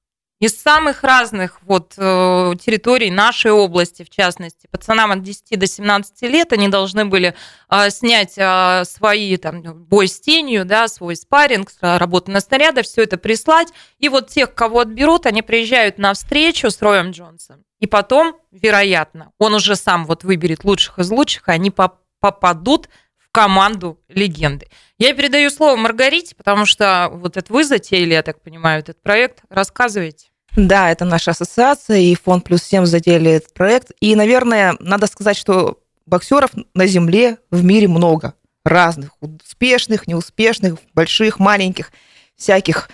из 0.45 0.61
самых 0.61 1.03
разных 1.05 1.61
вот 1.62 1.95
э, 1.97 2.53
территорий 2.61 3.11
нашей 3.11 3.51
области, 3.51 4.03
в 4.03 4.11
частности, 4.11 4.66
пацанам 4.70 5.12
от 5.12 5.22
10 5.22 5.59
до 5.59 5.66
17 5.66 6.22
лет, 6.22 6.53
они 6.53 6.68
должны 6.68 7.05
были 7.05 7.34
э, 7.70 7.90
снять 7.90 8.34
э, 8.36 8.84
свои 8.84 9.36
там 9.36 9.62
бой 9.84 10.09
с 10.09 10.20
тенью, 10.20 10.64
да, 10.64 10.88
свой 10.88 11.16
спарринг, 11.16 11.70
с- 11.70 11.99
работу 11.99 12.30
на 12.30 12.40
снарядах, 12.40 12.84
все 12.84 13.03
это 13.05 13.16
прислать. 13.16 13.68
И 13.99 14.09
вот 14.09 14.28
тех, 14.28 14.55
кого 14.55 14.80
отберут, 14.80 15.26
они 15.26 15.42
приезжают 15.42 15.99
на 15.99 16.12
встречу 16.14 16.70
с 16.70 16.82
Роем 16.82 17.11
Джонсом. 17.12 17.64
И 17.80 17.86
потом, 17.86 18.36
вероятно, 18.51 19.30
он 19.38 19.55
уже 19.55 19.76
сам 19.76 20.05
вот 20.05 20.24
выберет 20.24 20.64
лучших 20.64 20.99
из 20.99 21.11
лучших, 21.11 21.49
и 21.49 21.53
они 21.53 21.70
поп- 21.70 22.01
попадут 22.20 22.88
команду 23.32 23.99
легенды. 24.09 24.68
Я 24.97 25.12
передаю 25.12 25.51
слово 25.51 25.74
Маргарите, 25.76 26.36
потому 26.36 26.66
что 26.66 27.09
вот 27.12 27.36
это 27.36 27.53
вы 27.53 27.64
затеяли, 27.64 28.12
я 28.14 28.22
так 28.22 28.40
понимаю, 28.40 28.78
этот 28.80 29.03
проект. 29.03 29.40
Рассказывайте. 29.49 30.28
Да, 30.57 30.90
это 30.90 31.05
наша 31.05 31.32
ассоциация, 31.32 31.98
и 31.98 32.14
фонд 32.14 32.44
«Плюс 32.44 32.61
7» 32.62 32.86
затеяли 32.86 33.32
этот 33.32 33.52
проект. 33.55 33.90
И, 34.00 34.14
наверное, 34.14 34.76
надо 34.78 35.09
сказать, 35.09 35.36
что 35.36 35.78
боксеров 36.07 36.50
на 36.74 36.86
земле 36.86 37.38
в 37.50 37.64
мире 37.64 37.88
много. 37.88 38.34
Разных, 38.64 39.11
успешных, 39.20 40.07
неуспешных, 40.07 40.76
больших, 40.94 41.38
маленьких, 41.38 41.90
всяких 42.36 42.88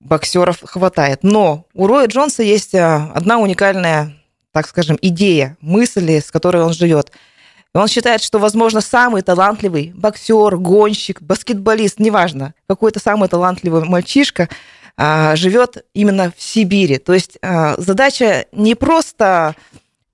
боксеров 0.00 0.60
хватает. 0.62 1.22
Но 1.22 1.66
у 1.74 1.86
Роя 1.86 2.06
Джонса 2.06 2.42
есть 2.42 2.74
а, 2.74 3.12
одна 3.14 3.38
уникальная, 3.38 4.14
так 4.52 4.66
скажем, 4.66 4.98
идея, 5.00 5.56
мысль, 5.60 6.10
с 6.10 6.30
которой 6.30 6.62
он 6.62 6.72
живет. 6.72 7.12
Он 7.74 7.88
считает, 7.88 8.22
что, 8.22 8.38
возможно, 8.38 8.80
самый 8.80 9.20
талантливый 9.20 9.92
боксер, 9.94 10.56
гонщик, 10.56 11.20
баскетболист, 11.20 12.00
неважно, 12.00 12.54
какой-то 12.66 13.00
самый 13.00 13.28
талантливый 13.28 13.84
мальчишка 13.84 14.48
живет 14.98 15.84
именно 15.94 16.32
в 16.36 16.42
Сибири. 16.42 16.98
То 16.98 17.12
есть 17.12 17.38
а, 17.42 17.74
задача 17.78 18.46
не 18.52 18.74
просто 18.74 19.54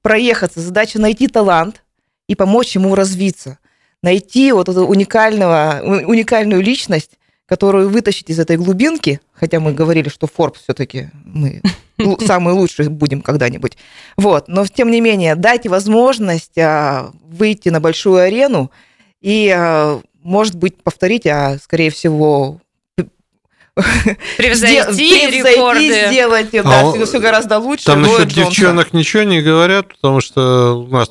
проехаться, 0.02 0.60
задача 0.60 1.00
найти 1.00 1.28
талант 1.28 1.82
и 2.28 2.34
помочь 2.34 2.74
ему 2.74 2.94
развиться, 2.94 3.58
найти 4.02 4.52
вот 4.52 4.68
эту 4.68 4.86
уникального, 4.86 5.80
уникальную 5.84 6.62
личность, 6.62 7.12
которую 7.46 7.90
вытащить 7.90 8.30
из 8.30 8.38
этой 8.38 8.56
глубинки, 8.56 9.20
хотя 9.32 9.60
мы 9.60 9.72
говорили, 9.72 10.08
что 10.08 10.26
Forbes 10.26 10.58
все-таки 10.62 11.10
мы 11.24 11.62
самые 12.26 12.54
лучшие 12.54 12.88
будем 12.88 13.22
когда-нибудь. 13.22 13.76
Вот, 14.16 14.48
но 14.48 14.66
тем 14.66 14.90
не 14.90 15.00
менее, 15.00 15.34
дайте 15.34 15.68
возможность 15.68 16.58
а, 16.58 17.12
выйти 17.22 17.68
на 17.68 17.80
большую 17.80 18.16
арену 18.16 18.70
и, 19.20 19.52
а, 19.54 20.00
может 20.22 20.56
быть, 20.56 20.82
повторить, 20.82 21.26
а 21.26 21.58
скорее 21.58 21.90
всего 21.90 22.60
Превзойти 24.36 25.30
рекорды. 25.30 26.08
сделать, 26.08 26.54
А 26.54 26.62
да, 26.62 26.84
он- 26.84 27.06
все, 27.06 27.18
гораздо 27.18 27.58
лучше. 27.58 27.84
Там 27.86 28.02
насчет 28.02 28.28
девчонок 28.28 28.92
ничего 28.92 29.22
не 29.22 29.40
говорят, 29.40 29.88
потому 29.88 30.20
что 30.20 30.78
у 30.78 30.88
нас 30.88 31.10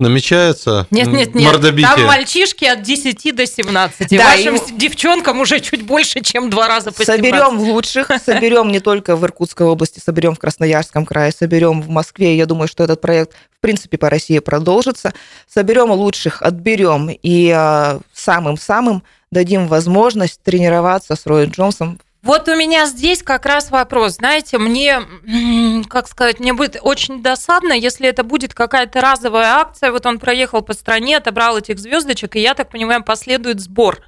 намечается 0.00 0.86
Нет, 0.90 1.08
нет, 1.08 1.34
нет. 1.34 1.52
мордобитие. 1.52 1.94
Там 1.94 2.06
мальчишки 2.06 2.64
от 2.64 2.82
10 2.82 3.34
до 3.36 3.46
17. 3.46 4.08
Да, 4.16 4.24
Вашим 4.24 4.56
и- 4.56 4.72
девчонкам 4.72 5.40
уже 5.40 5.60
чуть 5.60 5.82
больше, 5.82 6.20
чем 6.20 6.50
два 6.50 6.66
раза 6.68 6.90
по 6.90 7.04
17. 7.04 7.24
Соберем 7.24 7.58
лучших, 7.60 8.10
соберем 8.24 8.72
не 8.72 8.80
только 8.80 9.14
в 9.14 9.24
Иркутской 9.24 9.66
области, 9.66 10.00
соберем 10.04 10.34
в 10.34 10.38
Красноярском 10.38 11.06
крае, 11.06 11.32
соберем 11.32 11.82
в 11.82 11.88
Москве. 11.88 12.36
Я 12.36 12.46
думаю, 12.46 12.66
что 12.66 12.82
этот 12.82 13.00
проект, 13.00 13.34
в 13.56 13.60
принципе, 13.60 13.98
по 13.98 14.08
России 14.10 14.38
продолжится. 14.38 15.12
Соберем 15.46 15.90
лучших, 15.90 16.42
отберем 16.42 17.10
и 17.10 17.50
а, 17.54 18.00
самым-самым 18.12 19.02
дадим 19.30 19.68
возможность 19.68 20.42
тренироваться 20.42 21.14
с 21.14 21.26
Роем 21.26 21.50
Джонсом. 21.50 22.00
Вот 22.22 22.48
у 22.48 22.54
меня 22.54 22.84
здесь 22.86 23.22
как 23.22 23.46
раз 23.46 23.70
вопрос. 23.70 24.16
Знаете, 24.16 24.58
мне, 24.58 25.00
как 25.88 26.06
сказать, 26.06 26.38
мне 26.38 26.52
будет 26.52 26.76
очень 26.82 27.22
досадно, 27.22 27.72
если 27.72 28.08
это 28.08 28.24
будет 28.24 28.52
какая-то 28.52 29.00
разовая 29.00 29.54
акция. 29.54 29.90
Вот 29.90 30.04
он 30.04 30.18
проехал 30.18 30.60
по 30.60 30.74
стране, 30.74 31.16
отобрал 31.16 31.56
этих 31.56 31.78
звездочек, 31.78 32.36
и 32.36 32.40
я 32.40 32.54
так 32.54 32.68
понимаю, 32.70 33.02
последует 33.02 33.60
сбор. 33.60 34.00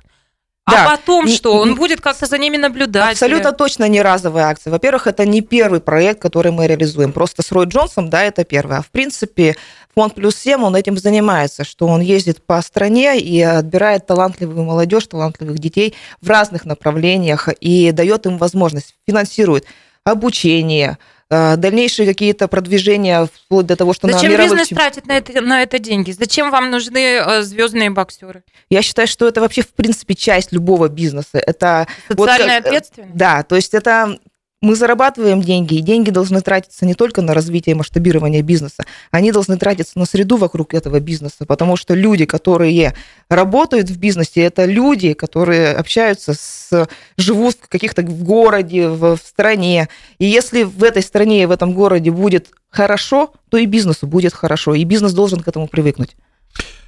Да. 0.71 0.85
А 0.85 0.91
потом 0.97 1.27
что? 1.27 1.55
Он 1.55 1.75
будет 1.75 2.01
как-то 2.01 2.27
за 2.27 2.39
ними 2.39 2.57
наблюдать? 2.57 3.15
Абсолютно 3.15 3.49
или- 3.49 3.57
точно 3.57 3.89
не 3.89 4.01
разовая 4.01 4.45
акция. 4.45 4.71
Во-первых, 4.71 5.09
это 5.09 5.27
не 5.27 5.41
первый 5.41 5.81
проект, 5.81 6.23
который 6.23 6.53
мы 6.53 6.69
реализуем. 6.69 7.13
Просто 7.13 7.43
с 7.43 7.51
Рой 7.51 7.67
Джонсом, 7.67 8.09
да, 8.11 8.23
это 8.23 8.45
первое. 8.45 8.79
А 8.79 8.83
в 8.83 8.91
принципе, 8.91 9.57
фонд 9.95 10.15
плюс 10.15 10.37
7, 10.37 10.63
он 10.63 10.75
этим 10.77 10.97
занимается, 10.99 11.65
что 11.65 11.87
он 11.87 12.01
ездит 12.01 12.43
по 12.45 12.61
стране 12.63 13.19
и 13.21 13.41
отбирает 13.43 14.07
талантливую 14.07 14.65
молодежь, 14.65 15.07
талантливых 15.07 15.59
детей 15.59 15.95
в 16.21 16.29
разных 16.31 16.65
направлениях 16.65 17.49
и 17.61 17.93
дает 17.93 18.27
им 18.27 18.39
возможность, 18.39 18.95
финансирует 19.07 19.67
обучение, 20.05 20.99
э, 21.31 21.57
дальнейшие 21.57 22.07
какие-то 22.07 22.49
продвижения, 22.49 23.27
вплоть 23.33 23.67
до 23.67 23.77
того, 23.77 23.93
что 23.95 24.07
на 24.07 24.15
Зачем 24.15 24.33
мировых 24.33 24.51
бизнес 24.53 24.69
чем- 24.69 24.79
тратит 24.79 25.07
на 25.07 25.17
это, 25.17 25.41
на 25.41 25.63
это 25.63 25.79
деньги? 25.79 26.11
Зачем 26.13 26.51
вам 26.51 26.71
нужны 26.71 27.43
звездные 27.43 27.91
боксеры? 27.91 28.43
Я 28.69 28.83
считаю, 28.83 29.09
что 29.09 29.27
это 29.29 29.41
вообще, 29.41 29.63
в 29.63 29.73
принципе, 29.73 30.15
часть 30.15 30.53
любого 30.53 30.89
бизнеса. 30.89 31.39
Это 31.39 31.87
вот 32.11 32.29
Социальная 32.29 32.59
как- 32.61 32.67
э, 32.67 32.69
ответственность? 32.77 33.15
Да, 33.17 33.43
то 33.45 33.57
есть 33.57 33.73
это 33.75 34.19
мы 34.63 34.77
зарабатываем 34.77 35.43
деньги, 35.43 35.75
и 35.75 35.83
деньги 35.83 36.11
должны 36.11 36.41
тратиться 36.41 36.87
не 36.87 36.95
только 36.95 37.21
на 37.21 37.35
развитие 37.35 37.73
и 37.73 37.77
масштабирование 37.77 38.43
бизнеса, 38.43 38.85
они 39.11 39.33
должны 39.33 39.59
тратиться 39.59 39.99
на 39.99 40.07
среду 40.07 40.37
вокруг 40.37 40.73
этого 40.73 41.01
бизнеса, 41.01 41.45
потому 41.47 41.77
что 41.77 41.95
люди, 41.95 42.25
которые 42.25 42.95
работают 43.29 43.91
в 43.91 43.99
бизнесе, 43.99 44.43
это 44.43 44.65
люди, 44.65 45.13
которые 45.13 45.73
общаются 45.73 46.33
с, 46.33 46.89
живут 47.19 47.57
в 47.61 47.69
каких-то 47.69 48.03
в 48.03 48.23
городе, 48.23 48.89
в, 48.89 49.17
в 49.17 49.21
стране. 49.21 49.89
И 50.19 50.27
если 50.27 50.63
в 50.63 50.85
этой 50.85 51.03
стране 51.03 51.43
и 51.43 51.47
в 51.47 51.51
этом 51.51 51.75
городе 51.75 52.13
будет 52.13 52.49
хорошо, 52.71 53.33
то 53.51 53.59
и 53.59 53.67
бизнесу 53.67 54.07
будет 54.07 54.33
хорошо, 54.33 54.75
и 54.75 54.85
бизнес 54.85 55.13
должен 55.13 55.41
к 55.41 55.49
этому 55.49 55.67
привыкнуть. 55.67 56.17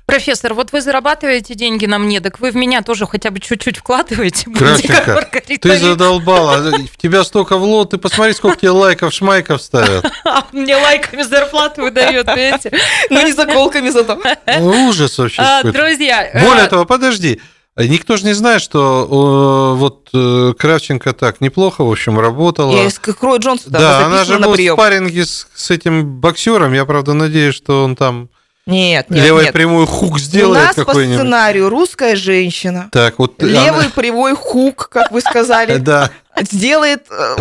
Профессор, 0.07 0.53
вот 0.53 0.71
вы 0.73 0.83
зарабатываете 0.83 1.55
деньги 1.55 1.87
на 1.87 1.99
мне, 1.99 2.21
так 2.21 2.39
вы 2.39 2.51
в 2.51 2.57
меня 2.57 2.83
тоже 2.83 3.07
хотя 3.07 3.31
бы 3.31 3.41
чуть-чуть 3.41 3.79
вкладываете. 3.79 4.51
Маргарита 4.51 5.69
Ты 5.69 5.79
задолбала. 5.79 6.59
В 6.93 6.97
тебя 6.99 7.25
столько 7.25 7.57
влот. 7.57 7.91
Ты 7.91 7.99
посмотри, 7.99 8.35
сколько 8.35 8.59
тебе 8.59 8.71
лайков, 8.71 9.13
шмайков 9.15 9.63
ставят. 9.63 10.05
А, 10.27 10.45
Мне 10.53 10.77
лайками 10.77 11.23
зарплату 11.23 11.83
выдает, 11.83 12.27
понимаете? 12.27 12.73
Но 13.11 13.23
не 13.23 13.33
заколками 13.33 13.89
зато. 13.91 14.21
Ну, 14.59 14.89
Ужас 14.89 15.17
вообще. 15.19 15.43
А. 15.43 15.63
Друзья, 15.63 16.25
э, 16.25 16.45
Более 16.45 16.67
того, 16.67 16.85
подожди. 16.85 17.41
Никто 17.77 18.17
же 18.17 18.25
не 18.27 18.35
знает, 18.35 18.63
что 18.63 19.75
э, 19.75 19.79
вот 19.79 20.09
э, 20.13 20.53
Кравченко 20.59 21.13
так 21.13 21.41
неплохо, 21.41 21.83
в 21.85 21.91
общем, 21.91 22.19
работала. 22.21 22.85
И 22.87 22.89
с 22.91 22.99
Крой 22.99 23.39
Джонс 23.39 23.63
Да, 23.67 23.79
да, 23.79 24.07
она 24.07 24.25
же 24.25 24.35
на 24.35 24.41
была 24.47 24.53
в 24.53 24.57
прием. 24.57 24.75
спарринге 24.75 25.25
с, 25.25 25.49
с 25.55 25.71
этим 25.71 26.21
боксером. 26.21 26.73
Я, 26.73 26.85
правда, 26.85 27.15
надеюсь, 27.15 27.55
что 27.55 27.85
он 27.85 27.97
там 27.97 28.29
Нет, 28.67 29.11
нет, 29.11 29.25
левой 29.25 29.45
нет. 29.45 29.53
прямой 29.53 29.87
хук 29.87 30.15
У 30.15 30.19
сделает 30.19 30.77
нас 30.77 30.87
по 30.87 30.95
сценарию 30.95 31.69
русская 31.69 32.17
женщина, 32.17 32.89
Так, 32.91 33.19
вот 33.19 33.43
левый 33.43 33.91
прямой 33.91 34.35
хук, 34.35 34.89
как 34.89 35.11
вы 35.11 35.21
она- 35.23 35.31
сказали, 35.31 35.77
да, 35.79 36.11
сделает... 36.41 37.07
э, 37.11 37.37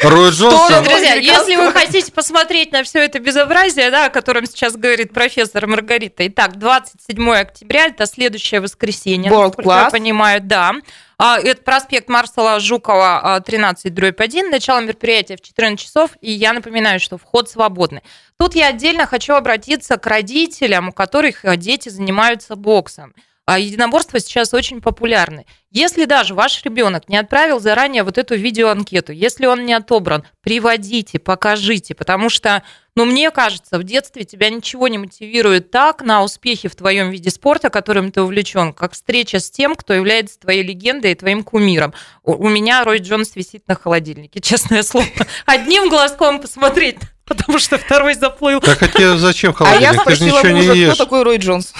Рой 0.08 0.30
Джонсон. 0.30 0.82
Друзья, 0.82 1.14
если 1.16 1.56
вы 1.56 1.72
хотите 1.74 2.10
посмотреть 2.10 2.72
на 2.72 2.84
все 2.84 3.00
это 3.04 3.18
безобразие, 3.18 3.90
да, 3.90 4.06
о 4.06 4.10
котором 4.10 4.46
сейчас 4.46 4.74
говорит 4.74 5.12
профессор 5.12 5.66
Маргарита, 5.66 6.26
итак, 6.26 6.58
27 6.58 7.30
октября, 7.32 7.86
это 7.88 8.06
следующее 8.06 8.62
воскресенье, 8.62 9.30
я 9.30 9.90
понимаю, 9.90 10.40
да. 10.42 10.72
А, 11.18 11.38
Это 11.38 11.62
проспект 11.62 12.08
Марсала 12.08 12.58
Жукова, 12.58 13.36
а, 13.36 13.40
13, 13.40 13.94
дробь 13.94 14.20
1. 14.20 14.50
Начало 14.50 14.80
мероприятия 14.80 15.36
в 15.36 15.40
14 15.40 15.78
часов, 15.78 16.10
и 16.20 16.32
я 16.32 16.52
напоминаю, 16.52 16.98
что 16.98 17.16
вход 17.16 17.48
свободный. 17.48 18.02
Тут 18.42 18.56
я 18.56 18.70
отдельно 18.70 19.06
хочу 19.06 19.34
обратиться 19.34 19.96
к 19.98 20.04
родителям, 20.04 20.88
у 20.88 20.92
которых 20.92 21.44
а, 21.44 21.56
дети 21.56 21.90
занимаются 21.90 22.56
боксом. 22.56 23.14
А 23.46 23.60
Единоборства 23.60 24.18
сейчас 24.18 24.52
очень 24.52 24.80
популярны. 24.80 25.46
Если 25.70 26.06
даже 26.06 26.34
ваш 26.34 26.60
ребенок 26.64 27.08
не 27.08 27.16
отправил 27.18 27.60
заранее 27.60 28.02
вот 28.02 28.18
эту 28.18 28.34
видеоанкету, 28.34 29.12
если 29.12 29.46
он 29.46 29.64
не 29.64 29.74
отобран, 29.74 30.24
приводите, 30.40 31.20
покажите, 31.20 31.94
потому 31.94 32.28
что, 32.28 32.64
ну, 32.96 33.04
мне 33.04 33.30
кажется, 33.30 33.78
в 33.78 33.84
детстве 33.84 34.24
тебя 34.24 34.50
ничего 34.50 34.88
не 34.88 34.98
мотивирует 34.98 35.70
так 35.70 36.02
на 36.02 36.24
успехи 36.24 36.68
в 36.68 36.74
твоем 36.74 37.10
виде 37.10 37.30
спорта, 37.30 37.70
которым 37.70 38.10
ты 38.10 38.22
увлечен, 38.22 38.72
как 38.72 38.94
встреча 38.94 39.38
с 39.38 39.52
тем, 39.52 39.76
кто 39.76 39.94
является 39.94 40.40
твоей 40.40 40.64
легендой 40.64 41.12
и 41.12 41.14
твоим 41.14 41.44
кумиром. 41.44 41.94
У, 42.24 42.32
у 42.32 42.48
меня 42.48 42.82
Рой 42.82 42.98
Джонс 42.98 43.36
висит 43.36 43.68
на 43.68 43.76
холодильнике, 43.76 44.40
честное 44.42 44.82
слово. 44.82 45.06
Одним 45.46 45.88
глазком 45.88 46.40
посмотреть, 46.40 46.98
потому 47.34 47.58
что 47.58 47.78
второй 47.78 48.14
заплыл. 48.14 48.60
Так 48.60 48.82
а 48.82 48.88
тебе 48.88 49.16
зачем 49.16 49.54
А 49.58 49.74
я 49.76 49.92
холодильник? 49.92 50.04
Ты 50.04 50.10
же 50.10 50.16
спросила 50.30 50.46
не 50.48 50.54
мужа, 50.54 50.72
ешь. 50.74 50.94
кто 50.94 51.04
такой 51.04 51.22
Рой 51.22 51.38
Джонс. 51.38 51.72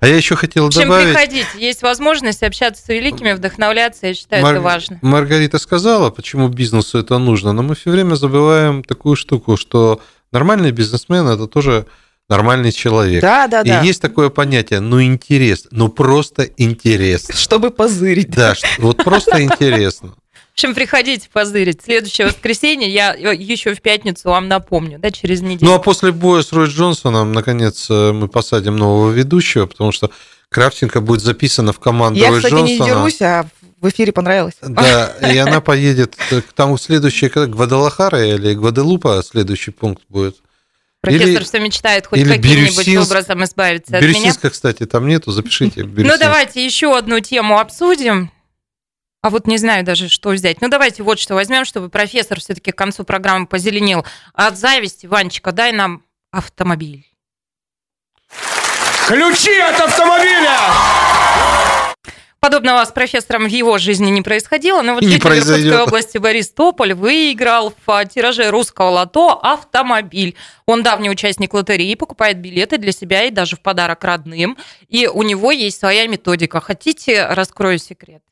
А 0.00 0.08
я 0.08 0.16
еще 0.16 0.34
хотел 0.34 0.64
В 0.64 0.66
общем, 0.68 0.82
добавить. 0.82 1.08
приходите. 1.14 1.46
Есть 1.58 1.82
возможность 1.82 2.42
общаться 2.42 2.82
с 2.84 2.88
великими, 2.88 3.32
вдохновляться. 3.32 4.08
Я 4.08 4.14
считаю, 4.14 4.42
Мар- 4.42 4.54
это 4.54 4.60
важно. 4.62 4.98
Маргарита 5.00 5.58
сказала, 5.58 6.10
почему 6.10 6.48
бизнесу 6.48 6.98
это 6.98 7.18
нужно, 7.18 7.52
но 7.52 7.62
мы 7.62 7.76
все 7.76 7.90
время 7.90 8.16
забываем 8.16 8.82
такую 8.82 9.14
штуку, 9.14 9.56
что 9.56 10.00
нормальный 10.32 10.72
бизнесмен 10.72 11.28
это 11.28 11.46
тоже 11.46 11.86
нормальный 12.28 12.72
человек. 12.72 13.22
Да, 13.22 13.46
да, 13.46 13.60
И 13.60 13.68
да. 13.68 13.82
есть 13.82 14.02
такое 14.02 14.28
понятие, 14.30 14.80
ну 14.80 15.00
интерес, 15.02 15.68
ну 15.70 15.88
просто 15.88 16.44
интересно. 16.56 17.36
Чтобы 17.36 17.70
позырить. 17.70 18.30
Да, 18.30 18.54
вот 18.78 18.96
просто 19.04 19.40
интересно. 19.42 20.14
В 20.52 20.54
общем, 20.54 20.74
приходите 20.74 21.28
позырить. 21.32 21.80
Следующее 21.82 22.26
воскресенье 22.26 22.88
я 22.88 23.14
еще 23.14 23.74
в 23.74 23.80
пятницу 23.80 24.28
вам 24.28 24.48
напомню, 24.48 24.98
да, 24.98 25.10
через 25.10 25.40
неделю. 25.40 25.70
Ну 25.70 25.74
а 25.76 25.78
после 25.78 26.12
боя 26.12 26.42
с 26.42 26.52
Рой 26.52 26.68
Джонсоном, 26.68 27.32
наконец, 27.32 27.86
э, 27.88 28.12
мы 28.12 28.28
посадим 28.28 28.76
нового 28.76 29.10
ведущего, 29.10 29.64
потому 29.66 29.92
что 29.92 30.10
Кравченко 30.50 31.00
будет 31.00 31.22
записана 31.22 31.72
в 31.72 31.78
команду 31.80 32.20
Я, 32.20 32.28
Рой 32.28 32.42
кстати, 32.42 32.52
не 32.54 32.76
Джонсона. 32.76 32.86
дерусь, 32.86 33.22
а 33.22 33.46
в 33.80 33.88
эфире 33.88 34.12
понравилось. 34.12 34.54
Да, 34.60 35.06
и 35.32 35.38
она 35.38 35.62
поедет 35.62 36.16
к 36.16 36.52
тому 36.52 36.76
следующий, 36.76 37.30
когда 37.30 37.46
Гвадалахара 37.50 38.22
или 38.22 38.52
Гваделупа 38.52 39.22
следующий 39.26 39.70
пункт 39.70 40.02
будет. 40.10 40.36
Профессор 41.00 41.28
или- 41.28 41.44
все 41.44 41.58
мечтает 41.60 42.06
хоть 42.06 42.22
каким-нибудь 42.22 42.96
образом 42.96 43.42
избавиться 43.42 43.96
от 43.96 44.02
меня. 44.04 44.32
Кстати, 44.34 44.84
там 44.84 45.08
нету, 45.08 45.32
запишите. 45.32 45.82
Ну, 45.84 46.18
давайте 46.18 46.62
еще 46.62 46.94
одну 46.96 47.20
тему 47.20 47.58
обсудим. 47.58 48.30
А 49.22 49.30
вот 49.30 49.46
не 49.46 49.56
знаю 49.56 49.84
даже, 49.84 50.08
что 50.08 50.30
взять. 50.30 50.60
Ну, 50.60 50.68
давайте 50.68 51.04
вот 51.04 51.20
что 51.20 51.34
возьмем, 51.34 51.64
чтобы 51.64 51.88
профессор 51.88 52.40
все-таки 52.40 52.72
к 52.72 52.76
концу 52.76 53.04
программы 53.04 53.46
позеленел. 53.46 54.04
От 54.34 54.58
зависти, 54.58 55.06
Ванечка, 55.06 55.52
дай 55.52 55.70
нам 55.72 56.02
автомобиль. 56.32 57.06
Ключи 59.06 59.58
от 59.60 59.80
автомобиля! 59.80 60.58
Подобного 62.40 62.84
с 62.84 62.90
профессором 62.90 63.44
в 63.44 63.50
его 63.50 63.78
жизни 63.78 64.10
не 64.10 64.22
происходило, 64.22 64.82
но 64.82 64.94
вот 64.94 65.04
житель 65.04 65.28
Иркутской 65.28 65.82
области 65.82 66.18
Борис 66.18 66.50
Тополь 66.50 66.92
выиграл 66.92 67.72
в 67.86 67.88
а, 67.88 68.04
тираже 68.04 68.50
русского 68.50 68.88
лото 68.88 69.38
автомобиль. 69.40 70.34
Он 70.66 70.82
давний 70.82 71.08
участник 71.10 71.54
лотереи, 71.54 71.94
покупает 71.94 72.38
билеты 72.38 72.78
для 72.78 72.90
себя 72.90 73.22
и 73.22 73.30
даже 73.30 73.54
в 73.54 73.60
подарок 73.60 74.02
родным. 74.02 74.58
И 74.88 75.06
у 75.06 75.22
него 75.22 75.52
есть 75.52 75.78
своя 75.78 76.08
методика. 76.08 76.60
Хотите, 76.60 77.26
раскрою 77.26 77.78
секрет? 77.78 78.22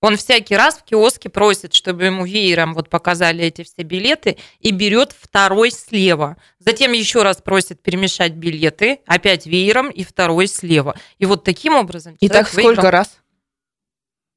Он 0.00 0.16
всякий 0.16 0.56
раз 0.56 0.78
в 0.78 0.84
киоске 0.84 1.28
просит, 1.28 1.74
чтобы 1.74 2.04
ему 2.04 2.24
веером 2.24 2.72
вот 2.72 2.88
показали 2.88 3.44
эти 3.44 3.62
все 3.64 3.82
билеты, 3.82 4.38
и 4.58 4.70
берет 4.70 5.14
второй 5.18 5.70
слева. 5.70 6.38
Затем 6.58 6.92
еще 6.92 7.22
раз 7.22 7.42
просит 7.42 7.82
перемешать 7.82 8.32
билеты, 8.32 9.00
опять 9.06 9.46
веером 9.46 9.90
и 9.90 10.02
второй 10.02 10.46
слева. 10.46 10.98
И 11.18 11.26
вот 11.26 11.44
таким 11.44 11.74
образом 11.74 12.16
И 12.20 12.28
так 12.28 12.48
сколько 12.48 12.68
выиграл. 12.68 12.90
раз? 12.90 13.18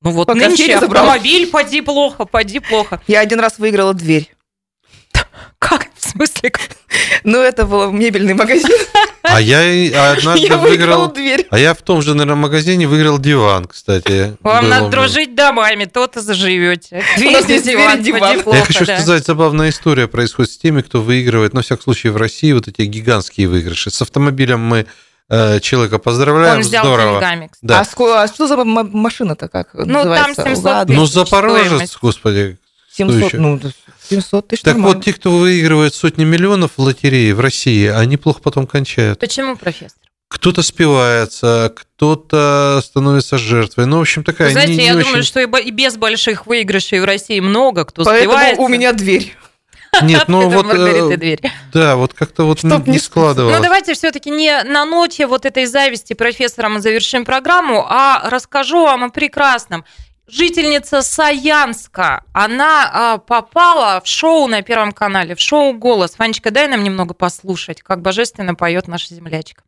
Ну 0.01 0.11
вот 0.11 0.27
Пока 0.27 0.47
нынче 0.49 0.75
автомобиль, 0.75 1.49
поди 1.49 1.79
плохо, 1.79 2.25
поди 2.25 2.59
плохо. 2.59 3.01
Я 3.07 3.21
один 3.21 3.39
раз 3.39 3.57
выиграла 3.57 3.93
дверь. 3.93 4.35
Как? 5.59 5.92
Смысле? 6.13 6.51
Ну, 7.23 7.39
это 7.41 7.65
был 7.65 7.91
мебельный 7.91 8.33
магазин. 8.33 8.69
А 9.23 9.39
я 9.41 10.11
однажды 10.11 10.47
Я 10.47 10.57
выиграл... 10.57 11.11
дверь. 11.11 11.47
А 11.49 11.57
я 11.57 11.73
в 11.73 11.81
том 11.81 12.01
же, 12.01 12.13
наверное, 12.13 12.35
магазине 12.35 12.87
выиграл 12.87 13.17
диван, 13.19 13.65
кстати. 13.65 14.35
Вам 14.41 14.69
надо 14.69 14.89
дружить 14.89 15.33
домами, 15.35 15.85
то-то 15.85 16.21
заживете. 16.21 17.03
дверь 17.17 17.41
и 17.99 18.03
диван. 18.03 18.43
Я 18.45 18.65
хочу 18.65 18.83
сказать, 18.85 19.25
забавная 19.25 19.69
история 19.69 20.07
происходит 20.07 20.51
с 20.51 20.57
теми, 20.57 20.81
кто 20.81 21.01
выигрывает, 21.01 21.53
на 21.53 21.61
всяком 21.61 21.83
случае, 21.83 22.11
в 22.11 22.17
России 22.17 22.51
вот 22.51 22.67
эти 22.67 22.81
гигантские 22.81 23.47
выигрыши. 23.47 23.89
С 23.89 24.01
автомобилем 24.01 24.59
мы 24.59 24.85
э, 25.29 25.59
человека 25.61 25.99
поздравляем, 25.99 26.57
Он 26.57 26.61
взял 26.61 26.83
здорово. 26.85 27.13
деньгами, 27.13 27.47
кстати. 27.51 27.65
Да. 27.69 27.79
А, 27.79 27.83
ско- 27.83 28.23
а 28.23 28.27
что 28.27 28.47
за 28.47 28.57
машина-то 28.57 29.47
как 29.47 29.71
там 29.71 29.87
называется? 29.87 30.43
700 30.43 30.63
Лада? 30.63 30.93
Ну, 30.93 31.05
Запорожец, 31.05 31.65
стоимость. 31.67 31.97
господи. 32.01 32.57
что 32.93 32.97
700, 32.97 33.23
еще? 33.23 33.37
ну, 33.39 33.59
700 34.15 34.47
тысяч 34.47 34.61
Так 34.61 34.75
нормально. 34.75 34.97
вот, 34.97 35.05
те, 35.05 35.13
кто 35.13 35.31
выигрывает 35.31 35.93
сотни 35.93 36.23
миллионов 36.23 36.71
в 36.77 36.81
лотерее 36.81 37.33
в 37.33 37.39
России, 37.39 37.87
они 37.87 38.17
плохо 38.17 38.41
потом 38.41 38.67
кончают. 38.67 39.19
Почему, 39.19 39.55
профессор? 39.55 39.99
Кто-то 40.27 40.63
спивается, 40.63 41.71
кто-то 41.75 42.81
становится 42.83 43.37
жертвой. 43.37 43.85
Ну, 43.85 43.99
в 43.99 44.01
общем, 44.01 44.23
такая 44.23 44.47
Вы 44.47 44.53
знаете, 44.53 44.75
не, 44.75 44.85
я 44.85 44.93
не 44.93 45.03
думаю, 45.03 45.19
очень... 45.19 45.27
что 45.27 45.39
и 45.39 45.71
без 45.71 45.95
больших 45.95 46.47
выигрышей 46.47 46.99
в 46.99 47.05
России 47.05 47.39
много 47.39 47.85
кто 47.85 48.03
Поэтому 48.03 48.33
спивается. 48.33 48.61
у 48.61 48.67
меня 48.67 48.93
дверь. 48.93 49.37
Нет, 50.01 50.27
ну 50.27 50.49
вот... 50.49 50.65
Э. 50.73 51.37
Да, 51.71 51.95
вот 51.95 52.13
как-то 52.13 52.45
вот 52.45 52.59
Чтоб 52.59 52.87
не 52.87 52.93
не 52.93 52.99
складывалось. 52.99 53.55
Ну, 53.55 53.61
давайте 53.61 53.93
все-таки 53.93 54.29
не 54.31 54.63
на 54.63 54.85
ноте 54.85 55.27
вот 55.27 55.45
этой 55.45 55.65
зависти 55.65 56.13
профессора 56.13 56.69
мы 56.69 56.81
завершим 56.81 57.25
программу, 57.25 57.85
а 57.87 58.29
расскажу 58.29 58.83
вам 58.83 59.03
о 59.03 59.09
прекрасном. 59.09 59.85
Жительница 60.25 61.01
Саянска, 61.01 62.23
она 62.31 62.89
а, 62.93 63.17
попала 63.17 63.99
в 64.01 64.07
шоу 64.07 64.47
на 64.47 64.61
Первом 64.61 64.93
канале, 64.93 65.35
в 65.35 65.39
шоу 65.41 65.73
«Голос». 65.73 66.17
Ванечка, 66.17 66.49
дай 66.49 66.69
нам 66.69 66.81
немного 66.81 67.13
послушать, 67.13 67.81
как 67.81 68.01
божественно 68.01 68.55
поет 68.55 68.87
наша 68.87 69.13
землячка. 69.13 69.63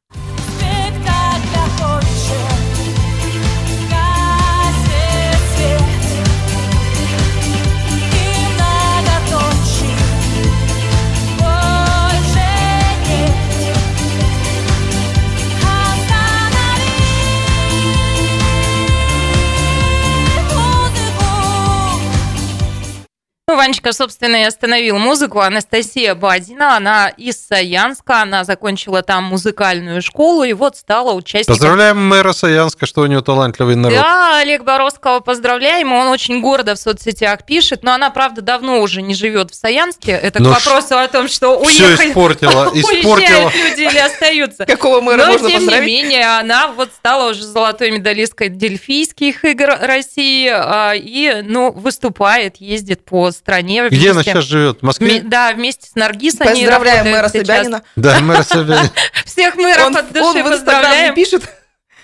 Ванечка, 23.86 23.94
собственно, 23.94 24.38
и 24.38 24.44
остановил 24.44 24.98
музыку. 24.98 25.40
Анастасия 25.40 26.16
Бадина, 26.16 26.78
она 26.78 27.10
из 27.10 27.38
Саянска, 27.46 28.22
она 28.22 28.44
закончила 28.44 29.02
там 29.02 29.26
музыкальную 29.26 30.02
школу 30.02 30.44
и 30.44 30.54
вот 30.54 30.78
стала 30.78 31.14
участником 31.14 31.56
Поздравляем 31.56 32.08
мэра 32.08 32.34
Саянска, 32.34 32.86
что 32.86 33.02
у 33.02 33.06
него 33.06 33.22
талантливый 33.22 33.76
народ. 33.76 33.98
Да, 33.98 34.40
Олег 34.40 34.64
Боровского 34.64 35.20
поздравляем. 35.20 35.94
Он 35.94 36.08
очень 36.08 36.42
гордо 36.42 36.76
в 36.76 36.80
соцсетях 36.80 37.46
пишет, 37.46 37.84
но 37.84 37.94
она, 37.94 38.10
правда, 38.10 38.42
давно 38.42 38.82
уже 38.82 39.02
не 39.02 39.14
живет 39.14 39.52
в 39.52 39.56
Саянске. 39.56 40.12
Это 40.12 40.42
Ну 40.42 40.52
к 40.52 40.56
вопросу 40.56 40.98
о 40.98 41.08
том, 41.08 41.28
что 41.28 41.64
Все 41.64 41.86
уехали, 41.86 42.10
испортила, 42.10 42.72
испортила. 42.74 43.16
уезжают 43.16 43.56
люди 43.56 43.82
или 43.82 43.98
остаются. 43.98 44.66
Какого 44.66 45.02
мэра 45.02 45.26
Но, 45.26 45.32
можно 45.34 45.50
тем 45.50 45.60
поздравить? 45.60 45.88
не 45.88 46.02
менее, 46.04 46.40
она 46.40 46.68
вот 46.70 46.90
стала 46.96 47.32
уже 47.32 47.44
золотой 47.44 47.92
медалисткой 47.92 48.50
Дельфийских 48.50 49.46
игр 49.46 49.78
России 49.82 50.50
а, 50.52 50.94
и, 50.96 51.42
ну, 51.44 51.72
выступает, 51.72 52.58
ездит 52.58 53.06
по 53.06 53.32
стране. 53.32 53.75
Где 53.90 54.12
она 54.12 54.24
сейчас 54.24 54.46
живет? 54.46 54.80
В 54.80 54.84
Москве? 54.84 55.22
Да, 55.22 55.54
вместе 55.54 55.88
с 55.90 55.96
Наргиз 55.96 56.40
они 56.42 56.62
Поздравляем 56.62 57.12
мэра 57.12 57.30
сейчас. 57.30 57.48
Собянина. 57.48 57.84
Да, 57.96 58.20
мэра 58.20 58.44
Собянина. 58.44 58.92
Всех 59.26 59.56
мэров 59.56 59.88
Он, 59.88 59.98
от 59.98 60.12
души 60.12 60.24
он 60.24 60.34
в 60.34 60.38
Инстаграме 60.38 60.58
поздравляем. 60.58 61.16
пишет. 61.16 61.44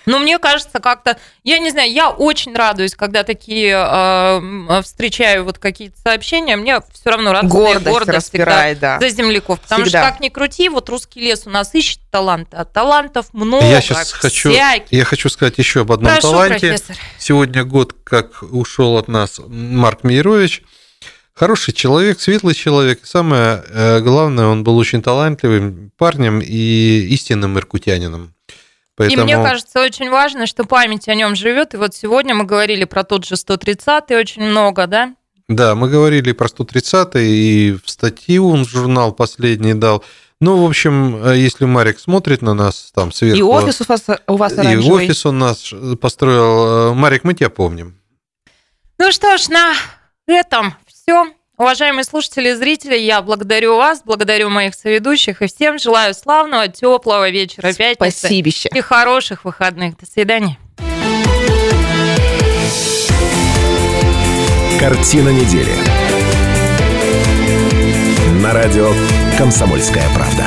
Ну, 0.06 0.18
мне 0.18 0.38
кажется, 0.38 0.80
как-то, 0.80 1.16
я 1.44 1.58
не 1.58 1.70
знаю, 1.70 1.92
я 1.92 2.10
очень 2.10 2.54
радуюсь, 2.54 2.94
когда 2.94 3.22
такие 3.22 3.72
э, 3.72 4.82
встречаю 4.82 5.44
вот 5.44 5.58
какие-то 5.58 5.96
сообщения. 6.00 6.56
Мне 6.56 6.80
все 6.92 7.10
равно 7.10 7.32
радостно 7.32 7.60
Гордость 7.60 7.86
гордо 7.86 8.12
распирает, 8.12 8.78
всегда 8.78 8.98
да. 8.98 9.08
за 9.08 9.14
земляков. 9.14 9.60
Потому 9.60 9.84
Всегда. 9.84 10.02
что, 10.02 10.10
как 10.10 10.20
ни 10.20 10.28
крути, 10.28 10.68
вот 10.68 10.88
русский 10.88 11.20
лес 11.20 11.42
у 11.46 11.50
нас 11.50 11.74
ищет 11.74 12.00
таланты, 12.10 12.56
а 12.56 12.64
талантов 12.64 13.26
много, 13.32 13.64
Я 13.64 13.80
сейчас 13.80 14.12
хочу, 14.12 14.50
я 14.50 15.04
хочу 15.04 15.28
сказать 15.28 15.58
еще 15.58 15.82
об 15.82 15.92
одном 15.92 16.12
Прошу, 16.12 16.32
таланте. 16.32 16.58
профессор. 16.70 16.96
Сегодня 17.18 17.64
год, 17.64 17.94
как 18.02 18.42
ушел 18.42 18.96
от 18.98 19.08
нас 19.08 19.40
Марк 19.46 20.02
Мейрович. 20.02 20.62
Хороший 21.34 21.72
человек, 21.72 22.20
светлый 22.20 22.54
человек. 22.54 23.02
И 23.02 23.06
самое 23.06 23.64
э, 23.68 24.00
главное, 24.00 24.46
он 24.46 24.64
был 24.64 24.76
очень 24.76 25.02
талантливым 25.02 25.90
парнем 25.96 26.40
и 26.40 27.06
истинным 27.10 27.58
иркутянином. 27.58 28.34
Поэтому... 28.96 29.22
И 29.22 29.24
мне 29.24 29.36
кажется, 29.36 29.80
очень 29.80 30.10
важно, 30.10 30.46
что 30.46 30.64
память 30.64 31.08
о 31.08 31.14
нем 31.14 31.34
живет. 31.34 31.72
И 31.74 31.78
вот 31.78 31.94
сегодня 31.94 32.34
мы 32.34 32.44
говорили 32.44 32.84
про 32.84 33.02
тот 33.04 33.24
же 33.24 33.36
130-й 33.36 34.14
очень 34.14 34.42
много, 34.42 34.86
да? 34.86 35.14
Да, 35.48 35.74
мы 35.74 35.88
говорили 35.88 36.32
про 36.32 36.48
130 36.48 37.16
и 37.16 37.76
в 37.82 37.90
статью 37.90 38.48
он 38.48 38.66
журнал 38.66 39.12
последний 39.12 39.74
дал. 39.74 40.04
Ну, 40.40 40.62
в 40.62 40.68
общем, 40.68 41.24
э, 41.24 41.36
если 41.38 41.64
Марик 41.64 41.98
смотрит 41.98 42.42
на 42.42 42.52
нас 42.52 42.90
там 42.94 43.12
сверху... 43.12 43.38
И 43.38 43.42
офис 43.42 43.80
у 43.80 43.84
вас, 43.84 44.04
у 44.26 44.36
вас 44.36 44.52
и 44.54 44.60
оранжевый. 44.60 45.04
офис 45.04 45.24
он 45.24 45.38
нас 45.38 45.72
построил. 46.00 46.90
Э, 46.90 46.94
Марик, 46.94 47.24
мы 47.24 47.34
тебя 47.34 47.48
помним. 47.48 47.96
Ну 48.98 49.12
что 49.12 49.38
ж, 49.38 49.48
на 49.48 49.74
этом 50.26 50.74
все. 51.02 51.26
Уважаемые 51.58 52.04
слушатели 52.04 52.50
и 52.50 52.54
зрители, 52.54 52.96
я 52.96 53.20
благодарю 53.22 53.76
вас, 53.76 54.02
благодарю 54.04 54.48
моих 54.50 54.74
соведущих 54.74 55.42
и 55.42 55.46
всем 55.46 55.78
желаю 55.78 56.14
славного, 56.14 56.68
теплого 56.68 57.28
вечера 57.30 57.72
пятницы 57.72 58.18
Спасибище. 58.18 58.70
и 58.72 58.80
хороших 58.80 59.44
выходных. 59.44 59.96
До 59.98 60.06
свидания. 60.06 60.58
Картина 64.80 65.28
недели. 65.28 65.72
На 68.42 68.52
радио 68.52 68.92
«Комсомольская 69.38 70.08
правда». 70.14 70.44